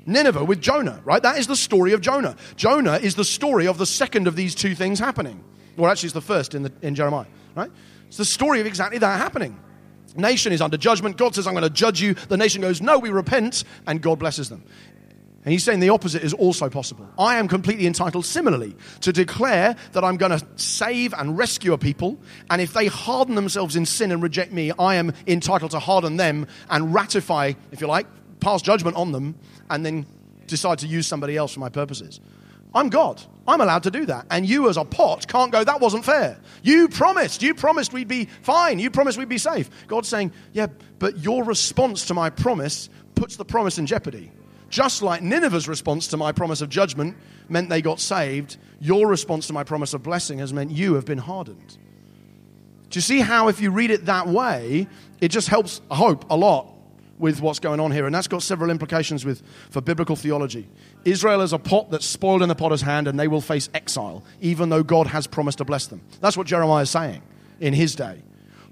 Nineveh 0.07 0.43
with 0.45 0.61
Jonah, 0.61 1.01
right? 1.03 1.21
That 1.21 1.37
is 1.37 1.47
the 1.47 1.55
story 1.55 1.91
of 1.91 2.01
Jonah. 2.01 2.35
Jonah 2.55 2.95
is 2.95 3.15
the 3.15 3.25
story 3.25 3.67
of 3.67 3.77
the 3.77 3.85
second 3.85 4.27
of 4.27 4.35
these 4.35 4.55
two 4.55 4.73
things 4.73 4.99
happening. 4.99 5.43
Or 5.77 5.89
actually, 5.89 6.07
it's 6.07 6.13
the 6.13 6.21
first 6.21 6.55
in, 6.55 6.63
the, 6.63 6.71
in 6.81 6.95
Jeremiah, 6.95 7.27
right? 7.55 7.69
It's 8.07 8.17
the 8.17 8.25
story 8.25 8.61
of 8.61 8.65
exactly 8.65 8.97
that 8.99 9.19
happening. 9.19 9.59
Nation 10.15 10.51
is 10.51 10.61
under 10.61 10.77
judgment. 10.77 11.17
God 11.17 11.35
says, 11.35 11.45
I'm 11.45 11.53
going 11.53 11.63
to 11.63 11.69
judge 11.69 12.01
you. 12.01 12.15
The 12.15 12.37
nation 12.37 12.61
goes, 12.61 12.81
No, 12.81 12.97
we 12.97 13.09
repent, 13.09 13.65
and 13.85 14.01
God 14.01 14.17
blesses 14.17 14.49
them. 14.49 14.63
And 15.47 15.53
he's 15.53 15.63
saying 15.63 15.79
the 15.79 15.91
opposite 15.91 16.25
is 16.25 16.33
also 16.33 16.69
possible. 16.69 17.07
I 17.17 17.37
am 17.37 17.47
completely 17.47 17.87
entitled, 17.87 18.25
similarly, 18.25 18.75
to 18.99 19.13
declare 19.13 19.77
that 19.93 20.03
I'm 20.03 20.17
going 20.17 20.37
to 20.37 20.45
save 20.57 21.13
and 21.13 21.37
rescue 21.37 21.71
a 21.71 21.77
people. 21.77 22.17
And 22.49 22.61
if 22.61 22.73
they 22.73 22.87
harden 22.87 23.35
themselves 23.35 23.77
in 23.77 23.85
sin 23.85 24.11
and 24.11 24.21
reject 24.21 24.51
me, 24.51 24.73
I 24.77 24.95
am 24.95 25.13
entitled 25.25 25.71
to 25.71 25.79
harden 25.79 26.17
them 26.17 26.47
and 26.69 26.93
ratify, 26.93 27.53
if 27.71 27.79
you 27.79 27.87
like, 27.87 28.07
pass 28.41 28.61
judgment 28.61 28.97
on 28.97 29.13
them, 29.13 29.35
and 29.69 29.85
then 29.85 30.05
decide 30.47 30.79
to 30.79 30.85
use 30.85 31.07
somebody 31.07 31.37
else 31.37 31.53
for 31.53 31.61
my 31.61 31.69
purposes. 31.69 32.19
I'm 32.75 32.89
God. 32.89 33.23
I'm 33.47 33.61
allowed 33.61 33.83
to 33.83 33.91
do 33.91 34.05
that. 34.07 34.25
And 34.29 34.45
you, 34.45 34.67
as 34.67 34.75
a 34.75 34.83
pot, 34.83 35.29
can't 35.29 35.53
go, 35.53 35.63
that 35.63 35.79
wasn't 35.79 36.03
fair. 36.03 36.41
You 36.61 36.89
promised. 36.89 37.41
You 37.41 37.55
promised 37.55 37.93
we'd 37.93 38.09
be 38.09 38.27
fine. 38.41 38.79
You 38.79 38.91
promised 38.91 39.17
we'd 39.17 39.29
be 39.29 39.37
safe. 39.37 39.69
God's 39.87 40.09
saying, 40.09 40.33
yeah, 40.51 40.67
but 40.99 41.19
your 41.19 41.45
response 41.45 42.07
to 42.07 42.13
my 42.13 42.31
promise 42.31 42.89
puts 43.15 43.37
the 43.37 43.45
promise 43.45 43.77
in 43.77 43.85
jeopardy. 43.85 44.29
Just 44.69 45.01
like 45.01 45.21
Nineveh's 45.21 45.67
response 45.67 46.07
to 46.07 46.17
my 46.17 46.31
promise 46.31 46.61
of 46.61 46.69
judgment 46.69 47.15
meant 47.49 47.69
they 47.69 47.81
got 47.81 47.99
saved, 47.99 48.57
your 48.79 49.07
response 49.07 49.47
to 49.47 49.53
my 49.53 49.63
promise 49.63 49.93
of 49.93 50.03
blessing 50.03 50.39
has 50.39 50.53
meant 50.53 50.71
you 50.71 50.95
have 50.95 51.05
been 51.05 51.17
hardened. 51.17 51.77
Do 52.89 52.97
you 52.97 53.01
see 53.01 53.19
how, 53.19 53.47
if 53.47 53.61
you 53.61 53.71
read 53.71 53.91
it 53.91 54.05
that 54.05 54.27
way, 54.27 54.87
it 55.19 55.29
just 55.29 55.49
helps, 55.49 55.81
hope, 55.91 56.29
a 56.29 56.37
lot 56.37 56.73
with 57.17 57.41
what's 57.41 57.59
going 57.59 57.79
on 57.79 57.91
here? 57.91 58.05
And 58.05 58.15
that's 58.15 58.27
got 58.27 58.43
several 58.43 58.69
implications 58.69 59.25
with, 59.25 59.41
for 59.69 59.81
biblical 59.81 60.15
theology. 60.15 60.67
Israel 61.03 61.41
is 61.41 61.53
a 61.53 61.59
pot 61.59 61.91
that's 61.91 62.05
spoiled 62.05 62.41
in 62.41 62.49
the 62.49 62.55
potter's 62.55 62.81
hand, 62.81 63.07
and 63.07 63.19
they 63.19 63.27
will 63.27 63.41
face 63.41 63.69
exile, 63.73 64.23
even 64.41 64.69
though 64.69 64.83
God 64.83 65.07
has 65.07 65.27
promised 65.27 65.57
to 65.57 65.65
bless 65.65 65.87
them. 65.87 66.01
That's 66.21 66.37
what 66.37 66.47
Jeremiah 66.47 66.83
is 66.83 66.89
saying 66.89 67.21
in 67.59 67.73
his 67.73 67.95
day. 67.95 68.21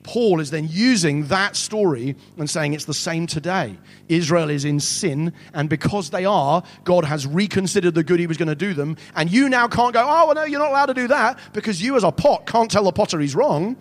Paul 0.05 0.39
is 0.39 0.51
then 0.51 0.67
using 0.69 1.25
that 1.27 1.55
story 1.55 2.15
and 2.37 2.47
saying 2.47 2.73
it's 2.73 2.85
the 2.85 2.93
same 2.93 3.25
today. 3.25 3.75
Israel 4.07 4.51
is 4.51 4.63
in 4.63 4.79
sin, 4.79 5.33
and 5.51 5.67
because 5.67 6.11
they 6.11 6.25
are, 6.25 6.61
God 6.83 7.05
has 7.05 7.25
reconsidered 7.25 7.95
the 7.95 8.03
good 8.03 8.19
he 8.19 8.27
was 8.27 8.37
going 8.37 8.47
to 8.47 8.55
do 8.55 8.75
them. 8.75 8.97
And 9.15 9.31
you 9.31 9.49
now 9.49 9.67
can't 9.67 9.95
go, 9.95 10.01
oh, 10.01 10.27
well, 10.27 10.35
no, 10.35 10.43
you're 10.43 10.59
not 10.59 10.69
allowed 10.69 10.85
to 10.85 10.93
do 10.93 11.07
that 11.07 11.39
because 11.53 11.81
you, 11.81 11.95
as 11.95 12.03
a 12.03 12.11
pot, 12.11 12.45
can't 12.45 12.69
tell 12.69 12.83
the 12.83 12.91
potter 12.91 13.19
he's 13.19 13.33
wrong. 13.33 13.77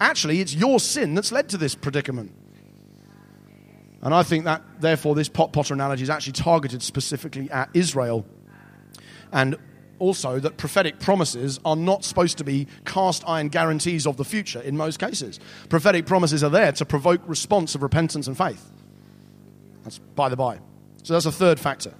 Actually, 0.00 0.40
it's 0.40 0.52
your 0.52 0.80
sin 0.80 1.14
that's 1.14 1.30
led 1.30 1.48
to 1.50 1.56
this 1.56 1.76
predicament. 1.76 2.32
And 4.02 4.12
I 4.12 4.24
think 4.24 4.46
that, 4.46 4.62
therefore, 4.80 5.14
this 5.14 5.28
pot 5.28 5.52
potter 5.52 5.74
analogy 5.74 6.02
is 6.02 6.10
actually 6.10 6.32
targeted 6.32 6.82
specifically 6.82 7.48
at 7.52 7.70
Israel 7.72 8.26
and 9.32 9.56
also 9.98 10.38
that 10.40 10.56
prophetic 10.56 10.98
promises 10.98 11.60
are 11.64 11.76
not 11.76 12.04
supposed 12.04 12.38
to 12.38 12.44
be 12.44 12.66
cast 12.84 13.24
iron 13.26 13.48
guarantees 13.48 14.06
of 14.06 14.16
the 14.16 14.24
future 14.24 14.60
in 14.60 14.76
most 14.76 14.98
cases. 14.98 15.40
Prophetic 15.68 16.06
promises 16.06 16.42
are 16.44 16.50
there 16.50 16.72
to 16.72 16.84
provoke 16.84 17.20
response 17.26 17.74
of 17.74 17.82
repentance 17.82 18.26
and 18.26 18.36
faith. 18.36 18.70
That's 19.84 19.98
by 19.98 20.28
the 20.28 20.36
by. 20.36 20.60
So 21.02 21.14
that's 21.14 21.26
a 21.26 21.32
third 21.32 21.58
factor. 21.58 21.94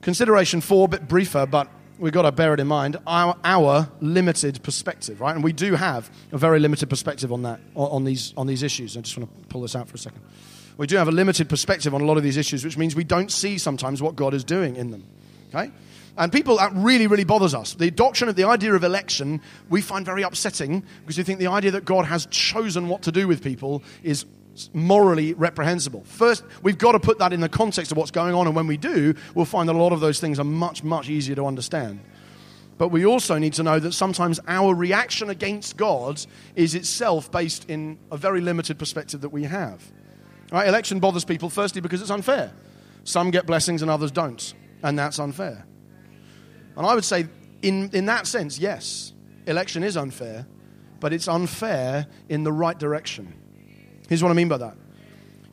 Consideration 0.00 0.60
four, 0.60 0.86
a 0.86 0.88
bit 0.88 1.08
briefer, 1.08 1.46
but 1.46 1.68
we've 1.98 2.12
got 2.12 2.22
to 2.22 2.32
bear 2.32 2.54
it 2.54 2.60
in 2.60 2.66
mind 2.66 2.96
our, 3.06 3.36
our 3.44 3.88
limited 4.00 4.62
perspective, 4.62 5.20
right? 5.20 5.34
And 5.34 5.44
we 5.44 5.52
do 5.52 5.74
have 5.74 6.10
a 6.32 6.38
very 6.38 6.58
limited 6.58 6.88
perspective 6.88 7.32
on 7.32 7.42
that, 7.42 7.60
on 7.74 8.04
these, 8.04 8.32
on 8.36 8.46
these 8.46 8.62
issues. 8.62 8.96
I 8.96 9.02
just 9.02 9.16
want 9.16 9.30
to 9.30 9.48
pull 9.48 9.62
this 9.62 9.76
out 9.76 9.88
for 9.88 9.96
a 9.96 9.98
second. 9.98 10.22
We 10.78 10.86
do 10.86 10.96
have 10.96 11.08
a 11.08 11.12
limited 11.12 11.50
perspective 11.50 11.94
on 11.94 12.00
a 12.00 12.04
lot 12.04 12.16
of 12.16 12.22
these 12.22 12.38
issues, 12.38 12.64
which 12.64 12.78
means 12.78 12.96
we 12.96 13.04
don't 13.04 13.30
see 13.30 13.58
sometimes 13.58 14.00
what 14.00 14.16
God 14.16 14.32
is 14.32 14.44
doing 14.44 14.76
in 14.76 14.90
them. 14.90 15.04
Okay? 15.54 15.70
And 16.16 16.32
people, 16.32 16.56
that 16.58 16.72
really, 16.74 17.06
really 17.06 17.24
bothers 17.24 17.54
us. 17.54 17.74
The 17.74 17.90
doctrine 17.90 18.28
of 18.28 18.36
the 18.36 18.44
idea 18.44 18.74
of 18.74 18.84
election, 18.84 19.40
we 19.68 19.80
find 19.80 20.04
very 20.04 20.22
upsetting 20.22 20.82
because 21.02 21.16
we 21.16 21.24
think 21.24 21.38
the 21.38 21.46
idea 21.46 21.70
that 21.72 21.84
God 21.84 22.04
has 22.04 22.26
chosen 22.26 22.88
what 22.88 23.02
to 23.02 23.12
do 23.12 23.26
with 23.28 23.42
people 23.42 23.82
is 24.02 24.26
morally 24.74 25.32
reprehensible. 25.34 26.02
First, 26.04 26.44
we've 26.62 26.78
got 26.78 26.92
to 26.92 27.00
put 27.00 27.18
that 27.18 27.32
in 27.32 27.40
the 27.40 27.48
context 27.48 27.92
of 27.92 27.98
what's 27.98 28.10
going 28.10 28.34
on, 28.34 28.46
and 28.46 28.56
when 28.56 28.66
we 28.66 28.76
do, 28.76 29.14
we'll 29.34 29.44
find 29.44 29.68
that 29.68 29.74
a 29.74 29.78
lot 29.78 29.92
of 29.92 30.00
those 30.00 30.20
things 30.20 30.38
are 30.38 30.44
much, 30.44 30.82
much 30.82 31.08
easier 31.08 31.36
to 31.36 31.46
understand. 31.46 32.00
But 32.76 32.88
we 32.88 33.04
also 33.04 33.38
need 33.38 33.52
to 33.54 33.62
know 33.62 33.78
that 33.78 33.92
sometimes 33.92 34.40
our 34.48 34.74
reaction 34.74 35.28
against 35.30 35.76
God 35.76 36.24
is 36.56 36.74
itself 36.74 37.30
based 37.30 37.68
in 37.68 37.98
a 38.10 38.16
very 38.16 38.40
limited 38.40 38.78
perspective 38.78 39.20
that 39.20 39.28
we 39.28 39.44
have. 39.44 39.82
Right? 40.50 40.66
Election 40.66 40.98
bothers 40.98 41.24
people 41.24 41.50
firstly 41.50 41.80
because 41.80 42.00
it's 42.00 42.10
unfair. 42.10 42.52
Some 43.04 43.30
get 43.30 43.46
blessings 43.46 43.82
and 43.82 43.90
others 43.90 44.10
don't, 44.10 44.54
and 44.82 44.98
that's 44.98 45.18
unfair. 45.18 45.66
And 46.76 46.86
I 46.86 46.94
would 46.94 47.04
say, 47.04 47.26
in, 47.62 47.90
in 47.92 48.06
that 48.06 48.26
sense, 48.26 48.58
yes, 48.58 49.12
election 49.46 49.82
is 49.82 49.96
unfair, 49.96 50.46
but 51.00 51.12
it's 51.12 51.28
unfair 51.28 52.06
in 52.28 52.44
the 52.44 52.52
right 52.52 52.78
direction. 52.78 53.34
Here's 54.08 54.22
what 54.22 54.30
I 54.30 54.34
mean 54.34 54.48
by 54.48 54.58
that. 54.58 54.76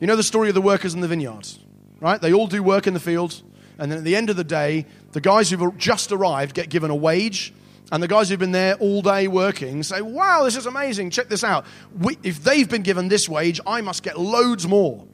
You 0.00 0.06
know 0.06 0.16
the 0.16 0.22
story 0.22 0.48
of 0.48 0.54
the 0.54 0.62
workers 0.62 0.94
in 0.94 1.00
the 1.00 1.08
vineyards, 1.08 1.58
right? 2.00 2.20
They 2.20 2.32
all 2.32 2.46
do 2.46 2.62
work 2.62 2.86
in 2.86 2.94
the 2.94 3.00
field, 3.00 3.42
and 3.78 3.90
then 3.90 3.98
at 3.98 4.04
the 4.04 4.14
end 4.14 4.30
of 4.30 4.36
the 4.36 4.44
day, 4.44 4.86
the 5.12 5.20
guys 5.20 5.50
who've 5.50 5.76
just 5.76 6.12
arrived 6.12 6.54
get 6.54 6.68
given 6.68 6.90
a 6.90 6.94
wage, 6.94 7.52
and 7.90 8.02
the 8.02 8.08
guys 8.08 8.28
who've 8.28 8.38
been 8.38 8.52
there 8.52 8.74
all 8.74 9.02
day 9.02 9.26
working 9.28 9.82
say, 9.82 10.02
Wow, 10.02 10.44
this 10.44 10.56
is 10.56 10.66
amazing, 10.66 11.10
check 11.10 11.28
this 11.28 11.42
out. 11.42 11.64
We, 11.98 12.18
if 12.22 12.44
they've 12.44 12.68
been 12.68 12.82
given 12.82 13.08
this 13.08 13.28
wage, 13.28 13.60
I 13.66 13.80
must 13.80 14.02
get 14.02 14.18
loads 14.20 14.68
more 14.68 15.07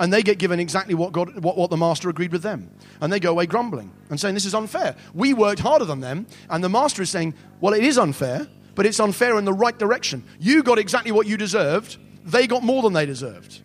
and 0.00 0.10
they 0.10 0.22
get 0.22 0.38
given 0.38 0.58
exactly 0.58 0.94
what, 0.94 1.12
God, 1.12 1.38
what, 1.44 1.56
what 1.56 1.70
the 1.70 1.76
master 1.76 2.08
agreed 2.08 2.32
with 2.32 2.42
them. 2.42 2.70
And 3.02 3.12
they 3.12 3.20
go 3.20 3.30
away 3.30 3.46
grumbling 3.46 3.92
and 4.08 4.18
saying, 4.18 4.34
This 4.34 4.46
is 4.46 4.54
unfair. 4.54 4.96
We 5.14 5.34
worked 5.34 5.60
harder 5.60 5.84
than 5.84 6.00
them. 6.00 6.26
And 6.48 6.64
the 6.64 6.70
master 6.70 7.02
is 7.02 7.10
saying, 7.10 7.34
Well, 7.60 7.74
it 7.74 7.84
is 7.84 7.98
unfair, 7.98 8.48
but 8.74 8.86
it's 8.86 8.98
unfair 8.98 9.38
in 9.38 9.44
the 9.44 9.52
right 9.52 9.78
direction. 9.78 10.24
You 10.40 10.62
got 10.62 10.78
exactly 10.78 11.12
what 11.12 11.26
you 11.26 11.36
deserved, 11.36 11.98
they 12.24 12.46
got 12.46 12.64
more 12.64 12.82
than 12.82 12.94
they 12.94 13.04
deserved. 13.04 13.60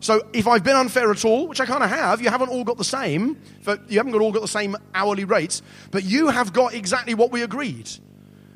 So 0.00 0.28
if 0.32 0.46
I've 0.46 0.62
been 0.62 0.76
unfair 0.76 1.10
at 1.10 1.24
all, 1.24 1.48
which 1.48 1.60
I 1.60 1.66
kind 1.66 1.82
of 1.82 1.88
have, 1.88 2.20
you 2.20 2.28
haven't 2.28 2.50
all 2.50 2.64
got 2.64 2.76
the 2.76 2.84
same, 2.84 3.40
you 3.88 3.96
haven't 3.96 4.12
got 4.12 4.20
all 4.20 4.32
got 4.32 4.42
the 4.42 4.48
same 4.48 4.76
hourly 4.92 5.24
rates, 5.24 5.62
but 5.90 6.04
you 6.04 6.28
have 6.28 6.52
got 6.52 6.74
exactly 6.74 7.14
what 7.14 7.30
we 7.30 7.42
agreed. 7.42 7.88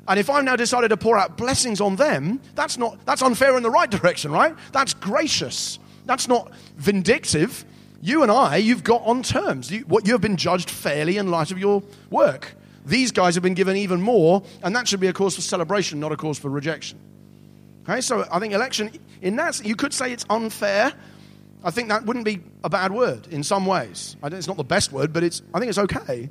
And 0.07 0.19
if 0.19 0.29
I've 0.29 0.43
now 0.43 0.55
decided 0.55 0.89
to 0.89 0.97
pour 0.97 1.17
out 1.17 1.37
blessings 1.37 1.79
on 1.79 1.95
them, 1.95 2.41
that's 2.55 2.77
not 2.77 3.05
that's 3.05 3.21
unfair 3.21 3.55
in 3.55 3.63
the 3.63 3.69
right 3.69 3.89
direction, 3.89 4.31
right? 4.31 4.55
That's 4.73 4.93
gracious. 4.93 5.79
That's 6.11 6.27
not 6.27 6.51
vindictive. 6.75 7.63
You 8.01 8.21
and 8.21 8.29
I, 8.29 8.57
you've 8.57 8.83
got 8.83 9.01
on 9.05 9.23
terms. 9.23 9.71
You, 9.71 9.85
what 9.87 10.05
you 10.05 10.11
have 10.11 10.19
been 10.19 10.35
judged 10.35 10.69
fairly 10.69 11.15
in 11.15 11.31
light 11.31 11.51
of 11.51 11.57
your 11.57 11.81
work. 12.09 12.53
These 12.85 13.13
guys 13.13 13.35
have 13.35 13.43
been 13.43 13.53
given 13.53 13.77
even 13.77 14.01
more, 14.01 14.43
and 14.61 14.75
that 14.75 14.89
should 14.89 14.99
be 14.99 15.07
a 15.07 15.13
cause 15.13 15.35
for 15.35 15.41
celebration, 15.41 16.01
not 16.01 16.11
a 16.11 16.17
cause 16.17 16.37
for 16.37 16.49
rejection. 16.49 16.99
Okay, 17.83 18.01
so 18.01 18.27
I 18.29 18.39
think 18.39 18.53
election, 18.53 18.91
in 19.21 19.37
that, 19.37 19.65
you 19.65 19.77
could 19.77 19.93
say 19.93 20.11
it's 20.11 20.25
unfair. 20.29 20.91
I 21.63 21.71
think 21.71 21.87
that 21.87 22.05
wouldn't 22.05 22.25
be 22.25 22.41
a 22.61 22.69
bad 22.69 22.91
word 22.91 23.27
in 23.27 23.41
some 23.41 23.65
ways. 23.65 24.17
It's 24.21 24.47
not 24.49 24.57
the 24.57 24.65
best 24.65 24.91
word, 24.91 25.13
but 25.13 25.23
it's, 25.23 25.41
I 25.53 25.59
think 25.59 25.69
it's 25.69 25.77
okay. 25.77 26.29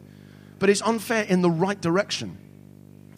But 0.58 0.68
it's 0.68 0.82
unfair 0.82 1.22
in 1.22 1.40
the 1.40 1.50
right 1.50 1.80
direction. 1.80 2.36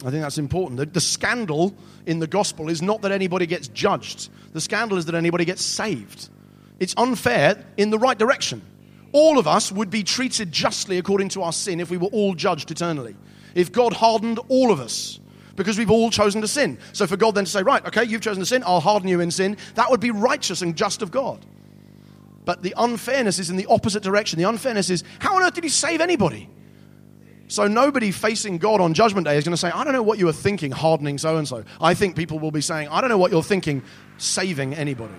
I 0.05 0.11
think 0.11 0.23
that's 0.23 0.37
important. 0.37 0.79
The, 0.79 0.85
the, 0.85 1.01
scandal 1.01 1.75
in 2.05 2.19
the 2.19 2.27
gospel 2.27 2.69
is 2.69 2.81
not 2.81 3.01
that 3.01 3.11
anybody 3.11 3.47
gets 3.47 3.67
judged, 3.67 4.29
the 4.53 4.61
scandal 4.61 4.97
is 4.97 5.05
that 5.05 5.15
anybody 5.15 5.45
gets 5.45 5.63
saved. 5.63 6.29
It's 6.83 6.93
unfair 6.97 7.63
in 7.77 7.91
the 7.91 7.97
right 7.97 8.17
direction. 8.17 8.61
All 9.13 9.39
of 9.39 9.47
us 9.47 9.71
would 9.71 9.89
be 9.89 10.03
treated 10.03 10.51
justly 10.51 10.97
according 10.97 11.29
to 11.29 11.43
our 11.43 11.53
sin 11.53 11.79
if 11.79 11.89
we 11.89 11.95
were 11.95 12.09
all 12.09 12.33
judged 12.35 12.71
eternally. 12.71 13.15
If 13.55 13.71
God 13.71 13.93
hardened 13.93 14.37
all 14.49 14.69
of 14.69 14.81
us, 14.81 15.17
because 15.55 15.77
we've 15.77 15.89
all 15.89 16.09
chosen 16.09 16.41
to 16.41 16.47
sin. 16.47 16.77
So 16.91 17.07
for 17.07 17.15
God 17.15 17.35
then 17.35 17.45
to 17.45 17.49
say, 17.49 17.63
right, 17.63 17.85
okay, 17.85 18.03
you've 18.03 18.19
chosen 18.19 18.41
to 18.41 18.45
sin, 18.45 18.65
I'll 18.65 18.81
harden 18.81 19.07
you 19.07 19.21
in 19.21 19.31
sin, 19.31 19.55
that 19.75 19.91
would 19.91 20.01
be 20.01 20.11
righteous 20.11 20.61
and 20.61 20.75
just 20.75 21.01
of 21.01 21.09
God. 21.09 21.45
But 22.43 22.63
the 22.63 22.73
unfairness 22.75 23.39
is 23.39 23.49
in 23.49 23.55
the 23.55 23.67
opposite 23.67 24.03
direction. 24.03 24.37
The 24.37 24.49
unfairness 24.49 24.89
is, 24.89 25.05
how 25.19 25.37
on 25.37 25.43
earth 25.43 25.53
did 25.53 25.63
he 25.63 25.69
save 25.69 26.01
anybody? 26.01 26.49
So 27.47 27.65
nobody 27.65 28.11
facing 28.11 28.57
God 28.57 28.81
on 28.81 28.93
Judgment 28.93 29.25
Day 29.25 29.37
is 29.37 29.45
going 29.45 29.53
to 29.53 29.57
say, 29.57 29.71
I 29.71 29.85
don't 29.85 29.93
know 29.93 30.03
what 30.03 30.19
you 30.19 30.25
were 30.25 30.33
thinking, 30.33 30.71
hardening 30.71 31.17
so 31.17 31.37
and 31.37 31.47
so. 31.47 31.63
I 31.79 31.93
think 31.93 32.17
people 32.17 32.39
will 32.39 32.51
be 32.51 32.59
saying, 32.59 32.89
I 32.89 32.99
don't 32.99 33.09
know 33.09 33.17
what 33.17 33.31
you're 33.31 33.41
thinking, 33.41 33.83
saving 34.17 34.73
anybody. 34.73 35.13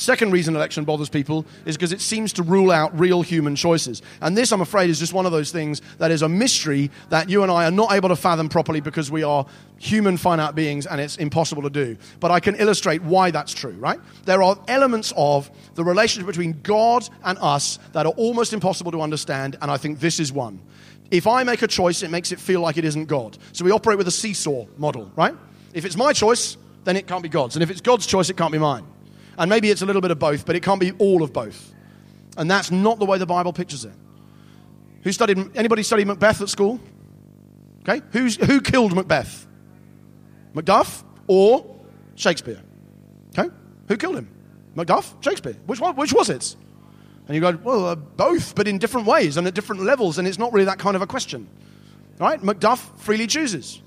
Second 0.00 0.30
reason 0.30 0.56
election 0.56 0.86
bothers 0.86 1.10
people 1.10 1.44
is 1.66 1.76
because 1.76 1.92
it 1.92 2.00
seems 2.00 2.32
to 2.32 2.42
rule 2.42 2.70
out 2.70 2.98
real 2.98 3.20
human 3.20 3.54
choices. 3.54 4.00
And 4.22 4.34
this, 4.34 4.50
I'm 4.50 4.62
afraid, 4.62 4.88
is 4.88 4.98
just 4.98 5.12
one 5.12 5.26
of 5.26 5.32
those 5.32 5.52
things 5.52 5.82
that 5.98 6.10
is 6.10 6.22
a 6.22 6.28
mystery 6.28 6.90
that 7.10 7.28
you 7.28 7.42
and 7.42 7.52
I 7.52 7.66
are 7.66 7.70
not 7.70 7.92
able 7.92 8.08
to 8.08 8.16
fathom 8.16 8.48
properly 8.48 8.80
because 8.80 9.10
we 9.10 9.24
are 9.24 9.44
human 9.76 10.16
finite 10.16 10.54
beings 10.54 10.86
and 10.86 11.02
it's 11.02 11.18
impossible 11.18 11.60
to 11.64 11.68
do. 11.68 11.98
But 12.18 12.30
I 12.30 12.40
can 12.40 12.54
illustrate 12.54 13.02
why 13.02 13.30
that's 13.30 13.52
true, 13.52 13.72
right? 13.72 14.00
There 14.24 14.42
are 14.42 14.58
elements 14.68 15.12
of 15.18 15.50
the 15.74 15.84
relationship 15.84 16.26
between 16.26 16.58
God 16.62 17.06
and 17.22 17.36
us 17.38 17.78
that 17.92 18.06
are 18.06 18.14
almost 18.16 18.54
impossible 18.54 18.92
to 18.92 19.02
understand, 19.02 19.58
and 19.60 19.70
I 19.70 19.76
think 19.76 20.00
this 20.00 20.18
is 20.18 20.32
one. 20.32 20.62
If 21.10 21.26
I 21.26 21.44
make 21.44 21.60
a 21.60 21.68
choice, 21.68 22.02
it 22.02 22.10
makes 22.10 22.32
it 22.32 22.40
feel 22.40 22.62
like 22.62 22.78
it 22.78 22.86
isn't 22.86 23.04
God. 23.04 23.36
So 23.52 23.66
we 23.66 23.70
operate 23.70 23.98
with 23.98 24.08
a 24.08 24.12
seesaw 24.12 24.64
model, 24.78 25.12
right? 25.14 25.34
If 25.74 25.84
it's 25.84 25.98
my 25.98 26.14
choice, 26.14 26.56
then 26.84 26.96
it 26.96 27.06
can't 27.06 27.22
be 27.22 27.28
God's. 27.28 27.54
And 27.54 27.62
if 27.62 27.70
it's 27.70 27.82
God's 27.82 28.06
choice, 28.06 28.30
it 28.30 28.38
can't 28.38 28.52
be 28.52 28.58
mine. 28.58 28.86
And 29.40 29.48
maybe 29.48 29.70
it's 29.70 29.80
a 29.80 29.86
little 29.86 30.02
bit 30.02 30.10
of 30.10 30.18
both, 30.18 30.44
but 30.44 30.54
it 30.54 30.62
can't 30.62 30.78
be 30.78 30.92
all 30.92 31.22
of 31.22 31.32
both. 31.32 31.72
And 32.36 32.48
that's 32.50 32.70
not 32.70 32.98
the 32.98 33.06
way 33.06 33.16
the 33.16 33.24
Bible 33.24 33.54
pictures 33.54 33.86
it. 33.86 33.94
Who 35.02 35.12
studied, 35.12 35.56
anybody 35.56 35.82
studied 35.82 36.06
Macbeth 36.06 36.42
at 36.42 36.50
school? 36.50 36.78
Okay, 37.80 38.02
Who's, 38.12 38.36
who 38.36 38.60
killed 38.60 38.94
Macbeth? 38.94 39.46
Macduff 40.54 41.04
or 41.26 41.74
Shakespeare? 42.16 42.60
Okay, 43.30 43.48
who 43.88 43.96
killed 43.96 44.16
him? 44.16 44.28
Macduff, 44.76 45.14
Shakespeare. 45.24 45.56
Which 45.64 45.80
one? 45.80 45.96
Which 45.96 46.12
was 46.12 46.28
it? 46.28 46.54
And 47.26 47.34
you 47.34 47.40
go, 47.40 47.58
well, 47.64 47.86
uh, 47.86 47.94
both, 47.94 48.54
but 48.54 48.68
in 48.68 48.76
different 48.76 49.06
ways 49.06 49.38
and 49.38 49.46
at 49.46 49.54
different 49.54 49.82
levels, 49.84 50.18
and 50.18 50.28
it's 50.28 50.38
not 50.38 50.52
really 50.52 50.66
that 50.66 50.78
kind 50.78 50.96
of 50.96 51.02
a 51.02 51.06
question. 51.06 51.48
Right? 52.18 52.42
Macduff 52.42 52.78
freely 52.98 53.26
chooses. 53.26 53.80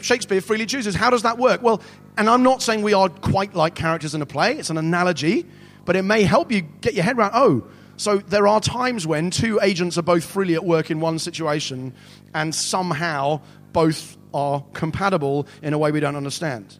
Shakespeare 0.00 0.40
freely 0.40 0.66
chooses. 0.66 0.94
How 0.94 1.10
does 1.10 1.22
that 1.22 1.38
work? 1.38 1.62
Well, 1.62 1.82
and 2.16 2.28
I'm 2.28 2.42
not 2.42 2.62
saying 2.62 2.82
we 2.82 2.94
are 2.94 3.08
quite 3.08 3.54
like 3.54 3.74
characters 3.74 4.14
in 4.14 4.22
a 4.22 4.26
play, 4.26 4.56
it's 4.58 4.70
an 4.70 4.78
analogy, 4.78 5.46
but 5.84 5.96
it 5.96 6.02
may 6.02 6.22
help 6.22 6.52
you 6.52 6.62
get 6.62 6.94
your 6.94 7.04
head 7.04 7.18
around 7.18 7.32
oh, 7.34 7.66
so 7.96 8.16
there 8.16 8.46
are 8.46 8.60
times 8.60 9.06
when 9.06 9.30
two 9.30 9.60
agents 9.62 9.98
are 9.98 10.02
both 10.02 10.24
freely 10.24 10.54
at 10.54 10.64
work 10.64 10.90
in 10.90 11.00
one 11.00 11.18
situation, 11.18 11.92
and 12.32 12.54
somehow 12.54 13.42
both 13.74 14.16
are 14.32 14.64
compatible 14.72 15.46
in 15.62 15.74
a 15.74 15.78
way 15.78 15.90
we 15.90 16.00
don't 16.00 16.16
understand. 16.16 16.78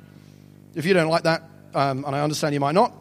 If 0.74 0.86
you 0.86 0.94
don't 0.94 1.10
like 1.10 1.24
that, 1.24 1.42
um, 1.74 2.06
and 2.06 2.16
I 2.16 2.22
understand 2.22 2.54
you 2.54 2.60
might 2.60 2.74
not, 2.74 2.94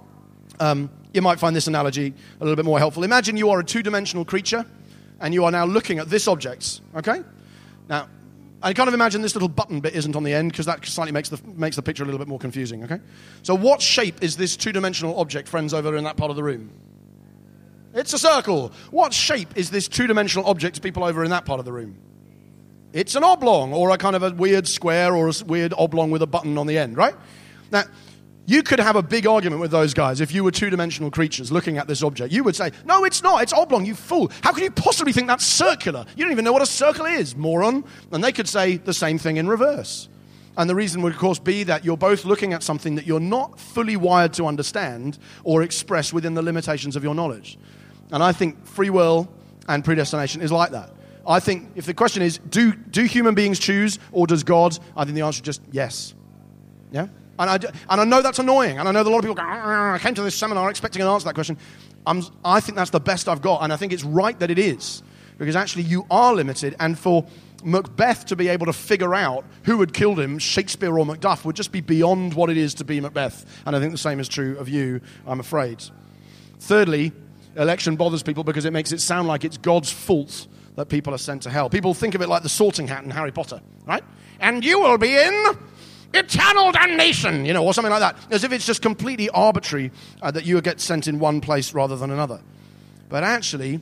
um, 0.60 0.90
you 1.14 1.22
might 1.22 1.40
find 1.40 1.56
this 1.56 1.68
analogy 1.68 2.14
a 2.40 2.44
little 2.44 2.58
bit 2.58 2.66
more 2.66 2.78
helpful. 2.78 3.04
Imagine 3.04 3.38
you 3.38 3.52
are 3.52 3.60
a 3.60 3.64
two 3.64 3.82
dimensional 3.82 4.26
creature 4.26 4.66
and 5.22 5.34
you 5.34 5.46
are 5.46 5.52
now 5.52 5.66
looking 5.66 6.00
at 6.00 6.10
this 6.10 6.28
object, 6.28 6.82
okay? 6.96 7.24
Now, 7.88 8.10
I 8.62 8.74
kind 8.74 8.90
of 8.90 8.94
imagine 8.94 9.22
this 9.22 9.36
little 9.36 9.48
button 9.48 9.80
bit 9.80 9.96
isn't 9.96 10.16
on 10.16 10.24
the 10.24 10.34
end 10.34 10.52
because 10.52 10.66
that 10.66 10.86
slightly 10.86 11.14
makes 11.14 11.30
the, 11.30 11.40
makes 11.56 11.78
the 11.78 11.82
picture 11.82 12.04
a 12.04 12.06
little 12.06 12.20
bit 12.20 12.28
more 12.28 12.40
confusing, 12.40 12.84
okay? 12.84 13.00
So, 13.42 13.56
what 13.56 13.82
shape 13.82 14.22
is 14.22 14.36
this 14.36 14.58
two 14.58 14.74
dimensional 14.74 15.18
object, 15.20 15.48
friends, 15.48 15.74
over 15.74 15.96
in 15.96 16.04
that 16.04 16.18
part 16.18 16.30
of 16.30 16.36
the 16.36 16.44
room? 16.44 16.70
It's 17.94 18.14
a 18.14 18.20
circle. 18.20 18.72
What 18.92 19.14
shape 19.14 19.56
is 19.56 19.72
this 19.72 19.88
two 19.88 20.08
dimensional 20.08 20.48
object, 20.48 20.82
people 20.82 21.04
over 21.04 21.24
in 21.24 21.32
that 21.32 21.46
part 21.46 21.60
of 21.60 21.66
the 21.66 21.72
room? 21.72 21.98
It's 22.92 23.16
an 23.16 23.24
oblong 23.24 23.74
or 23.74 23.92
a 23.92 23.98
kind 23.98 24.16
of 24.16 24.24
a 24.24 24.32
weird 24.32 24.68
square 24.68 25.16
or 25.16 25.30
a 25.30 25.34
weird 25.46 25.74
oblong 25.78 26.12
with 26.12 26.22
a 26.22 26.28
button 26.28 26.58
on 26.58 26.68
the 26.68 26.78
end, 26.78 26.98
right? 26.98 27.16
Now, 27.72 27.84
you 28.50 28.64
could 28.64 28.80
have 28.80 28.96
a 28.96 29.04
big 29.04 29.28
argument 29.28 29.62
with 29.62 29.70
those 29.70 29.94
guys 29.94 30.22
if 30.22 30.34
you 30.34 30.44
were 30.44 30.50
two 30.50 30.72
dimensional 30.72 31.12
creatures 31.12 31.52
looking 31.52 31.78
at 31.78 31.88
this 31.88 32.02
object. 32.02 32.34
You 32.34 32.44
would 32.44 32.56
say, 32.56 32.72
No, 32.84 33.04
it's 33.04 33.22
not. 33.22 33.44
It's 33.44 33.54
oblong, 33.54 33.86
you 33.86 33.94
fool. 33.94 34.32
How 34.42 34.52
can 34.52 34.64
you 34.64 34.72
possibly 34.72 35.14
think 35.14 35.28
that's 35.28 35.46
circular? 35.46 36.04
You 36.18 36.24
don't 36.24 36.32
even 36.32 36.46
know 36.46 36.52
what 36.52 36.64
a 36.64 36.66
circle 36.66 37.06
is, 37.06 37.36
moron. 37.36 37.84
And 38.12 38.24
they 38.24 38.32
could 38.32 38.48
say 38.48 38.78
the 38.78 38.94
same 38.94 39.20
thing 39.20 39.38
in 39.38 39.48
reverse. 39.48 40.10
And 40.58 40.68
the 40.68 40.74
reason 40.74 41.04
would, 41.04 41.14
of 41.14 41.20
course, 41.20 41.38
be 41.38 41.64
that 41.66 41.86
you're 41.86 41.96
both 41.96 42.26
looking 42.26 42.54
at 42.54 42.64
something 42.64 42.96
that 42.96 43.06
you're 43.06 43.20
not 43.20 43.60
fully 43.60 43.96
wired 43.96 44.34
to 44.34 44.48
understand 44.48 45.20
or 45.44 45.62
express 45.62 46.12
within 46.12 46.34
the 46.34 46.42
limitations 46.42 46.96
of 46.96 47.04
your 47.04 47.14
knowledge. 47.14 47.60
And 48.12 48.24
I 48.24 48.32
think 48.32 48.66
free 48.66 48.90
will 48.90 49.32
and 49.68 49.86
predestination 49.86 50.42
is 50.42 50.52
like 50.52 50.72
that. 50.72 50.92
I 51.28 51.40
think 51.40 51.70
if 51.76 51.86
the 51.86 51.94
question 51.94 52.24
is, 52.24 52.40
do, 52.50 52.74
do 52.74 53.04
human 53.04 53.36
beings 53.36 53.60
choose 53.60 54.00
or 54.12 54.26
does 54.26 54.44
God? 54.44 54.78
I 54.98 55.04
think 55.04 55.14
the 55.14 55.22
answer 55.22 55.38
is 55.38 55.42
just 55.42 55.62
yes. 55.72 56.16
Yeah? 56.92 57.10
And 57.40 57.50
I, 57.50 57.56
and 57.90 58.02
I 58.02 58.04
know 58.04 58.22
that's 58.22 58.40
annoying. 58.40 58.78
And 58.78 58.88
I 58.88 58.92
know 58.92 59.02
that 59.02 59.10
a 59.10 59.12
lot 59.12 59.20
of 59.20 59.24
people 59.24 59.36
go, 59.36 59.44
ah, 59.44 59.94
I 59.94 59.98
came 59.98 60.14
to 60.16 60.22
this 60.22 60.36
seminar 60.36 60.70
expecting 60.70 61.02
an 61.02 61.08
answer 61.08 61.24
to 61.24 61.30
that 61.30 61.36
question. 61.36 61.58
I'm, 62.06 62.24
I 62.44 62.60
think 62.60 62.76
that's 62.76 62.92
the 62.92 63.00
best 63.00 63.30
I've 63.30 63.42
got. 63.42 63.64
And 63.64 63.72
I 63.72 63.78
think 63.78 63.94
it's 63.94 64.04
right 64.04 64.38
that 64.40 64.52
it 64.52 64.60
is. 64.60 65.02
Because 65.38 65.56
actually, 65.56 65.84
you 65.84 66.06
are 66.12 66.34
limited. 66.34 66.76
And 66.82 67.00
for 67.00 67.26
Macbeth 67.64 68.26
to 68.26 68.36
be 68.36 68.50
able 68.50 68.66
to 68.66 68.74
figure 68.74 69.16
out 69.16 69.46
who 69.64 69.80
had 69.80 69.94
killed 69.94 70.20
him, 70.20 70.38
Shakespeare 70.38 70.98
or 70.98 71.06
Macduff, 71.06 71.46
would 71.46 71.56
just 71.56 71.72
be 71.72 71.80
beyond 71.80 72.34
what 72.34 72.50
it 72.50 72.58
is 72.58 72.74
to 72.76 72.84
be 72.84 73.00
Macbeth. 73.00 73.46
And 73.66 73.74
I 73.74 73.80
think 73.80 73.94
the 73.94 73.98
same 73.98 74.20
is 74.20 74.28
true 74.28 74.58
of 74.58 74.68
you, 74.68 75.00
I'm 75.26 75.40
afraid. 75.40 75.82
Thirdly, 76.60 77.14
election 77.56 77.96
bothers 77.96 78.22
people 78.22 78.44
because 78.44 78.66
it 78.66 78.74
makes 78.74 78.92
it 78.92 79.00
sound 79.00 79.30
like 79.30 79.46
it's 79.46 79.58
God's 79.58 79.92
fault 79.92 80.48
that 80.76 80.88
people 80.88 81.14
are 81.14 81.18
sent 81.18 81.44
to 81.44 81.50
hell. 81.50 81.70
People 81.70 81.94
think 81.94 82.16
of 82.16 82.22
it 82.22 82.28
like 82.28 82.44
the 82.44 82.50
sorting 82.50 82.88
hat 82.88 83.04
in 83.04 83.10
Harry 83.10 83.32
Potter, 83.32 83.62
right? 83.86 84.04
And 84.40 84.64
you 84.64 84.80
will 84.80 84.98
be 84.98 85.16
in 85.16 85.58
eternal 86.14 86.72
damnation, 86.72 87.46
you 87.46 87.54
know, 87.54 87.64
or 87.64 87.74
something 87.74 87.92
like 87.92 88.00
that, 88.00 88.18
as 88.32 88.44
if 88.44 88.52
it's 88.52 88.66
just 88.66 88.82
completely 88.82 89.30
arbitrary 89.30 89.92
uh, 90.22 90.32
that 90.32 90.46
you 90.46 90.60
get 90.62 90.80
sent 90.80 91.08
in 91.08 91.20
one 91.20 91.42
place 91.42 91.74
rather 91.74 91.96
than 91.96 92.12
another. 92.12 92.42
But 93.10 93.24
actually, 93.24 93.80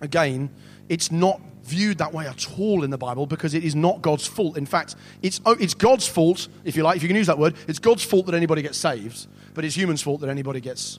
again, 0.00 0.50
it's 0.88 1.10
not 1.10 1.40
viewed 1.64 1.98
that 1.98 2.12
way 2.12 2.26
at 2.26 2.46
all 2.58 2.82
in 2.82 2.90
the 2.90 2.98
Bible 2.98 3.26
because 3.26 3.54
it 3.54 3.62
is 3.62 3.74
not 3.74 4.00
God's 4.00 4.26
fault. 4.26 4.56
In 4.56 4.66
fact, 4.66 4.96
it's, 5.22 5.40
oh, 5.44 5.56
it's 5.60 5.74
God's 5.74 6.08
fault, 6.08 6.48
if 6.64 6.76
you 6.76 6.82
like, 6.82 6.96
if 6.96 7.02
you 7.02 7.08
can 7.08 7.16
use 7.16 7.26
that 7.26 7.38
word, 7.38 7.54
it's 7.66 7.78
God's 7.78 8.02
fault 8.02 8.26
that 8.26 8.34
anybody 8.34 8.62
gets 8.62 8.78
saved, 8.78 9.26
but 9.54 9.64
it's 9.64 9.74
human's 9.74 10.02
fault 10.02 10.20
that 10.22 10.30
anybody 10.30 10.60
gets 10.60 10.98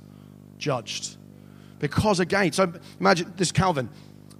judged. 0.58 1.18
Because 1.80 2.20
again, 2.20 2.52
so 2.52 2.72
imagine 3.00 3.34
this 3.36 3.52
Calvin. 3.52 3.90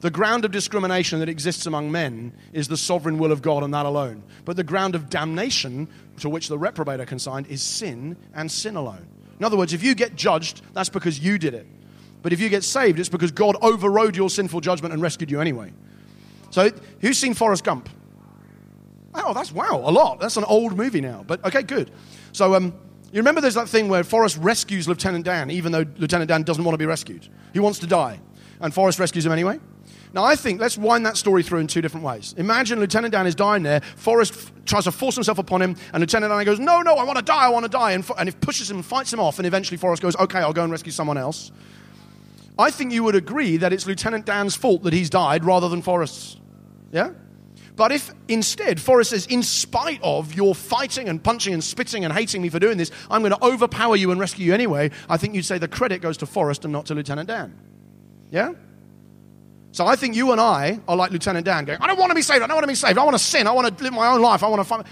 The 0.02 0.10
ground 0.10 0.46
of 0.46 0.52
discrimination 0.52 1.20
that 1.20 1.28
exists 1.28 1.66
among 1.66 1.92
men 1.92 2.34
is 2.54 2.68
the 2.68 2.78
sovereign 2.78 3.18
will 3.18 3.32
of 3.32 3.42
God 3.42 3.64
and 3.64 3.74
that 3.74 3.86
alone. 3.86 4.24
But 4.46 4.56
the 4.56 4.64
ground 4.64 4.96
of 4.96 5.10
damnation 5.10 5.90
to 6.20 6.30
which 6.30 6.48
the 6.48 6.58
reprobate 6.58 7.02
are 7.02 7.06
consigned 7.06 7.48
is 7.48 7.62
sin 7.62 8.16
and 8.34 8.50
sin 8.50 8.76
alone. 8.76 9.06
In 9.40 9.46
other 9.46 9.58
words, 9.58 9.74
if 9.74 9.84
you 9.84 9.96
get 9.96 10.16
judged, 10.16 10.62
that's 10.74 10.90
because 10.90 11.20
you 11.20 11.38
did 11.38 11.54
it. 11.54 11.68
But 12.22 12.34
if 12.34 12.40
you 12.40 12.50
get 12.50 12.64
saved, 12.64 13.00
it's 13.00 13.10
because 13.10 13.32
God 13.32 13.56
overrode 13.62 14.16
your 14.16 14.30
sinful 14.30 14.62
judgment 14.62 14.94
and 14.94 15.02
rescued 15.02 15.32
you 15.32 15.42
anyway. 15.42 15.72
So, 16.50 16.70
who's 17.02 17.18
seen 17.18 17.34
Forrest 17.34 17.64
Gump? 17.64 17.90
Oh, 19.16 19.34
that's 19.34 19.52
wow, 19.52 19.82
a 19.84 19.92
lot. 19.92 20.20
That's 20.20 20.38
an 20.38 20.44
old 20.46 20.78
movie 20.78 21.02
now. 21.02 21.24
But 21.26 21.44
okay, 21.46 21.64
good. 21.64 21.92
So, 22.32 22.56
um, 22.56 22.74
you 23.12 23.18
remember 23.18 23.42
there's 23.42 23.56
that 23.56 23.70
thing 23.70 23.88
where 23.88 24.04
Forrest 24.04 24.38
rescues 24.38 24.88
Lieutenant 24.88 25.26
Dan, 25.26 25.50
even 25.50 25.72
though 25.72 25.86
Lieutenant 25.98 26.28
Dan 26.28 26.44
doesn't 26.44 26.64
want 26.64 26.74
to 26.74 26.78
be 26.78 26.86
rescued. 26.86 27.28
He 27.54 27.60
wants 27.60 27.80
to 27.80 27.88
die. 27.88 28.20
And 28.62 28.74
Forrest 28.74 29.00
rescues 29.00 29.26
him 29.26 29.32
anyway. 29.32 29.60
Now, 30.12 30.24
I 30.24 30.36
think 30.36 30.60
let's 30.60 30.78
wind 30.78 31.06
that 31.06 31.18
story 31.18 31.44
through 31.44 31.60
in 31.60 31.68
two 31.68 31.82
different 31.82 32.06
ways. 32.06 32.34
Imagine 32.38 32.80
Lieutenant 32.80 33.12
Dan 33.12 33.28
is 33.28 33.36
dying 33.36 33.62
there. 33.62 33.82
Forrest 33.96 34.34
f- 34.34 34.52
tries 34.66 34.86
to 34.86 34.92
force 34.92 35.14
himself 35.14 35.38
upon 35.38 35.62
him, 35.62 35.76
and 35.94 36.02
Lieutenant 36.02 36.32
Dan 36.32 36.46
goes, 36.46 36.60
No, 36.60 36.82
no, 36.82 36.96
I 36.96 37.04
want 37.04 37.20
to 37.20 37.24
die, 37.24 37.46
I 37.46 37.50
want 37.50 37.66
to 37.66 37.70
die. 37.70 37.92
And, 37.92 38.04
and 38.18 38.28
it 38.28 38.42
pushes 38.42 38.72
him 38.72 38.78
and 38.78 38.86
fights 38.86 39.14
him 39.14 39.20
off, 39.20 39.38
and 39.38 39.46
eventually 39.46 39.78
Forrest 39.78 40.02
goes, 40.02 40.16
Okay, 40.16 40.40
I'll 40.40 40.54
go 40.54 40.64
and 40.64 40.72
rescue 40.72 40.92
someone 40.92 41.18
else. 41.18 41.52
I 42.58 42.72
think 42.72 42.92
you 42.92 43.04
would 43.04 43.16
agree 43.16 43.58
that 43.58 43.72
it's 43.72 43.86
Lieutenant 43.86 44.26
Dan's 44.26 44.56
fault 44.56 44.84
that 44.84 44.94
he's 44.94 45.10
died 45.10 45.46
rather 45.46 45.70
than 45.70 45.82
Forrest's. 45.82 46.38
Yeah? 46.92 47.12
But 47.76 47.94
if 47.94 48.12
instead 48.28 48.82
Forrest 48.82 49.12
says, 49.12 49.26
in 49.28 49.42
spite 49.44 50.02
of 50.04 50.34
your 50.34 50.54
fighting 50.54 51.08
and 51.08 51.24
punching 51.24 51.54
and 51.54 51.64
spitting 51.64 52.04
and 52.04 52.14
hating 52.14 52.42
me 52.42 52.50
for 52.50 52.60
doing 52.60 52.78
this, 52.78 52.92
I'm 53.10 53.22
going 53.22 53.32
to 53.32 53.42
overpower 53.42 53.96
you 53.96 54.12
and 54.12 54.20
rescue 54.20 54.48
you 54.48 54.54
anyway, 54.54 54.92
I 55.08 55.16
think 55.16 55.36
you'd 55.36 55.46
say 55.46 55.60
the 55.60 55.70
credit 55.70 56.02
goes 56.02 56.18
to 56.18 56.26
Forrest 56.26 56.66
and 56.66 56.74
not 56.74 56.88
to 56.88 56.96
Lieutenant 56.96 57.30
Dan. 57.30 57.58
Yeah? 58.32 58.52
So 59.72 59.86
I 59.86 59.96
think 59.96 60.16
you 60.16 60.32
and 60.32 60.42
I 60.42 60.80
are 60.88 60.96
like 60.96 61.12
Lieutenant 61.12 61.46
Dan 61.46 61.66
going, 61.66 61.80
I 61.82 61.88
don't 61.88 62.00
want 62.00 62.10
to 62.12 62.16
be 62.16 62.22
saved, 62.22 62.42
I 62.42 62.48
don't 62.48 62.56
want 62.56 62.64
to 62.64 62.70
be 62.70 62.76
saved, 62.76 62.98
I 62.98 63.04
want 63.04 63.16
to 63.16 63.24
sin, 63.24 63.48
I 63.48 63.52
want 63.52 63.78
to 63.78 63.84
live 63.84 63.94
my 63.94 64.08
own 64.08 64.22
life, 64.22 64.44
I 64.44 64.48
want 64.48 64.62
to 64.62 64.64
find. 64.64 64.84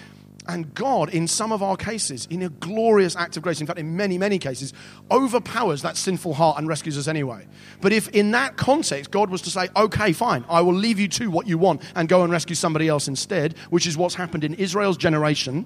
And 0.50 0.74
God, 0.74 1.10
in 1.10 1.28
some 1.28 1.52
of 1.52 1.62
our 1.62 1.76
cases, 1.76 2.26
in 2.30 2.42
a 2.42 2.50
glorious 2.50 3.18
act 3.18 3.36
of 3.36 3.44
grace, 3.44 3.60
in 3.60 3.68
fact, 3.68 3.80
in 3.80 3.98
many, 3.98 4.18
many 4.18 4.40
cases, 4.40 4.72
overpowers 5.12 5.82
that 5.82 5.98
sinful 5.98 6.34
heart 6.34 6.58
and 6.58 6.68
rescues 6.70 6.98
us 6.98 7.10
anyway. 7.10 7.46
But 7.82 7.92
if 7.92 8.08
in 8.10 8.32
that 8.32 8.56
context 8.56 9.12
God 9.12 9.30
was 9.30 9.42
to 9.42 9.50
say, 9.50 9.68
okay, 9.76 10.14
fine, 10.14 10.46
I 10.48 10.62
will 10.62 10.74
leave 10.74 11.00
you 11.00 11.10
to 11.10 11.30
what 11.30 11.48
you 11.48 11.58
want 11.58 11.82
and 11.96 12.08
go 12.08 12.24
and 12.24 12.32
rescue 12.32 12.56
somebody 12.56 12.88
else 12.88 13.10
instead, 13.10 13.58
which 13.72 13.88
is 13.88 13.98
what's 13.98 14.16
happened 14.16 14.46
in 14.46 14.54
Israel's 14.54 14.96
generation, 14.96 15.66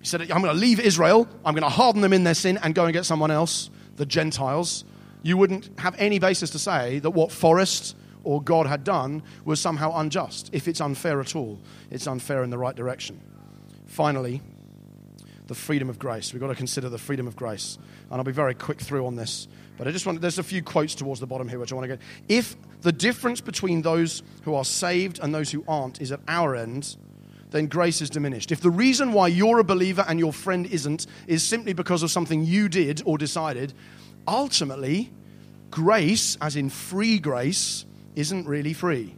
he 0.00 0.06
said, 0.06 0.20
I'm 0.20 0.42
going 0.42 0.54
to 0.54 0.60
leave 0.60 0.78
Israel, 0.78 1.26
I'm 1.44 1.54
going 1.54 1.64
to 1.64 1.68
harden 1.68 2.02
them 2.02 2.12
in 2.12 2.22
their 2.22 2.34
sin 2.34 2.58
and 2.62 2.74
go 2.74 2.84
and 2.84 2.92
get 2.92 3.04
someone 3.04 3.32
else, 3.32 3.68
the 3.96 4.06
Gentiles. 4.06 4.84
You 5.24 5.36
wouldn't 5.36 5.70
have 5.80 5.96
any 5.98 6.20
basis 6.20 6.50
to 6.50 6.60
say 6.60 7.00
that 7.00 7.10
what 7.10 7.32
Forrest 7.32 7.96
or 8.24 8.42
God 8.42 8.66
had 8.66 8.84
done 8.84 9.22
was 9.44 9.60
somehow 9.60 9.96
unjust. 9.96 10.50
If 10.52 10.68
it's 10.68 10.80
unfair 10.80 11.20
at 11.20 11.36
all, 11.36 11.58
it's 11.90 12.06
unfair 12.06 12.42
in 12.42 12.50
the 12.50 12.58
right 12.58 12.74
direction. 12.74 13.20
Finally, 13.86 14.42
the 15.46 15.54
freedom 15.54 15.88
of 15.88 15.98
grace. 15.98 16.32
We've 16.32 16.40
got 16.40 16.48
to 16.48 16.54
consider 16.54 16.88
the 16.88 16.98
freedom 16.98 17.26
of 17.26 17.34
grace. 17.34 17.78
And 18.10 18.18
I'll 18.18 18.24
be 18.24 18.32
very 18.32 18.54
quick 18.54 18.80
through 18.80 19.06
on 19.06 19.16
this. 19.16 19.48
But 19.78 19.88
I 19.88 19.92
just 19.92 20.06
want, 20.06 20.20
there's 20.20 20.38
a 20.38 20.42
few 20.42 20.62
quotes 20.62 20.94
towards 20.94 21.20
the 21.20 21.26
bottom 21.26 21.48
here 21.48 21.58
which 21.58 21.72
I 21.72 21.74
want 21.74 21.88
to 21.88 21.96
get. 21.96 22.04
If 22.28 22.56
the 22.82 22.92
difference 22.92 23.40
between 23.40 23.82
those 23.82 24.22
who 24.42 24.54
are 24.54 24.64
saved 24.64 25.20
and 25.22 25.34
those 25.34 25.50
who 25.50 25.64
aren't 25.66 26.00
is 26.00 26.12
at 26.12 26.20
our 26.28 26.54
end, 26.54 26.96
then 27.50 27.66
grace 27.66 28.02
is 28.02 28.10
diminished. 28.10 28.52
If 28.52 28.60
the 28.60 28.70
reason 28.70 29.12
why 29.12 29.28
you're 29.28 29.58
a 29.58 29.64
believer 29.64 30.04
and 30.06 30.18
your 30.18 30.32
friend 30.32 30.66
isn't 30.66 31.06
is 31.26 31.42
simply 31.42 31.72
because 31.72 32.02
of 32.02 32.10
something 32.10 32.44
you 32.44 32.68
did 32.68 33.02
or 33.06 33.16
decided, 33.16 33.72
ultimately, 34.26 35.10
grace, 35.70 36.36
as 36.42 36.56
in 36.56 36.68
free 36.68 37.18
grace, 37.18 37.86
isn't 38.18 38.46
really 38.46 38.72
free. 38.72 39.14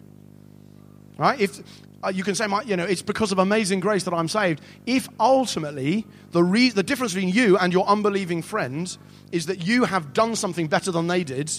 Right? 1.16 1.40
If 1.40 1.60
uh, 2.04 2.08
you 2.08 2.22
can 2.22 2.34
say, 2.34 2.46
my, 2.46 2.62
you 2.62 2.76
know, 2.76 2.84
it's 2.84 3.02
because 3.02 3.32
of 3.32 3.38
amazing 3.38 3.80
grace 3.80 4.04
that 4.04 4.14
I'm 4.14 4.28
saved. 4.28 4.60
If 4.86 5.08
ultimately 5.18 6.06
the, 6.30 6.42
re- 6.42 6.70
the 6.70 6.82
difference 6.82 7.14
between 7.14 7.32
you 7.32 7.58
and 7.58 7.72
your 7.72 7.86
unbelieving 7.86 8.42
friend 8.42 8.96
is 9.32 9.46
that 9.46 9.66
you 9.66 9.84
have 9.84 10.12
done 10.12 10.36
something 10.36 10.66
better 10.66 10.90
than 10.90 11.06
they 11.06 11.24
did, 11.24 11.50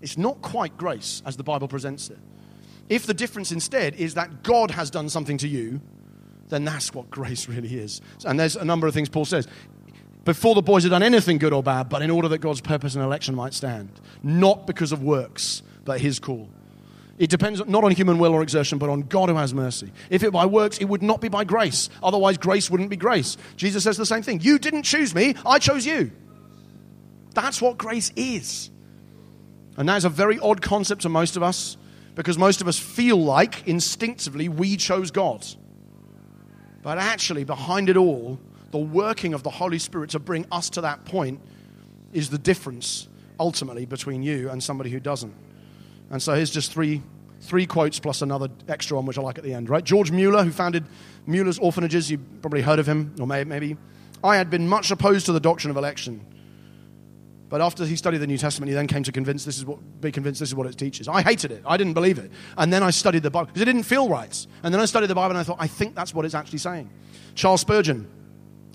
it's 0.00 0.18
not 0.18 0.40
quite 0.42 0.76
grace 0.76 1.22
as 1.26 1.36
the 1.36 1.42
Bible 1.42 1.68
presents 1.68 2.10
it. 2.10 2.18
If 2.88 3.06
the 3.06 3.14
difference 3.14 3.52
instead 3.52 3.94
is 3.94 4.14
that 4.14 4.42
God 4.42 4.70
has 4.70 4.90
done 4.90 5.08
something 5.08 5.38
to 5.38 5.48
you, 5.48 5.80
then 6.48 6.64
that's 6.64 6.92
what 6.92 7.10
grace 7.10 7.48
really 7.48 7.74
is. 7.74 8.02
And 8.24 8.38
there's 8.38 8.56
a 8.56 8.64
number 8.64 8.86
of 8.86 8.94
things 8.94 9.08
Paul 9.08 9.24
says. 9.24 9.46
Before 10.24 10.54
the 10.54 10.62
boys 10.62 10.84
had 10.84 10.90
done 10.90 11.02
anything 11.02 11.38
good 11.38 11.52
or 11.52 11.62
bad, 11.62 11.88
but 11.88 12.02
in 12.02 12.10
order 12.10 12.28
that 12.28 12.38
God's 12.38 12.60
purpose 12.60 12.94
and 12.94 13.02
election 13.02 13.34
might 13.34 13.54
stand. 13.54 14.00
Not 14.22 14.66
because 14.66 14.92
of 14.92 15.02
works, 15.02 15.62
but 15.84 16.00
his 16.00 16.18
call. 16.18 16.48
It 17.18 17.30
depends 17.30 17.64
not 17.66 17.84
on 17.84 17.92
human 17.92 18.18
will 18.18 18.32
or 18.32 18.42
exertion, 18.42 18.78
but 18.78 18.88
on 18.88 19.02
God 19.02 19.28
who 19.28 19.36
has 19.36 19.52
mercy. 19.52 19.92
If 20.10 20.22
it 20.22 20.32
by 20.32 20.46
works, 20.46 20.78
it 20.78 20.86
would 20.86 21.02
not 21.02 21.20
be 21.20 21.28
by 21.28 21.44
grace. 21.44 21.88
Otherwise, 22.02 22.38
grace 22.38 22.70
wouldn't 22.70 22.90
be 22.90 22.96
grace. 22.96 23.36
Jesus 23.56 23.84
says 23.84 23.96
the 23.96 24.06
same 24.06 24.22
thing. 24.22 24.40
You 24.40 24.58
didn't 24.58 24.84
choose 24.84 25.14
me, 25.14 25.34
I 25.44 25.58
chose 25.58 25.86
you. 25.86 26.10
That's 27.34 27.60
what 27.62 27.78
grace 27.78 28.12
is. 28.16 28.70
And 29.76 29.88
that 29.88 29.96
is 29.96 30.04
a 30.04 30.10
very 30.10 30.38
odd 30.38 30.60
concept 30.60 31.02
to 31.02 31.08
most 31.08 31.36
of 31.36 31.42
us 31.42 31.76
because 32.14 32.36
most 32.36 32.60
of 32.60 32.68
us 32.68 32.78
feel 32.78 33.16
like 33.16 33.66
instinctively 33.66 34.48
we 34.48 34.76
chose 34.76 35.10
God. 35.10 35.46
But 36.82 36.98
actually, 36.98 37.44
behind 37.44 37.88
it 37.88 37.96
all, 37.96 38.38
the 38.70 38.78
working 38.78 39.34
of 39.34 39.42
the 39.42 39.50
Holy 39.50 39.78
Spirit 39.78 40.10
to 40.10 40.18
bring 40.18 40.46
us 40.50 40.70
to 40.70 40.80
that 40.82 41.04
point 41.04 41.40
is 42.12 42.30
the 42.30 42.38
difference 42.38 43.08
ultimately 43.38 43.86
between 43.86 44.22
you 44.22 44.50
and 44.50 44.62
somebody 44.62 44.90
who 44.90 45.00
doesn't. 45.00 45.34
And 46.12 46.22
so 46.22 46.34
here's 46.34 46.50
just 46.50 46.72
three 46.72 47.02
three 47.40 47.66
quotes 47.66 47.98
plus 47.98 48.22
another 48.22 48.48
extra 48.68 48.96
one, 48.96 49.04
which 49.04 49.18
I 49.18 49.22
like 49.22 49.36
at 49.36 49.42
the 49.42 49.52
end, 49.52 49.68
right? 49.68 49.82
George 49.82 50.12
Mueller, 50.12 50.44
who 50.44 50.52
founded 50.52 50.84
Mueller's 51.26 51.58
orphanages, 51.58 52.08
you 52.08 52.18
probably 52.40 52.62
heard 52.62 52.78
of 52.78 52.86
him, 52.86 53.14
or 53.18 53.26
maybe. 53.26 53.76
I 54.22 54.36
had 54.36 54.48
been 54.48 54.68
much 54.68 54.92
opposed 54.92 55.26
to 55.26 55.32
the 55.32 55.40
doctrine 55.40 55.72
of 55.72 55.76
election. 55.76 56.24
But 57.48 57.60
after 57.60 57.84
he 57.84 57.96
studied 57.96 58.18
the 58.18 58.26
New 58.26 58.38
Testament, 58.38 58.68
he 58.68 58.74
then 58.74 58.86
came 58.86 59.02
to 59.02 59.12
convince 59.12 59.44
this 59.44 59.58
is 59.58 59.66
what, 59.66 59.78
be 60.00 60.12
convinced 60.12 60.40
this 60.40 60.50
is 60.50 60.54
what 60.54 60.66
it 60.66 60.78
teaches. 60.78 61.08
I 61.08 61.20
hated 61.20 61.50
it. 61.50 61.62
I 61.66 61.76
didn't 61.76 61.94
believe 61.94 62.18
it. 62.18 62.30
And 62.56 62.72
then 62.72 62.82
I 62.82 62.90
studied 62.90 63.24
the 63.24 63.30
Bible 63.30 63.46
because 63.46 63.60
it 63.60 63.66
didn't 63.66 63.82
feel 63.82 64.08
right. 64.08 64.46
And 64.62 64.72
then 64.72 64.80
I 64.80 64.84
studied 64.86 65.08
the 65.08 65.14
Bible 65.14 65.30
and 65.30 65.38
I 65.38 65.42
thought, 65.42 65.58
I 65.58 65.66
think 65.66 65.94
that's 65.94 66.14
what 66.14 66.24
it's 66.24 66.34
actually 66.34 66.60
saying. 66.60 66.88
Charles 67.34 67.60
Spurgeon, 67.60 68.08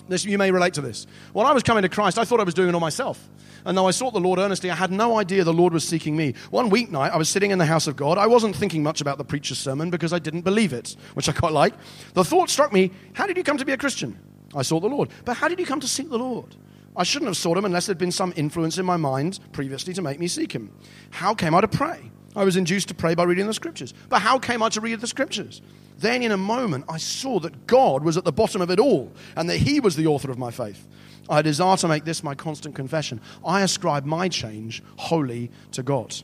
this, 0.09 0.25
you 0.25 0.37
may 0.37 0.51
relate 0.51 0.73
to 0.75 0.81
this. 0.81 1.07
When 1.33 1.45
I 1.45 1.51
was 1.51 1.63
coming 1.63 1.83
to 1.83 1.89
Christ, 1.89 2.17
I 2.17 2.25
thought 2.25 2.39
I 2.39 2.43
was 2.43 2.53
doing 2.53 2.69
it 2.69 2.73
all 2.73 2.79
myself. 2.79 3.29
And 3.65 3.77
though 3.77 3.87
I 3.87 3.91
sought 3.91 4.13
the 4.13 4.19
Lord 4.19 4.39
earnestly, 4.39 4.71
I 4.71 4.75
had 4.75 4.91
no 4.91 5.19
idea 5.19 5.43
the 5.43 5.53
Lord 5.53 5.73
was 5.73 5.87
seeking 5.87 6.15
me. 6.15 6.33
One 6.51 6.69
weeknight, 6.69 7.11
I 7.11 7.17
was 7.17 7.29
sitting 7.29 7.51
in 7.51 7.57
the 7.57 7.65
house 7.65 7.87
of 7.87 7.95
God. 7.95 8.17
I 8.17 8.27
wasn't 8.27 8.55
thinking 8.55 8.81
much 8.83 9.01
about 9.01 9.17
the 9.17 9.25
preacher's 9.25 9.57
sermon 9.57 9.89
because 9.89 10.13
I 10.13 10.19
didn't 10.19 10.41
believe 10.41 10.73
it, 10.73 10.95
which 11.13 11.27
I 11.27 11.33
quite 11.33 11.51
like. 11.51 11.73
The 12.13 12.23
thought 12.23 12.49
struck 12.49 12.71
me, 12.71 12.91
how 13.13 13.27
did 13.27 13.37
you 13.37 13.43
come 13.43 13.57
to 13.57 13.65
be 13.65 13.73
a 13.73 13.77
Christian? 13.77 14.17
I 14.55 14.61
sought 14.61 14.81
the 14.81 14.89
Lord. 14.89 15.09
But 15.25 15.37
how 15.37 15.47
did 15.47 15.59
you 15.59 15.65
come 15.65 15.79
to 15.81 15.87
seek 15.87 16.09
the 16.09 16.17
Lord? 16.17 16.55
I 16.95 17.03
shouldn't 17.03 17.27
have 17.27 17.37
sought 17.37 17.57
him 17.57 17.65
unless 17.65 17.85
there'd 17.85 17.97
been 17.97 18.11
some 18.11 18.33
influence 18.35 18.77
in 18.77 18.85
my 18.85 18.97
mind 18.97 19.39
previously 19.51 19.93
to 19.93 20.01
make 20.01 20.19
me 20.19 20.27
seek 20.27 20.51
him. 20.53 20.71
How 21.11 21.35
came 21.35 21.53
I 21.53 21.61
to 21.61 21.67
pray? 21.67 22.11
I 22.37 22.43
was 22.43 22.55
induced 22.55 22.87
to 22.89 22.93
pray 22.93 23.15
by 23.15 23.23
reading 23.23 23.47
the 23.47 23.53
scriptures. 23.53 23.95
But 24.09 24.21
how 24.21 24.37
came 24.37 24.61
I 24.61 24.69
to 24.69 24.79
read 24.79 25.01
the 25.01 25.07
scriptures? 25.07 25.59
Then, 25.97 26.21
in 26.21 26.31
a 26.31 26.37
moment, 26.37 26.85
I 26.87 26.97
saw 26.97 27.39
that 27.39 27.65
God 27.65 28.03
was 28.03 28.15
at 28.15 28.25
the 28.25 28.31
bottom 28.31 28.61
of 28.61 28.69
it 28.69 28.79
all 28.79 29.11
and 29.35 29.49
that 29.49 29.57
He 29.57 29.79
was 29.79 29.95
the 29.95 30.05
author 30.05 30.29
of 30.29 30.37
my 30.37 30.51
faith. 30.51 30.87
I 31.27 31.41
desire 31.41 31.77
to 31.77 31.87
make 31.87 32.05
this 32.05 32.23
my 32.23 32.35
constant 32.35 32.75
confession. 32.75 33.21
I 33.43 33.63
ascribe 33.63 34.05
my 34.05 34.29
change 34.29 34.83
wholly 34.97 35.49
to 35.71 35.81
God. 35.81 36.15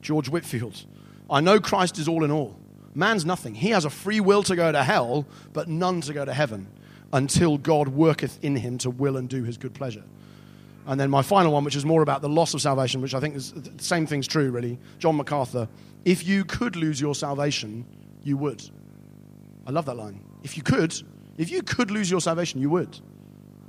George 0.00 0.28
Whitefield, 0.28 0.86
I 1.28 1.40
know 1.40 1.58
Christ 1.58 1.98
is 1.98 2.06
all 2.06 2.22
in 2.22 2.30
all. 2.30 2.56
Man's 2.94 3.26
nothing. 3.26 3.56
He 3.56 3.70
has 3.70 3.84
a 3.84 3.90
free 3.90 4.20
will 4.20 4.44
to 4.44 4.54
go 4.54 4.70
to 4.70 4.84
hell, 4.84 5.26
but 5.52 5.66
none 5.66 6.00
to 6.02 6.14
go 6.14 6.24
to 6.24 6.32
heaven 6.32 6.68
until 7.12 7.58
God 7.58 7.88
worketh 7.88 8.38
in 8.44 8.54
him 8.54 8.78
to 8.78 8.90
will 8.90 9.16
and 9.16 9.28
do 9.28 9.42
his 9.42 9.56
good 9.56 9.74
pleasure. 9.74 10.04
And 10.88 10.98
then 10.98 11.10
my 11.10 11.20
final 11.20 11.52
one, 11.52 11.64
which 11.64 11.76
is 11.76 11.84
more 11.84 12.00
about 12.00 12.22
the 12.22 12.30
loss 12.30 12.54
of 12.54 12.62
salvation, 12.62 13.02
which 13.02 13.14
I 13.14 13.20
think 13.20 13.36
is 13.36 13.52
the 13.52 13.70
same 13.76 14.06
thing's 14.06 14.26
true, 14.26 14.50
really. 14.50 14.78
John 14.98 15.16
MacArthur. 15.16 15.68
If 16.06 16.26
you 16.26 16.46
could 16.46 16.76
lose 16.76 16.98
your 16.98 17.14
salvation, 17.14 17.84
you 18.24 18.38
would. 18.38 18.62
I 19.66 19.70
love 19.70 19.84
that 19.84 19.96
line. 19.96 20.24
If 20.42 20.56
you 20.56 20.62
could, 20.62 20.94
if 21.36 21.50
you 21.50 21.62
could 21.62 21.90
lose 21.90 22.10
your 22.10 22.22
salvation, 22.22 22.58
you 22.58 22.70
would. 22.70 22.98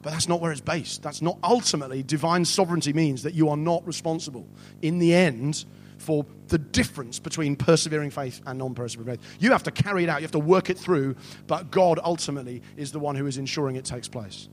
But 0.02 0.12
that's 0.12 0.30
not 0.30 0.40
where 0.40 0.54
it's 0.54 0.62
based. 0.62 1.04
That's 1.04 1.22
not 1.22 1.38
ultimately 1.44 2.04
divine 2.04 2.46
sovereignty 2.46 2.94
means 2.94 3.24
that 3.24 3.34
you 3.34 3.50
are 3.50 3.58
not 3.58 3.86
responsible 3.86 4.48
in 4.82 5.00
the 5.00 5.14
end 5.14 5.66
for 5.98 6.26
the 6.48 6.58
difference 6.58 7.20
between 7.20 7.58
persevering 7.58 8.12
faith 8.12 8.40
and 8.46 8.60
non 8.60 8.76
persevering 8.76 9.18
faith. 9.18 9.38
You 9.42 9.52
have 9.52 9.64
to 9.64 9.72
carry 9.72 10.06
it 10.06 10.10
out, 10.10 10.22
you 10.22 10.24
have 10.24 10.32
to 10.32 10.40
work 10.40 10.70
it 10.70 10.78
through, 10.78 11.18
but 11.48 11.70
God 11.70 12.00
ultimately 12.02 12.62
is 12.78 12.94
the 12.94 13.00
one 13.00 13.18
who 13.18 13.28
is 13.28 13.38
ensuring 13.38 13.76
it 13.76 13.84
takes 13.84 14.08
place. 14.08 14.48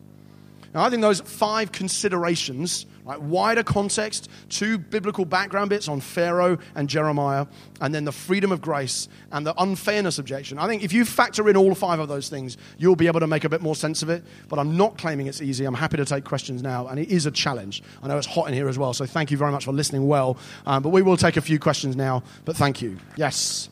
Now, 0.76 0.84
I 0.84 0.90
think 0.90 1.00
those 1.00 1.22
five 1.22 1.72
considerations, 1.72 2.84
right, 3.06 3.18
wider 3.18 3.62
context, 3.62 4.28
two 4.50 4.76
biblical 4.76 5.24
background 5.24 5.70
bits 5.70 5.88
on 5.88 6.00
Pharaoh 6.00 6.58
and 6.74 6.86
Jeremiah, 6.86 7.46
and 7.80 7.94
then 7.94 8.04
the 8.04 8.12
freedom 8.12 8.52
of 8.52 8.60
grace 8.60 9.08
and 9.32 9.46
the 9.46 9.54
unfairness 9.56 10.18
objection. 10.18 10.58
I 10.58 10.66
think 10.66 10.84
if 10.84 10.92
you 10.92 11.06
factor 11.06 11.48
in 11.48 11.56
all 11.56 11.74
five 11.74 11.98
of 11.98 12.08
those 12.08 12.28
things, 12.28 12.58
you'll 12.76 12.94
be 12.94 13.06
able 13.06 13.20
to 13.20 13.26
make 13.26 13.44
a 13.44 13.48
bit 13.48 13.62
more 13.62 13.74
sense 13.74 14.02
of 14.02 14.10
it. 14.10 14.22
But 14.50 14.58
I'm 14.58 14.76
not 14.76 14.98
claiming 14.98 15.28
it's 15.28 15.40
easy. 15.40 15.64
I'm 15.64 15.72
happy 15.72 15.96
to 15.96 16.04
take 16.04 16.24
questions 16.24 16.62
now, 16.62 16.88
and 16.88 17.00
it 17.00 17.08
is 17.08 17.24
a 17.24 17.30
challenge. 17.30 17.82
I 18.02 18.08
know 18.08 18.18
it's 18.18 18.26
hot 18.26 18.46
in 18.48 18.52
here 18.52 18.68
as 18.68 18.78
well, 18.78 18.92
so 18.92 19.06
thank 19.06 19.30
you 19.30 19.38
very 19.38 19.52
much 19.52 19.64
for 19.64 19.72
listening 19.72 20.06
well. 20.06 20.36
Um, 20.66 20.82
but 20.82 20.90
we 20.90 21.00
will 21.00 21.16
take 21.16 21.38
a 21.38 21.40
few 21.40 21.58
questions 21.58 21.96
now, 21.96 22.22
but 22.44 22.54
thank 22.54 22.82
you. 22.82 22.98
Yes. 23.16 23.70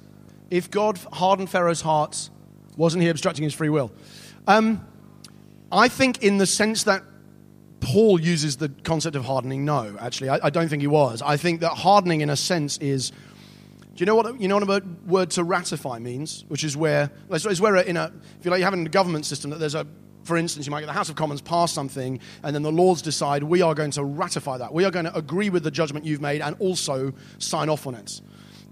If 0.51 0.71
God 0.71 0.99
hardened 1.13 1.51
Pharaoh's 1.51 1.83
heart, 1.83 2.31
wasn't 2.79 3.03
he 3.03 3.11
obstructing 3.11 3.45
his 3.45 3.53
free 3.53 3.69
will? 3.69 3.93
Um, 4.47 4.87
I 5.75 5.89
think, 5.89 6.23
in 6.23 6.39
the 6.39 6.47
sense 6.47 6.85
that 6.85 7.03
Paul 7.81 8.21
uses 8.21 8.57
the 8.57 8.69
concept 8.85 9.17
of 9.17 9.25
hardening, 9.25 9.65
no, 9.65 9.97
actually, 10.01 10.31
I, 10.31 10.39
I, 10.45 10.51
don't 10.51 10.69
think 10.69 10.81
he 10.81 10.87
was. 10.87 11.21
I 11.21 11.37
think 11.37 11.61
that 11.61 11.71
hardening, 11.71 12.21
in 12.21 12.31
a 12.31 12.37
sense, 12.37 12.79
is. 12.79 13.11
Do 13.11 14.01
you 14.01 14.07
know 14.07 14.17
what 14.17 14.41
you 14.41 14.49
know 14.49 14.59
what 14.59 14.83
a 14.83 14.83
word 15.07 15.31
to 15.33 15.45
ratify 15.45 16.01
means? 16.01 16.45
Which 16.49 16.65
is 16.65 16.77
where 16.77 17.11
it's 17.31 17.61
where 17.61 17.77
in 17.77 17.97
a 17.97 18.13
if 18.41 18.45
you 18.45 18.51
like 18.51 18.59
you 18.59 18.65
have 18.65 18.75
in 18.75 18.85
a 18.85 18.89
government 18.91 19.25
system 19.25 19.51
that 19.51 19.59
there's 19.59 19.77
a 19.77 19.87
for 20.25 20.37
instance, 20.37 20.67
you 20.67 20.71
might 20.73 20.81
get 20.81 20.87
the 20.87 20.93
House 20.93 21.11
of 21.11 21.17
Commons 21.17 21.43
pass 21.43 21.71
something, 21.71 22.19
and 22.43 22.55
then 22.55 22.63
the 22.63 22.73
Lords 22.73 23.03
decide 23.03 23.43
we 23.45 23.63
are 23.63 23.75
going 23.75 23.91
to 23.93 24.03
ratify 24.03 24.59
that. 24.59 24.73
We 24.73 24.85
are 24.85 24.91
going 24.91 25.05
to 25.05 25.17
agree 25.17 25.51
with 25.51 25.63
the 25.63 25.71
judgment 25.71 26.05
you've 26.07 26.23
made 26.23 26.41
and 26.41 26.57
also 26.59 27.13
sign 27.39 27.69
off 27.69 27.87
on 27.87 27.95
it 27.95 28.21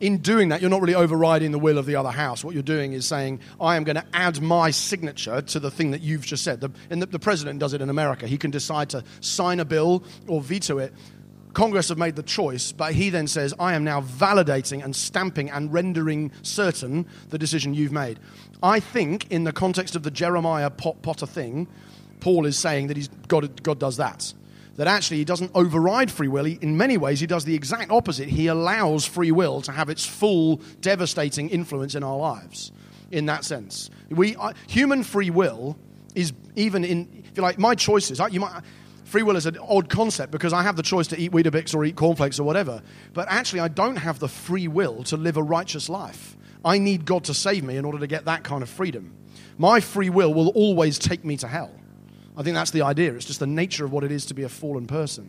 in 0.02 0.18
doing 0.18 0.48
that, 0.48 0.60
you're 0.60 0.68
not 0.68 0.80
really 0.80 0.96
overriding 0.96 1.52
the 1.52 1.60
will 1.60 1.78
of 1.78 1.86
the 1.86 1.94
other 1.94 2.10
house. 2.10 2.44
What 2.44 2.54
you're 2.54 2.62
doing 2.64 2.92
is 2.92 3.06
saying, 3.06 3.38
I 3.60 3.76
am 3.76 3.84
going 3.84 3.94
to 3.96 4.04
add 4.12 4.42
my 4.42 4.72
signature 4.72 5.40
to 5.40 5.60
the 5.60 5.70
thing 5.70 5.92
that 5.92 6.02
you've 6.02 6.26
just 6.26 6.42
said. 6.42 6.60
The, 6.60 6.70
and 6.90 7.00
the, 7.00 7.06
the 7.06 7.20
president 7.20 7.60
does 7.60 7.72
it 7.72 7.80
in 7.80 7.88
America. 7.88 8.26
He 8.26 8.36
can 8.36 8.50
decide 8.50 8.90
to 8.90 9.04
sign 9.20 9.60
a 9.60 9.64
bill 9.64 10.02
or 10.26 10.40
veto 10.40 10.78
it. 10.78 10.92
Congress 11.52 11.88
have 11.88 11.98
made 11.98 12.16
the 12.16 12.22
choice, 12.24 12.72
but 12.72 12.94
he 12.94 13.10
then 13.10 13.28
says, 13.28 13.54
I 13.60 13.74
am 13.74 13.84
now 13.84 14.00
validating 14.00 14.82
and 14.82 14.96
stamping 14.96 15.50
and 15.50 15.72
rendering 15.72 16.32
certain 16.42 17.06
the 17.28 17.38
decision 17.38 17.72
you've 17.72 17.92
made. 17.92 18.18
I 18.60 18.80
think, 18.80 19.30
in 19.30 19.44
the 19.44 19.52
context 19.52 19.94
of 19.94 20.02
the 20.02 20.10
Jeremiah 20.10 20.70
Potter 20.70 21.26
thing, 21.26 21.68
Paul 22.18 22.46
is 22.46 22.58
saying 22.58 22.88
that 22.88 22.96
he's, 22.96 23.08
God, 23.28 23.62
God 23.62 23.78
does 23.78 23.98
that 23.98 24.34
that 24.76 24.86
actually 24.86 25.18
he 25.18 25.24
doesn't 25.24 25.50
override 25.54 26.10
free 26.10 26.28
will. 26.28 26.44
He, 26.44 26.58
in 26.60 26.76
many 26.76 26.96
ways, 26.96 27.20
he 27.20 27.26
does 27.26 27.44
the 27.44 27.54
exact 27.54 27.90
opposite. 27.90 28.28
He 28.28 28.46
allows 28.46 29.04
free 29.04 29.32
will 29.32 29.60
to 29.62 29.72
have 29.72 29.88
its 29.88 30.04
full 30.04 30.56
devastating 30.80 31.50
influence 31.50 31.94
in 31.94 32.02
our 32.02 32.16
lives. 32.16 32.72
In 33.10 33.26
that 33.26 33.44
sense, 33.44 33.90
we 34.08 34.34
uh, 34.36 34.54
human 34.66 35.02
free 35.02 35.28
will 35.30 35.76
is 36.14 36.32
even 36.56 36.84
in 36.84 37.24
if 37.24 37.36
you 37.36 37.42
like 37.42 37.58
my 37.58 37.74
choices. 37.74 38.20
You 38.30 38.40
might 38.40 38.62
free 39.04 39.22
will 39.22 39.36
is 39.36 39.44
an 39.44 39.58
odd 39.58 39.90
concept 39.90 40.32
because 40.32 40.54
I 40.54 40.62
have 40.62 40.76
the 40.76 40.82
choice 40.82 41.06
to 41.08 41.18
eat 41.18 41.32
Weetabix 41.32 41.74
or 41.74 41.84
eat 41.84 41.96
cornflakes 41.96 42.40
or 42.40 42.44
whatever. 42.44 42.82
But 43.12 43.28
actually, 43.28 43.60
I 43.60 43.68
don't 43.68 43.96
have 43.96 44.18
the 44.18 44.28
free 44.28 44.68
will 44.68 45.04
to 45.04 45.18
live 45.18 45.36
a 45.36 45.42
righteous 45.42 45.90
life. 45.90 46.36
I 46.64 46.78
need 46.78 47.04
God 47.04 47.24
to 47.24 47.34
save 47.34 47.64
me 47.64 47.76
in 47.76 47.84
order 47.84 47.98
to 47.98 48.06
get 48.06 48.24
that 48.24 48.44
kind 48.44 48.62
of 48.62 48.70
freedom. 48.70 49.12
My 49.58 49.80
free 49.80 50.08
will 50.08 50.32
will 50.32 50.48
always 50.48 50.98
take 50.98 51.24
me 51.24 51.36
to 51.38 51.48
hell. 51.48 51.70
I 52.36 52.42
think 52.42 52.54
that's 52.54 52.70
the 52.70 52.82
idea. 52.82 53.14
It's 53.14 53.26
just 53.26 53.40
the 53.40 53.46
nature 53.46 53.84
of 53.84 53.92
what 53.92 54.04
it 54.04 54.12
is 54.12 54.26
to 54.26 54.34
be 54.34 54.42
a 54.42 54.48
fallen 54.48 54.86
person. 54.86 55.28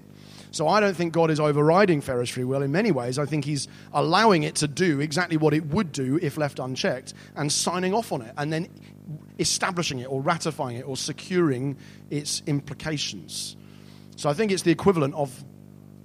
So 0.52 0.68
I 0.68 0.80
don't 0.80 0.96
think 0.96 1.14
God 1.14 1.32
is 1.32 1.40
overriding 1.40 2.00
Pharaoh's 2.00 2.30
free 2.30 2.44
will 2.44 2.62
in 2.62 2.72
many 2.72 2.92
ways. 2.92 3.18
I 3.18 3.26
think 3.26 3.44
he's 3.44 3.68
allowing 3.92 4.44
it 4.44 4.56
to 4.58 4.68
do 4.68 5.00
exactly 5.00 5.36
what 5.36 5.54
it 5.54 5.66
would 5.66 5.92
do 5.92 6.20
if 6.22 6.38
left 6.38 6.60
unchecked 6.60 7.16
and 7.36 7.52
signing 7.52 7.94
off 7.94 8.12
on 8.12 8.22
it 8.22 8.34
and 8.38 8.54
then 8.54 8.70
establishing 9.40 10.00
it 10.00 10.06
or 10.06 10.22
ratifying 10.22 10.78
it 10.78 10.88
or 10.88 10.96
securing 10.96 11.76
its 12.12 12.44
implications. 12.46 13.58
So 14.16 14.30
I 14.30 14.34
think 14.34 14.52
it's 14.52 14.62
the 14.62 14.72
equivalent 14.72 15.16
of 15.16 15.44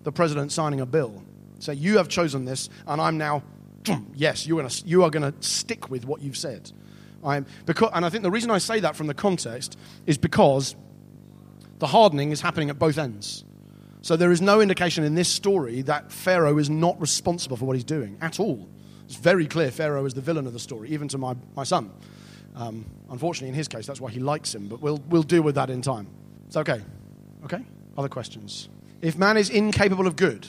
the 0.03 0.13
president 0.13 0.51
signing 0.51 0.81
a 0.81 0.87
bill. 0.87 1.23
Say, 1.59 1.75
you 1.75 1.99
have 1.99 2.09
chosen 2.09 2.47
this, 2.47 2.71
and 2.87 3.01
I'm 3.03 3.19
now, 3.19 3.43
yes, 4.15 4.47
you're 4.47 4.63
gonna, 4.63 4.75
you 4.87 5.05
are 5.05 5.11
going 5.11 5.31
to 5.31 5.47
stick 5.47 5.91
with 5.91 6.07
what 6.07 6.23
you've 6.23 6.39
said. 6.39 6.73
I'm, 7.23 7.45
because, 7.67 7.91
and 7.93 8.05
I 8.05 8.09
think 8.09 8.23
the 8.23 8.31
reason 8.31 8.51
I 8.51 8.59
say 8.59 8.81
that 8.81 8.97
from 8.97 9.09
the 9.09 9.15
context 9.15 9.77
is 10.07 10.17
because 10.17 10.75
the 11.79 11.87
hardening 11.87 12.33
is 12.33 12.41
happening 12.41 12.71
at 12.71 12.79
both 12.79 12.99
ends. 12.99 13.45
So 14.03 14.17
there 14.17 14.31
is 14.31 14.41
no 14.41 14.61
indication 14.61 15.05
in 15.05 15.15
this 15.15 15.29
story 15.29 15.83
that 15.83 16.13
Pharaoh 16.13 16.59
is 16.59 16.71
not 16.71 17.01
responsible 17.01 17.57
for 17.57 17.65
what 17.65 17.77
he's 17.77 17.85
doing 17.85 18.17
at 18.21 18.39
all. 18.39 18.69
It's 19.05 19.17
very 19.17 19.47
clear 19.47 19.71
Pharaoh 19.71 20.05
is 20.05 20.15
the 20.15 20.21
villain 20.21 20.47
of 20.47 20.53
the 20.53 20.59
story, 20.59 20.91
even 20.91 21.09
to 21.09 21.19
my, 21.19 21.35
my 21.57 21.65
son. 21.65 21.91
Um, 22.55 22.85
unfortunately, 23.11 23.49
in 23.49 23.55
his 23.55 23.69
case, 23.69 23.87
that's 23.87 24.01
why 24.01 24.11
he 24.11 24.21
likes 24.21 24.55
him, 24.55 24.69
but 24.69 24.81
we'll, 24.81 25.03
we'll 25.09 25.23
deal 25.23 25.43
with 25.43 25.55
that 25.55 25.71
in 25.71 25.83
time. 25.83 26.09
It's 26.47 26.57
okay. 26.57 26.83
Okay? 27.45 27.65
Other 27.97 28.09
questions? 28.09 28.69
If 29.01 29.17
man 29.17 29.37
is 29.37 29.51
incapable 29.51 30.07
of 30.07 30.17
good, 30.17 30.47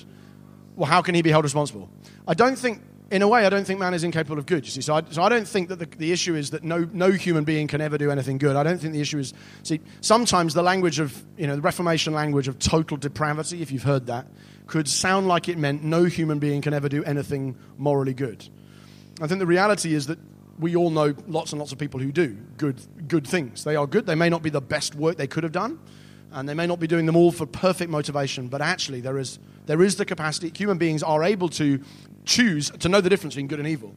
well, 0.76 0.90
how 0.90 1.02
can 1.02 1.16
he 1.16 1.22
be 1.22 1.30
held 1.30 1.44
responsible? 1.44 1.90
I 2.28 2.34
don't 2.34 2.58
think 2.58 2.82
in 3.12 3.22
a 3.22 3.28
way, 3.28 3.45
I 3.45 3.49
don't 3.49 3.66
think 3.66 3.80
man 3.80 3.93
is 3.93 4.03
incapable 4.03 4.38
of 4.38 4.45
good. 4.45 4.66
You 4.66 4.72
see, 4.72 4.82
so 4.82 4.95
I, 4.95 5.01
so 5.10 5.24
I 5.24 5.30
don't 5.30 5.47
think 5.47 5.70
that 5.70 5.80
the, 5.80 5.86
the 5.86 6.12
issue 6.12 6.36
is 6.36 6.51
that 6.51 6.64
no, 6.64 6.88
no 6.93 7.12
human 7.12 7.43
being 7.43 7.68
can 7.68 7.82
ever 7.82 7.97
do 7.97 8.12
anything 8.12 8.38
good. 8.38 8.55
I 8.55 8.64
don't 8.64 8.80
think 8.80 8.93
the 8.93 9.01
issue 9.01 9.20
is. 9.20 9.34
See, 9.64 9.80
sometimes 10.01 10.53
the 10.53 10.62
language 10.62 10.99
of 10.99 11.24
you 11.38 11.47
know 11.47 11.55
the 11.55 11.62
Reformation 11.62 12.14
language 12.14 12.47
of 12.47 12.60
total 12.60 12.97
depravity, 12.97 13.62
if 13.62 13.72
you've 13.72 13.84
heard 13.84 14.07
that, 14.07 14.28
could 14.68 14.88
sound 14.88 15.28
like 15.28 15.49
it 15.49 15.57
meant 15.57 15.84
no 15.84 16.05
human 16.05 16.39
being 16.39 16.62
can 16.62 16.74
ever 16.74 16.89
do 16.89 17.03
anything 17.03 17.57
morally 17.78 18.14
good. 18.14 18.47
I 19.22 19.28
think 19.28 19.39
the 19.39 19.47
reality 19.47 19.93
is 19.93 20.07
that 20.07 20.20
we 20.60 20.76
all 20.76 20.89
know 20.89 21.16
lots 21.28 21.51
and 21.51 21.60
lots 21.60 21.72
of 21.72 21.78
people 21.78 21.99
who 21.99 22.12
do 22.12 22.38
good 22.57 22.80
good 23.07 23.26
things. 23.26 23.64
They 23.64 23.76
are 23.76 23.88
good. 23.88 24.05
They 24.05 24.16
may 24.16 24.30
not 24.30 24.43
be 24.43 24.49
the 24.49 24.62
best 24.62 24.93
work 24.93 25.18
they 25.18 25.28
could 25.28 25.43
have 25.43 25.53
done, 25.53 25.80
and 26.32 26.48
they 26.48 26.54
may 26.54 26.68
not 26.68 26.80
be 26.80 26.88
doing 26.88 27.06
them 27.06 27.16
all 27.16 27.32
for 27.32 27.46
perfect 27.46 27.90
motivation. 27.92 28.48
But 28.48 28.62
actually, 28.62 29.02
there 29.02 29.18
is 29.18 29.40
there 29.66 29.82
is 29.82 29.96
the 29.96 30.06
capacity. 30.06 30.52
Human 30.56 30.78
beings 30.78 31.04
are 31.04 31.24
able 31.24 31.50
to 31.50 31.84
choose 32.26 32.70
to 32.72 32.90
know 32.90 33.02
the 33.02 33.10
difference 33.10 33.36
between 33.36 33.48
good 33.48 33.60
and 33.60 33.68
evil. 33.68 33.96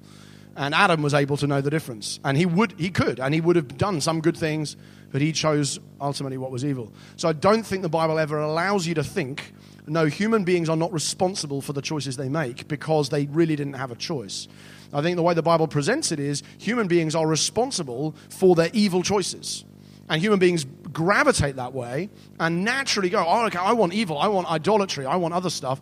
And 0.55 0.75
Adam 0.75 1.01
was 1.01 1.15
able 1.15 1.39
to 1.39 1.47
know 1.47 1.63
the 1.63 1.71
difference. 1.71 2.21
And 2.25 2.37
he 2.37 2.47
would 2.47 2.75
he 2.79 2.91
could, 2.91 3.21
and 3.21 3.35
he 3.35 3.41
would 3.41 3.57
have 3.57 3.77
done 3.79 4.01
some 4.01 4.21
good 4.21 4.37
things, 4.37 4.77
but 5.11 5.21
he 5.21 5.33
chose 5.33 5.79
ultimately 6.01 6.39
what 6.39 6.51
was 6.51 6.65
evil. 6.65 6.93
So 7.17 7.29
I 7.29 7.33
don't 7.33 7.65
think 7.65 7.83
the 7.83 7.89
Bible 7.89 8.19
ever 8.19 8.39
allows 8.39 8.87
you 8.87 8.95
to 8.95 9.05
think, 9.05 9.53
no, 9.87 10.07
human 10.07 10.45
beings 10.45 10.69
are 10.69 10.77
not 10.77 10.93
responsible 10.93 11.61
for 11.61 11.73
the 11.73 11.83
choices 11.83 12.17
they 12.17 12.29
make 12.29 12.69
because 12.69 13.09
they 13.09 13.27
really 13.27 13.57
didn't 13.57 13.75
have 13.75 13.91
a 13.91 13.97
choice. 13.97 14.49
I 14.93 15.01
think 15.01 15.17
the 15.17 15.23
way 15.23 15.35
the 15.35 15.43
Bible 15.43 15.69
presents 15.69 16.13
it 16.13 16.21
is 16.21 16.43
human 16.59 16.87
beings 16.87 17.15
are 17.15 17.27
responsible 17.27 18.15
for 18.29 18.55
their 18.55 18.71
evil 18.73 19.03
choices. 19.03 19.65
And 20.09 20.21
human 20.21 20.39
beings 20.39 20.65
gravitate 20.93 21.57
that 21.57 21.73
way 21.73 22.11
and 22.39 22.65
naturally 22.65 23.11
go, 23.11 23.25
oh, 23.27 23.47
okay, 23.47 23.59
I 23.59 23.73
want 23.73 23.93
evil, 23.93 24.19
I 24.19 24.29
want 24.29 24.49
idolatry, 24.49 25.07
I 25.07 25.17
want 25.17 25.35
other 25.35 25.51
stuff. 25.51 25.81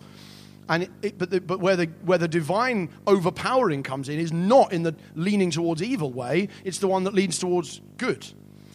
And 0.69 0.89
it, 1.03 1.19
but, 1.19 1.31
the, 1.31 1.41
but 1.41 1.59
where, 1.59 1.77
the, 1.77 1.87
where 2.05 2.19
the 2.19 2.29
divine 2.29 2.91
overpowering 3.07 3.83
comes 3.83 4.09
in 4.09 4.21
is 4.21 4.33
not 4.33 4.73
in 4.73 4.85
the 4.85 4.95
leaning 5.17 5.51
towards 5.51 5.83
evil 5.83 6.13
way, 6.13 6.49
it's 6.65 6.79
the 6.79 6.87
one 6.87 7.05
that 7.05 7.15
leads 7.15 7.39
towards 7.39 7.81
good. 7.99 8.27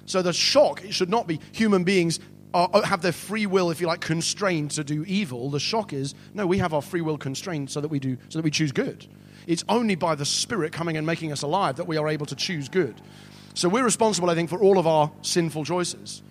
So 0.06 0.22
the 0.22 0.34
shock, 0.34 0.84
it 0.84 0.94
should 0.94 1.10
not 1.10 1.26
be 1.26 1.40
human 1.54 1.84
beings 1.84 2.20
are, 2.54 2.70
uh, 2.74 2.82
have 2.82 3.02
their 3.02 3.12
free 3.12 3.46
will, 3.46 3.70
if 3.70 3.82
you 3.82 3.88
like, 3.88 4.02
constrained 4.02 4.72
to 4.72 4.84
do 4.84 5.04
evil. 5.06 5.50
The 5.50 5.60
shock 5.60 5.94
is, 5.94 6.16
no, 6.34 6.48
we 6.48 6.58
have 6.58 6.74
our 6.74 6.82
free 6.82 7.02
will 7.02 7.18
constrained 7.18 7.70
so 7.70 7.82
that 7.82 7.90
we, 7.90 8.00
do, 8.00 8.18
so 8.30 8.40
that 8.40 8.44
we 8.44 8.52
choose 8.52 8.72
good. 8.72 9.08
It's 9.48 9.64
only 9.70 9.96
by 9.96 10.16
the 10.16 10.26
Spirit 10.26 10.72
coming 10.72 10.98
and 10.98 11.06
making 11.06 11.32
us 11.32 11.42
alive 11.42 11.76
that 11.76 11.88
we 11.88 11.98
are 11.98 12.08
able 12.08 12.26
to 12.28 12.36
choose 12.36 12.70
good. 12.70 13.02
So 13.56 13.70
we're 13.70 13.86
responsible, 13.86 14.30
I 14.30 14.36
think, 14.36 14.50
for 14.50 14.60
all 14.60 14.78
of 14.78 14.86
our 14.86 15.12
sinful 15.22 15.66
choices. 15.66 16.22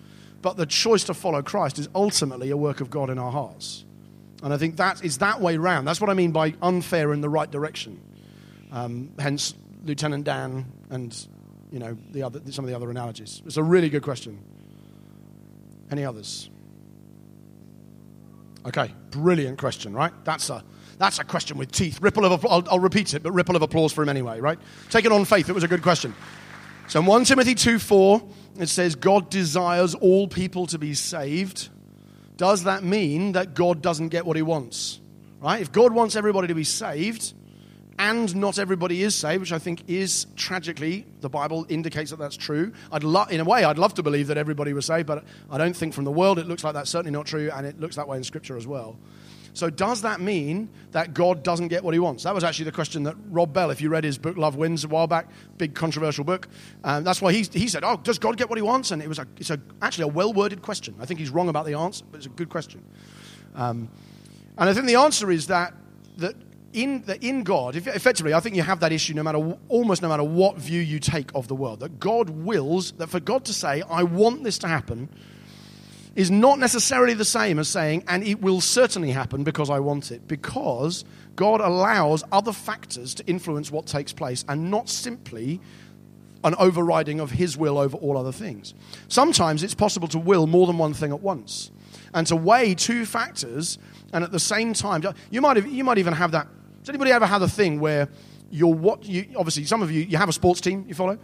But 0.41 0.57
the 0.57 0.65
choice 0.67 1.03
to 1.05 1.15
follow 1.15 1.41
Christ 1.41 1.79
is 1.79 1.89
ultimately 1.95 2.51
a 2.51 2.57
work 2.57 2.81
of 2.81 2.91
God 2.91 3.09
in 3.09 3.17
our 3.17 3.31
hearts. 3.31 3.83
And 4.43 4.53
I 4.53 4.57
think 4.57 4.77
that 4.77 5.03
is 5.03 5.17
that 5.17 5.41
way 5.41 5.57
round. 5.57 5.87
That's 5.87 5.99
what 5.99 6.11
I 6.11 6.13
mean 6.13 6.31
by 6.31 6.53
unfair 6.61 7.13
in 7.13 7.21
the 7.21 7.29
right 7.29 7.49
direction. 7.49 7.99
Um, 8.71 9.09
hence, 9.17 9.55
Lieutenant 9.83 10.23
Dan 10.23 10.65
and 10.91 11.27
you 11.71 11.79
know 11.79 11.97
the 12.11 12.21
other, 12.21 12.41
some 12.51 12.63
of 12.63 12.69
the 12.69 12.75
other 12.75 12.91
analogies. 12.91 13.41
It's 13.45 13.57
a 13.57 13.63
really 13.63 13.89
good 13.89 14.03
question. 14.03 14.37
Any 15.89 16.05
others? 16.05 16.49
Okay, 18.67 18.93
brilliant 19.09 19.57
question, 19.57 19.93
right? 19.93 20.13
That's 20.25 20.49
a 20.51 20.63
that's 20.99 21.17
a 21.17 21.23
question 21.23 21.57
with 21.57 21.71
teeth. 21.71 21.99
Ripple 22.01 22.25
of. 22.25 22.45
I'll, 22.45 22.63
I'll 22.69 22.79
repeat 22.79 23.15
it, 23.15 23.23
but 23.23 23.31
ripple 23.31 23.55
of 23.55 23.63
applause 23.63 23.93
for 23.93 24.03
him 24.03 24.09
anyway, 24.09 24.39
right? 24.39 24.59
Take 24.91 25.05
it 25.05 25.11
on 25.11 25.25
faith. 25.25 25.49
It 25.49 25.53
was 25.53 25.63
a 25.63 25.67
good 25.67 25.81
question. 25.81 26.13
So 26.87 26.99
in 26.99 27.05
1 27.05 27.25
Timothy 27.25 27.55
2 27.55 27.79
4, 27.79 28.21
it 28.59 28.67
says, 28.67 28.95
God 28.95 29.29
desires 29.29 29.95
all 29.95 30.27
people 30.27 30.67
to 30.67 30.77
be 30.77 30.93
saved 30.93 31.69
does 32.37 32.63
that 32.65 32.83
mean 32.83 33.33
that 33.33 33.53
God 33.53 33.81
doesn't 33.81 34.09
get 34.09 34.25
what 34.25 34.35
he 34.35 34.41
wants? 34.41 34.99
Right? 35.41 35.61
If 35.61 35.71
God 35.71 35.93
wants 35.93 36.15
everybody 36.15 36.47
to 36.47 36.55
be 36.55 36.63
saved, 36.63 37.33
and 37.97 38.35
not 38.35 38.59
everybody 38.59 39.03
is 39.03 39.15
saved, 39.15 39.39
which 39.39 39.53
I 39.53 39.59
think 39.59 39.83
is 39.87 40.27
tragically, 40.35 41.05
the 41.21 41.29
Bible 41.29 41.65
indicates 41.69 42.11
that 42.11 42.19
that's 42.19 42.35
true. 42.35 42.73
I'd 42.91 43.03
lo- 43.03 43.25
in 43.29 43.39
a 43.39 43.45
way, 43.45 43.63
I'd 43.63 43.77
love 43.77 43.93
to 43.95 44.03
believe 44.03 44.27
that 44.27 44.37
everybody 44.37 44.73
was 44.73 44.85
saved, 44.85 45.07
but 45.07 45.23
I 45.49 45.57
don't 45.57 45.75
think 45.75 45.93
from 45.93 46.03
the 46.03 46.11
world 46.11 46.39
it 46.39 46.47
looks 46.47 46.63
like 46.63 46.73
that's 46.73 46.89
certainly 46.89 47.11
not 47.11 47.25
true, 47.25 47.49
and 47.53 47.65
it 47.65 47.79
looks 47.79 47.95
that 47.95 48.07
way 48.07 48.17
in 48.17 48.23
Scripture 48.23 48.57
as 48.57 48.67
well. 48.67 48.97
So, 49.55 49.69
does 49.69 50.01
that 50.01 50.19
mean 50.19 50.69
that 50.91 51.13
God 51.13 51.41
doesn't 51.41 51.69
get 51.69 51.81
what 51.81 51.93
he 51.93 51.99
wants? 51.99 52.23
That 52.23 52.35
was 52.35 52.43
actually 52.43 52.65
the 52.65 52.73
question 52.73 53.03
that 53.03 53.15
Rob 53.29 53.53
Bell, 53.53 53.71
if 53.71 53.79
you 53.79 53.87
read 53.87 54.03
his 54.03 54.17
book 54.17 54.35
Love 54.35 54.57
Wins 54.57 54.83
a 54.83 54.89
while 54.89 55.07
back, 55.07 55.29
big 55.57 55.73
controversial 55.73 56.25
book, 56.25 56.49
um, 56.83 57.05
that's 57.05 57.21
why 57.21 57.31
he, 57.31 57.43
he 57.53 57.69
said, 57.69 57.85
Oh, 57.85 57.95
does 57.95 58.19
God 58.19 58.35
get 58.35 58.49
what 58.49 58.57
he 58.57 58.61
wants? 58.61 58.91
And 58.91 59.01
it 59.01 59.07
was 59.07 59.17
a, 59.17 59.25
it's 59.37 59.51
a, 59.51 59.59
actually 59.81 60.03
a 60.03 60.07
well 60.09 60.33
worded 60.33 60.61
question. 60.61 60.93
I 60.99 61.05
think 61.05 61.21
he's 61.21 61.29
wrong 61.29 61.47
about 61.47 61.65
the 61.65 61.73
answer, 61.73 62.03
but 62.11 62.17
it's 62.17 62.25
a 62.25 62.29
good 62.29 62.49
question. 62.49 62.83
Um, 63.55 63.89
and 64.57 64.69
I 64.69 64.73
think 64.73 64.87
the 64.87 64.95
answer 64.95 65.31
is 65.31 65.47
that, 65.47 65.73
that 66.17 66.35
in, 66.73 67.03
that 67.03 67.23
in 67.23 67.43
God, 67.43 67.77
effectively, 67.77 68.33
I 68.33 68.41
think 68.41 68.57
you 68.57 68.61
have 68.61 68.81
that 68.81 68.91
issue 68.91 69.13
no 69.13 69.23
matter, 69.23 69.57
almost 69.69 70.01
no 70.01 70.09
matter 70.09 70.25
what 70.25 70.57
view 70.57 70.81
you 70.81 70.99
take 70.99 71.33
of 71.33 71.47
the 71.47 71.55
world, 71.55 71.79
that 71.79 72.01
God 72.01 72.29
wills, 72.29 72.91
that 72.93 73.07
for 73.07 73.21
God 73.21 73.45
to 73.45 73.53
say, 73.53 73.81
I 73.89 74.03
want 74.03 74.43
this 74.43 74.57
to 74.59 74.67
happen, 74.67 75.07
is 76.15 76.31
not 76.31 76.59
necessarily 76.59 77.13
the 77.13 77.25
same 77.25 77.59
as 77.59 77.67
saying, 77.67 78.03
and 78.07 78.23
it 78.23 78.41
will 78.41 78.61
certainly 78.61 79.11
happen 79.11 79.43
because 79.43 79.69
I 79.69 79.79
want 79.79 80.11
it, 80.11 80.27
because 80.27 81.03
God 81.35 81.59
allows 81.59 82.23
other 82.31 82.53
factors 82.53 83.13
to 83.15 83.25
influence 83.27 83.71
what 83.71 83.85
takes 83.85 84.13
place 84.13 84.45
and 84.47 84.71
not 84.71 84.89
simply 84.89 85.59
an 86.43 86.55
overriding 86.57 87.19
of 87.19 87.31
His 87.31 87.57
will 87.57 87.77
over 87.77 87.97
all 87.97 88.17
other 88.17 88.31
things. 88.31 88.73
Sometimes 89.07 89.63
it's 89.63 89.75
possible 89.75 90.07
to 90.09 90.19
will 90.19 90.47
more 90.47 90.67
than 90.67 90.77
one 90.77 90.93
thing 90.93 91.11
at 91.11 91.21
once 91.21 91.71
and 92.13 92.25
to 92.27 92.35
weigh 92.35 92.75
two 92.75 93.05
factors 93.05 93.77
and 94.13 94.23
at 94.23 94.31
the 94.31 94.39
same 94.39 94.73
time, 94.73 95.03
you 95.29 95.41
might, 95.41 95.57
have, 95.57 95.67
you 95.67 95.83
might 95.83 95.97
even 95.97 96.13
have 96.13 96.31
that. 96.31 96.47
Does 96.79 96.89
anybody 96.89 97.11
ever 97.11 97.25
have 97.25 97.41
a 97.41 97.49
thing 97.49 97.79
where 97.79 98.07
you're 98.51 98.73
what 98.73 99.03
you 99.03 99.25
obviously 99.35 99.65
some 99.65 99.81
of 99.81 99.91
you 99.91 100.01
you 100.01 100.17
have 100.17 100.29
a 100.29 100.33
sports 100.33 100.61
team 100.61 100.85
you 100.87 100.93
follow 100.93 101.17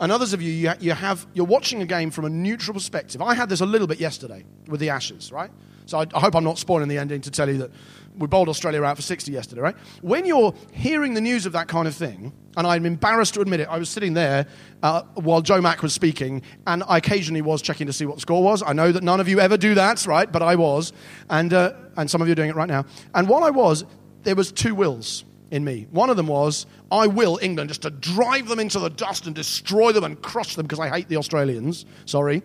and 0.00 0.10
others 0.10 0.32
of 0.32 0.42
you, 0.42 0.50
you, 0.50 0.72
you 0.80 0.92
have, 0.92 1.26
you're 1.34 1.46
watching 1.46 1.82
a 1.82 1.86
game 1.86 2.10
from 2.10 2.24
a 2.24 2.30
neutral 2.30 2.74
perspective. 2.74 3.22
I 3.22 3.34
had 3.34 3.48
this 3.48 3.60
a 3.60 3.66
little 3.66 3.86
bit 3.86 4.00
yesterday 4.00 4.44
with 4.66 4.80
the 4.80 4.90
Ashes, 4.90 5.30
right? 5.30 5.50
So 5.86 5.98
I, 5.98 6.06
I 6.14 6.20
hope 6.20 6.34
I'm 6.34 6.44
not 6.44 6.58
spoiling 6.58 6.88
the 6.88 6.98
ending 6.98 7.20
to 7.22 7.30
tell 7.30 7.48
you 7.48 7.58
that 7.58 7.70
we 8.16 8.26
bowled 8.26 8.48
Australia 8.48 8.82
out 8.82 8.96
for 8.96 9.02
60 9.02 9.32
yesterday, 9.32 9.60
right? 9.60 9.76
When 10.02 10.26
you're 10.26 10.54
hearing 10.72 11.14
the 11.14 11.20
news 11.20 11.46
of 11.46 11.52
that 11.52 11.68
kind 11.68 11.88
of 11.88 11.94
thing, 11.94 12.32
and 12.56 12.66
I'm 12.66 12.84
embarrassed 12.84 13.34
to 13.34 13.40
admit 13.40 13.60
it, 13.60 13.68
I 13.68 13.78
was 13.78 13.88
sitting 13.88 14.14
there 14.14 14.46
uh, 14.82 15.02
while 15.14 15.40
Joe 15.40 15.60
Mack 15.60 15.82
was 15.82 15.94
speaking, 15.94 16.42
and 16.66 16.82
I 16.86 16.98
occasionally 16.98 17.42
was 17.42 17.62
checking 17.62 17.86
to 17.86 17.92
see 17.92 18.04
what 18.04 18.16
the 18.16 18.20
score 18.20 18.42
was. 18.42 18.62
I 18.62 18.72
know 18.74 18.92
that 18.92 19.02
none 19.02 19.20
of 19.20 19.28
you 19.28 19.40
ever 19.40 19.56
do 19.56 19.74
that, 19.74 20.06
right? 20.06 20.30
But 20.30 20.42
I 20.42 20.56
was, 20.56 20.92
and, 21.30 21.52
uh, 21.52 21.72
and 21.96 22.10
some 22.10 22.20
of 22.20 22.28
you 22.28 22.32
are 22.32 22.36
doing 22.36 22.50
it 22.50 22.56
right 22.56 22.68
now. 22.68 22.84
And 23.14 23.28
while 23.28 23.44
I 23.44 23.50
was, 23.50 23.84
there 24.22 24.34
was 24.34 24.52
two 24.52 24.74
wills 24.74 25.24
in 25.52 25.64
me. 25.64 25.86
One 25.90 26.10
of 26.10 26.16
them 26.16 26.26
was, 26.26 26.66
I 26.90 27.06
will 27.06 27.38
England 27.42 27.68
just 27.68 27.82
to 27.82 27.90
drive 27.90 28.48
them 28.48 28.58
into 28.58 28.80
the 28.80 28.88
dust 28.88 29.26
and 29.26 29.34
destroy 29.34 29.92
them 29.92 30.02
and 30.02 30.20
crush 30.20 30.56
them 30.56 30.66
because 30.66 30.80
I 30.80 30.88
hate 30.88 31.08
the 31.08 31.18
Australians. 31.18 31.84
Sorry. 32.06 32.42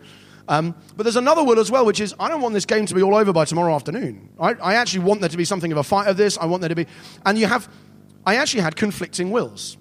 Um, 0.49 0.75
but 0.95 1.03
there's 1.03 1.15
another 1.15 1.43
will 1.43 1.59
as 1.59 1.71
well, 1.71 1.85
which 1.85 2.01
is 2.01 2.13
I 2.19 2.27
don't 2.27 2.41
want 2.41 2.53
this 2.53 2.65
game 2.65 2.85
to 2.85 2.93
be 2.93 3.01
all 3.01 3.15
over 3.15 3.33
by 3.33 3.45
tomorrow 3.45 3.73
afternoon. 3.73 4.29
Right? 4.37 4.57
I 4.61 4.75
actually 4.75 5.05
want 5.05 5.21
there 5.21 5.29
to 5.29 5.37
be 5.37 5.45
something 5.45 5.71
of 5.71 5.77
a 5.77 5.83
fight 5.83 6.07
of 6.07 6.17
this. 6.17 6.37
I 6.37 6.45
want 6.45 6.61
there 6.61 6.69
to 6.69 6.75
be. 6.75 6.85
And 7.25 7.37
you 7.37 7.47
have. 7.47 7.69
I 8.25 8.35
actually 8.35 8.61
had 8.61 8.75
conflicting 8.75 9.31
wills. 9.31 9.77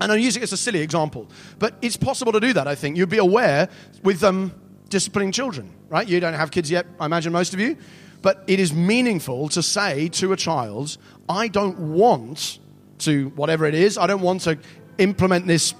And 0.00 0.10
I'm 0.10 0.18
using 0.18 0.42
it 0.42 0.44
as 0.44 0.52
a 0.52 0.56
silly 0.56 0.80
example. 0.80 1.28
But 1.58 1.74
it's 1.82 1.98
possible 1.98 2.32
to 2.32 2.40
do 2.40 2.54
that, 2.54 2.66
I 2.66 2.74
think. 2.74 2.96
You'd 2.96 3.10
be 3.10 3.18
aware 3.18 3.68
with 4.02 4.24
um, 4.24 4.52
disciplining 4.88 5.30
children, 5.30 5.70
right? 5.90 6.08
You 6.08 6.18
don't 6.18 6.34
have 6.34 6.50
kids 6.50 6.70
yet, 6.70 6.86
I 6.98 7.04
imagine 7.04 7.32
most 7.32 7.52
of 7.52 7.60
you. 7.60 7.76
But 8.22 8.44
it 8.46 8.58
is 8.58 8.72
meaningful 8.72 9.48
to 9.50 9.62
say 9.62 10.08
to 10.08 10.32
a 10.32 10.36
child, 10.36 10.96
I 11.28 11.48
don't 11.48 11.78
want 11.78 12.60
to, 13.02 13.28
whatever 13.30 13.66
it 13.66 13.74
is, 13.74 13.98
I 13.98 14.06
don't 14.06 14.22
want 14.22 14.42
to 14.42 14.58
implement 14.98 15.46
this 15.46 15.74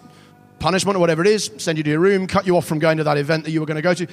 punishment 0.59 0.97
or 0.97 1.01
whatever 1.01 1.23
it 1.23 1.29
is, 1.29 1.51
send 1.59 1.77
you 1.77 1.85
to 1.85 1.91
your 1.91 2.01
room, 2.01 2.27
cut 2.27 2.47
you 2.47 2.57
off 2.57 2.67
from 2.67 2.79
going 2.79 2.99
to 2.99 3.05
that 3.05 3.19
event 3.19 3.45
that 3.45 3.51
you 3.51 3.61
were 3.61 3.67
going 3.67 3.77
to 3.77 3.83
go 3.83 3.95
to. 3.95 4.07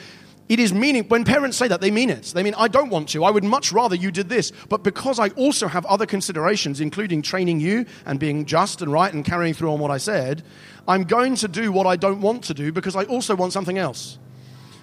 It 0.49 0.59
is 0.59 0.73
meaning, 0.73 1.03
when 1.03 1.25
parents 1.25 1.57
say 1.57 1.67
that, 1.67 1.79
they 1.79 1.91
mean 1.91 2.09
it. 2.09 2.31
They 2.33 2.41
mean, 2.41 2.55
I 2.57 2.67
don't 2.67 2.89
want 2.89 3.09
to. 3.09 3.23
I 3.23 3.29
would 3.29 3.43
much 3.43 3.71
rather 3.71 3.95
you 3.95 4.09
did 4.09 4.29
this. 4.29 4.51
But 4.67 4.81
because 4.81 5.19
I 5.19 5.29
also 5.29 5.67
have 5.67 5.85
other 5.85 6.07
considerations, 6.07 6.81
including 6.81 7.21
training 7.21 7.59
you 7.59 7.85
and 8.07 8.19
being 8.19 8.45
just 8.45 8.81
and 8.81 8.91
right 8.91 9.13
and 9.13 9.23
carrying 9.23 9.53
through 9.53 9.71
on 9.71 9.79
what 9.79 9.91
I 9.91 9.97
said, 9.97 10.41
I'm 10.87 11.03
going 11.03 11.35
to 11.35 11.47
do 11.47 11.71
what 11.71 11.85
I 11.85 11.95
don't 11.97 12.19
want 12.19 12.45
to 12.45 12.55
do 12.55 12.71
because 12.71 12.95
I 12.95 13.03
also 13.03 13.35
want 13.35 13.53
something 13.53 13.77
else. 13.77 14.17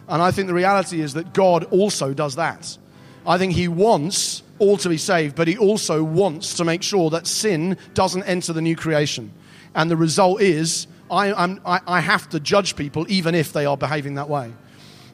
And 0.09 0.22
I 0.22 0.31
think 0.31 0.47
the 0.47 0.55
reality 0.55 1.01
is 1.01 1.14
that 1.14 1.35
God 1.35 1.64
also 1.64 2.14
does 2.14 2.37
that. 2.37 2.79
I 3.27 3.37
think 3.37 3.53
He 3.53 3.66
wants 3.66 4.45
all 4.59 4.77
to 4.79 4.89
be 4.89 4.97
saved, 4.97 5.37
but 5.37 5.49
He 5.49 5.57
also 5.57 6.03
wants 6.03 6.55
to 6.55 6.65
make 6.65 6.83
sure 6.83 7.11
that 7.11 7.27
sin 7.27 7.77
doesn't 7.95 8.23
enter 8.25 8.53
the 8.53 8.63
new 8.63 8.77
creation. 8.77 9.33
And 9.75 9.91
the 9.91 9.97
result 9.97 10.41
is 10.41 10.87
I, 11.11 11.33
I, 11.33 11.81
I 11.87 12.01
have 12.01 12.29
to 12.31 12.41
judge 12.41 12.77
people 12.77 13.07
even 13.09 13.35
if 13.35 13.53
they 13.53 13.67
are 13.67 13.77
behaving 13.77 14.15
that 14.15 14.29
way. 14.29 14.53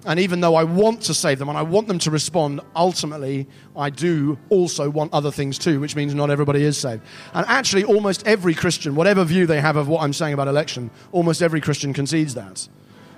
And 0.04 0.18
even 0.18 0.40
though 0.40 0.56
I 0.56 0.64
want 0.64 1.02
to 1.02 1.14
save 1.14 1.38
them 1.38 1.48
and 1.48 1.56
I 1.56 1.62
want 1.62 1.86
them 1.86 1.98
to 2.00 2.10
respond, 2.10 2.60
ultimately, 2.74 3.46
I 3.76 3.90
do 3.90 4.36
also 4.48 4.90
want 4.90 5.12
other 5.12 5.30
things 5.30 5.58
too, 5.58 5.78
which 5.78 5.94
means 5.94 6.12
not 6.12 6.28
everybody 6.28 6.64
is 6.64 6.76
saved. 6.76 7.02
And 7.34 7.46
actually, 7.46 7.84
almost 7.84 8.26
every 8.26 8.54
Christian, 8.54 8.96
whatever 8.96 9.22
view 9.22 9.46
they 9.46 9.60
have 9.60 9.76
of 9.76 9.86
what 9.86 10.02
I'm 10.02 10.12
saying 10.12 10.34
about 10.34 10.48
election, 10.48 10.90
almost 11.12 11.40
every 11.40 11.60
Christian 11.60 11.92
concedes 11.92 12.34
that. 12.34 12.68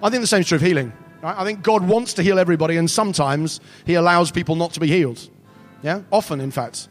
I 0.02 0.10
think 0.10 0.20
the 0.20 0.26
same 0.26 0.40
is 0.40 0.48
true 0.48 0.56
of 0.56 0.62
healing. 0.62 0.92
Right? 1.22 1.38
I 1.38 1.44
think 1.44 1.62
God 1.62 1.88
wants 1.88 2.12
to 2.14 2.22
heal 2.22 2.38
everybody, 2.38 2.76
and 2.76 2.90
sometimes 2.90 3.60
He 3.86 3.94
allows 3.94 4.30
people 4.30 4.54
not 4.54 4.74
to 4.74 4.80
be 4.80 4.88
healed. 4.88 5.30
Yeah? 5.84 6.00
Often, 6.10 6.40
in 6.40 6.50
fact. 6.50 6.88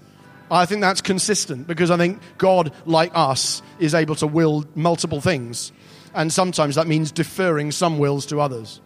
I 0.51 0.67
think 0.67 0.81
that's 0.81 1.01
consistent 1.01 1.65
because 1.65 1.89
I 1.89 1.97
think 1.97 2.21
God, 2.37 2.71
like 2.85 3.11
us, 3.15 3.63
is 3.79 3.95
able 3.95 4.13
to 4.15 4.27
will 4.27 4.65
multiple 4.75 5.19
things. 5.19 5.71
And 6.13 6.31
sometimes 6.31 6.75
that 6.75 6.85
means 6.85 7.11
deferring 7.11 7.71
some 7.71 7.97
wills 7.97 8.27
to 8.27 8.39
others. 8.39 8.81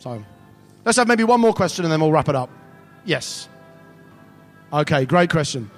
So 0.00 0.24
let's 0.84 0.98
have 0.98 1.06
maybe 1.06 1.22
one 1.22 1.40
more 1.40 1.54
question 1.54 1.84
and 1.84 1.92
then 1.92 2.00
we'll 2.00 2.10
wrap 2.10 2.28
it 2.28 2.34
up. 2.34 2.50
Yes. 3.04 3.48
Okay, 4.72 5.04
great 5.04 5.30
question. 5.30 5.70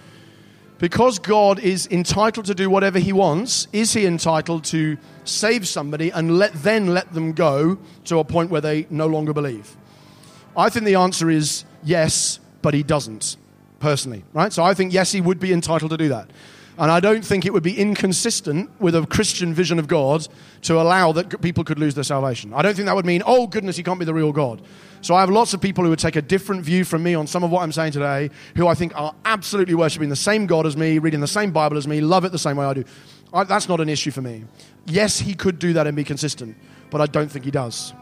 Because 0.78 1.18
God 1.18 1.58
is 1.58 1.86
entitled 1.90 2.46
to 2.46 2.54
do 2.54 2.70
whatever 2.70 2.98
he 2.98 3.12
wants, 3.12 3.68
is 3.74 3.92
he 3.92 4.06
entitled 4.06 4.64
to 4.64 4.96
save 5.24 5.68
somebody 5.68 6.10
and 6.10 6.38
let, 6.38 6.54
then 6.54 6.94
let 6.94 7.12
them 7.12 7.32
go 7.32 7.78
to 8.04 8.18
a 8.18 8.24
point 8.24 8.50
where 8.50 8.62
they 8.62 8.86
no 8.88 9.06
longer 9.06 9.34
believe? 9.34 9.76
I 10.56 10.70
think 10.70 10.86
the 10.86 10.94
answer 10.94 11.28
is 11.28 11.66
yes, 11.82 12.40
but 12.66 12.74
he 12.74 12.82
doesn't 12.82 13.36
personally, 13.78 14.24
right? 14.32 14.52
So 14.52 14.64
I 14.64 14.74
think, 14.74 14.92
yes, 14.92 15.12
he 15.12 15.20
would 15.20 15.38
be 15.38 15.52
entitled 15.52 15.92
to 15.92 15.96
do 15.96 16.08
that. 16.08 16.28
And 16.78 16.90
I 16.90 16.98
don't 16.98 17.24
think 17.24 17.46
it 17.46 17.52
would 17.52 17.62
be 17.62 17.78
inconsistent 17.78 18.68
with 18.80 18.96
a 18.96 19.06
Christian 19.06 19.54
vision 19.54 19.78
of 19.78 19.86
God 19.86 20.26
to 20.62 20.80
allow 20.80 21.12
that 21.12 21.40
people 21.40 21.62
could 21.62 21.78
lose 21.78 21.94
their 21.94 22.02
salvation. 22.02 22.52
I 22.52 22.62
don't 22.62 22.74
think 22.74 22.86
that 22.86 22.96
would 22.96 23.06
mean, 23.06 23.22
oh, 23.24 23.46
goodness, 23.46 23.76
he 23.76 23.84
can't 23.84 24.00
be 24.00 24.04
the 24.04 24.12
real 24.12 24.32
God. 24.32 24.62
So 25.00 25.14
I 25.14 25.20
have 25.20 25.30
lots 25.30 25.54
of 25.54 25.60
people 25.60 25.84
who 25.84 25.90
would 25.90 26.00
take 26.00 26.16
a 26.16 26.22
different 26.22 26.64
view 26.64 26.82
from 26.82 27.04
me 27.04 27.14
on 27.14 27.28
some 27.28 27.44
of 27.44 27.52
what 27.52 27.62
I'm 27.62 27.70
saying 27.70 27.92
today, 27.92 28.30
who 28.56 28.66
I 28.66 28.74
think 28.74 28.92
are 28.96 29.14
absolutely 29.24 29.76
worshiping 29.76 30.08
the 30.08 30.16
same 30.16 30.48
God 30.48 30.66
as 30.66 30.76
me, 30.76 30.98
reading 30.98 31.20
the 31.20 31.28
same 31.28 31.52
Bible 31.52 31.76
as 31.76 31.86
me, 31.86 32.00
love 32.00 32.24
it 32.24 32.32
the 32.32 32.36
same 32.36 32.56
way 32.56 32.66
I 32.66 32.74
do. 32.74 32.82
I, 33.32 33.44
that's 33.44 33.68
not 33.68 33.78
an 33.78 33.88
issue 33.88 34.10
for 34.10 34.22
me. 34.22 34.42
Yes, 34.86 35.20
he 35.20 35.34
could 35.34 35.60
do 35.60 35.72
that 35.74 35.86
and 35.86 35.94
be 35.94 36.02
consistent, 36.02 36.56
but 36.90 37.00
I 37.00 37.06
don't 37.06 37.30
think 37.30 37.44
he 37.44 37.52
does. 37.52 37.94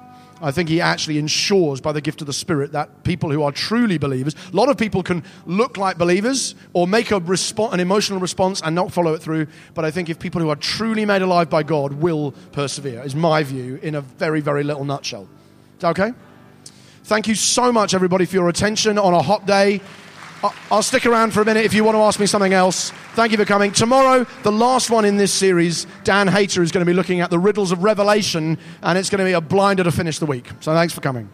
I 0.44 0.50
think 0.50 0.68
he 0.68 0.80
actually 0.80 1.18
ensures 1.18 1.80
by 1.80 1.92
the 1.92 2.02
gift 2.02 2.20
of 2.20 2.26
the 2.26 2.32
Spirit 2.32 2.72
that 2.72 3.02
people 3.02 3.30
who 3.30 3.42
are 3.42 3.50
truly 3.50 3.96
believers, 3.96 4.36
a 4.52 4.56
lot 4.56 4.68
of 4.68 4.76
people 4.76 5.02
can 5.02 5.24
look 5.46 5.78
like 5.78 5.96
believers 5.96 6.54
or 6.74 6.86
make 6.86 7.10
a 7.10 7.20
respo- 7.20 7.72
an 7.72 7.80
emotional 7.80 8.20
response 8.20 8.60
and 8.62 8.74
not 8.74 8.92
follow 8.92 9.14
it 9.14 9.22
through. 9.22 9.46
But 9.72 9.86
I 9.86 9.90
think 9.90 10.10
if 10.10 10.18
people 10.18 10.42
who 10.42 10.50
are 10.50 10.56
truly 10.56 11.06
made 11.06 11.22
alive 11.22 11.48
by 11.48 11.62
God 11.62 11.94
will 11.94 12.32
persevere, 12.52 13.02
is 13.02 13.14
my 13.14 13.42
view 13.42 13.78
in 13.82 13.94
a 13.94 14.02
very, 14.02 14.40
very 14.40 14.64
little 14.64 14.84
nutshell. 14.84 15.26
Okay? 15.82 16.12
Thank 17.04 17.26
you 17.26 17.34
so 17.34 17.72
much, 17.72 17.94
everybody, 17.94 18.26
for 18.26 18.36
your 18.36 18.48
attention 18.48 18.98
on 18.98 19.14
a 19.14 19.22
hot 19.22 19.46
day. 19.46 19.80
I'll 20.70 20.82
stick 20.82 21.06
around 21.06 21.32
for 21.32 21.40
a 21.40 21.44
minute 21.44 21.64
if 21.64 21.72
you 21.72 21.84
want 21.84 21.94
to 21.94 22.00
ask 22.00 22.20
me 22.20 22.26
something 22.26 22.52
else. 22.52 22.90
Thank 23.14 23.32
you 23.32 23.38
for 23.38 23.44
coming. 23.44 23.72
Tomorrow, 23.72 24.26
the 24.42 24.52
last 24.52 24.90
one 24.90 25.04
in 25.04 25.16
this 25.16 25.32
series, 25.32 25.86
Dan 26.02 26.28
Hayter 26.28 26.62
is 26.62 26.72
going 26.72 26.84
to 26.84 26.90
be 26.90 26.94
looking 26.94 27.20
at 27.20 27.30
the 27.30 27.38
riddles 27.38 27.72
of 27.72 27.82
Revelation, 27.82 28.58
and 28.82 28.98
it's 28.98 29.08
going 29.08 29.20
to 29.20 29.24
be 29.24 29.32
a 29.32 29.40
blinder 29.40 29.84
to 29.84 29.92
finish 29.92 30.18
the 30.18 30.26
week. 30.26 30.48
So 30.60 30.74
thanks 30.74 30.92
for 30.92 31.00
coming. 31.00 31.30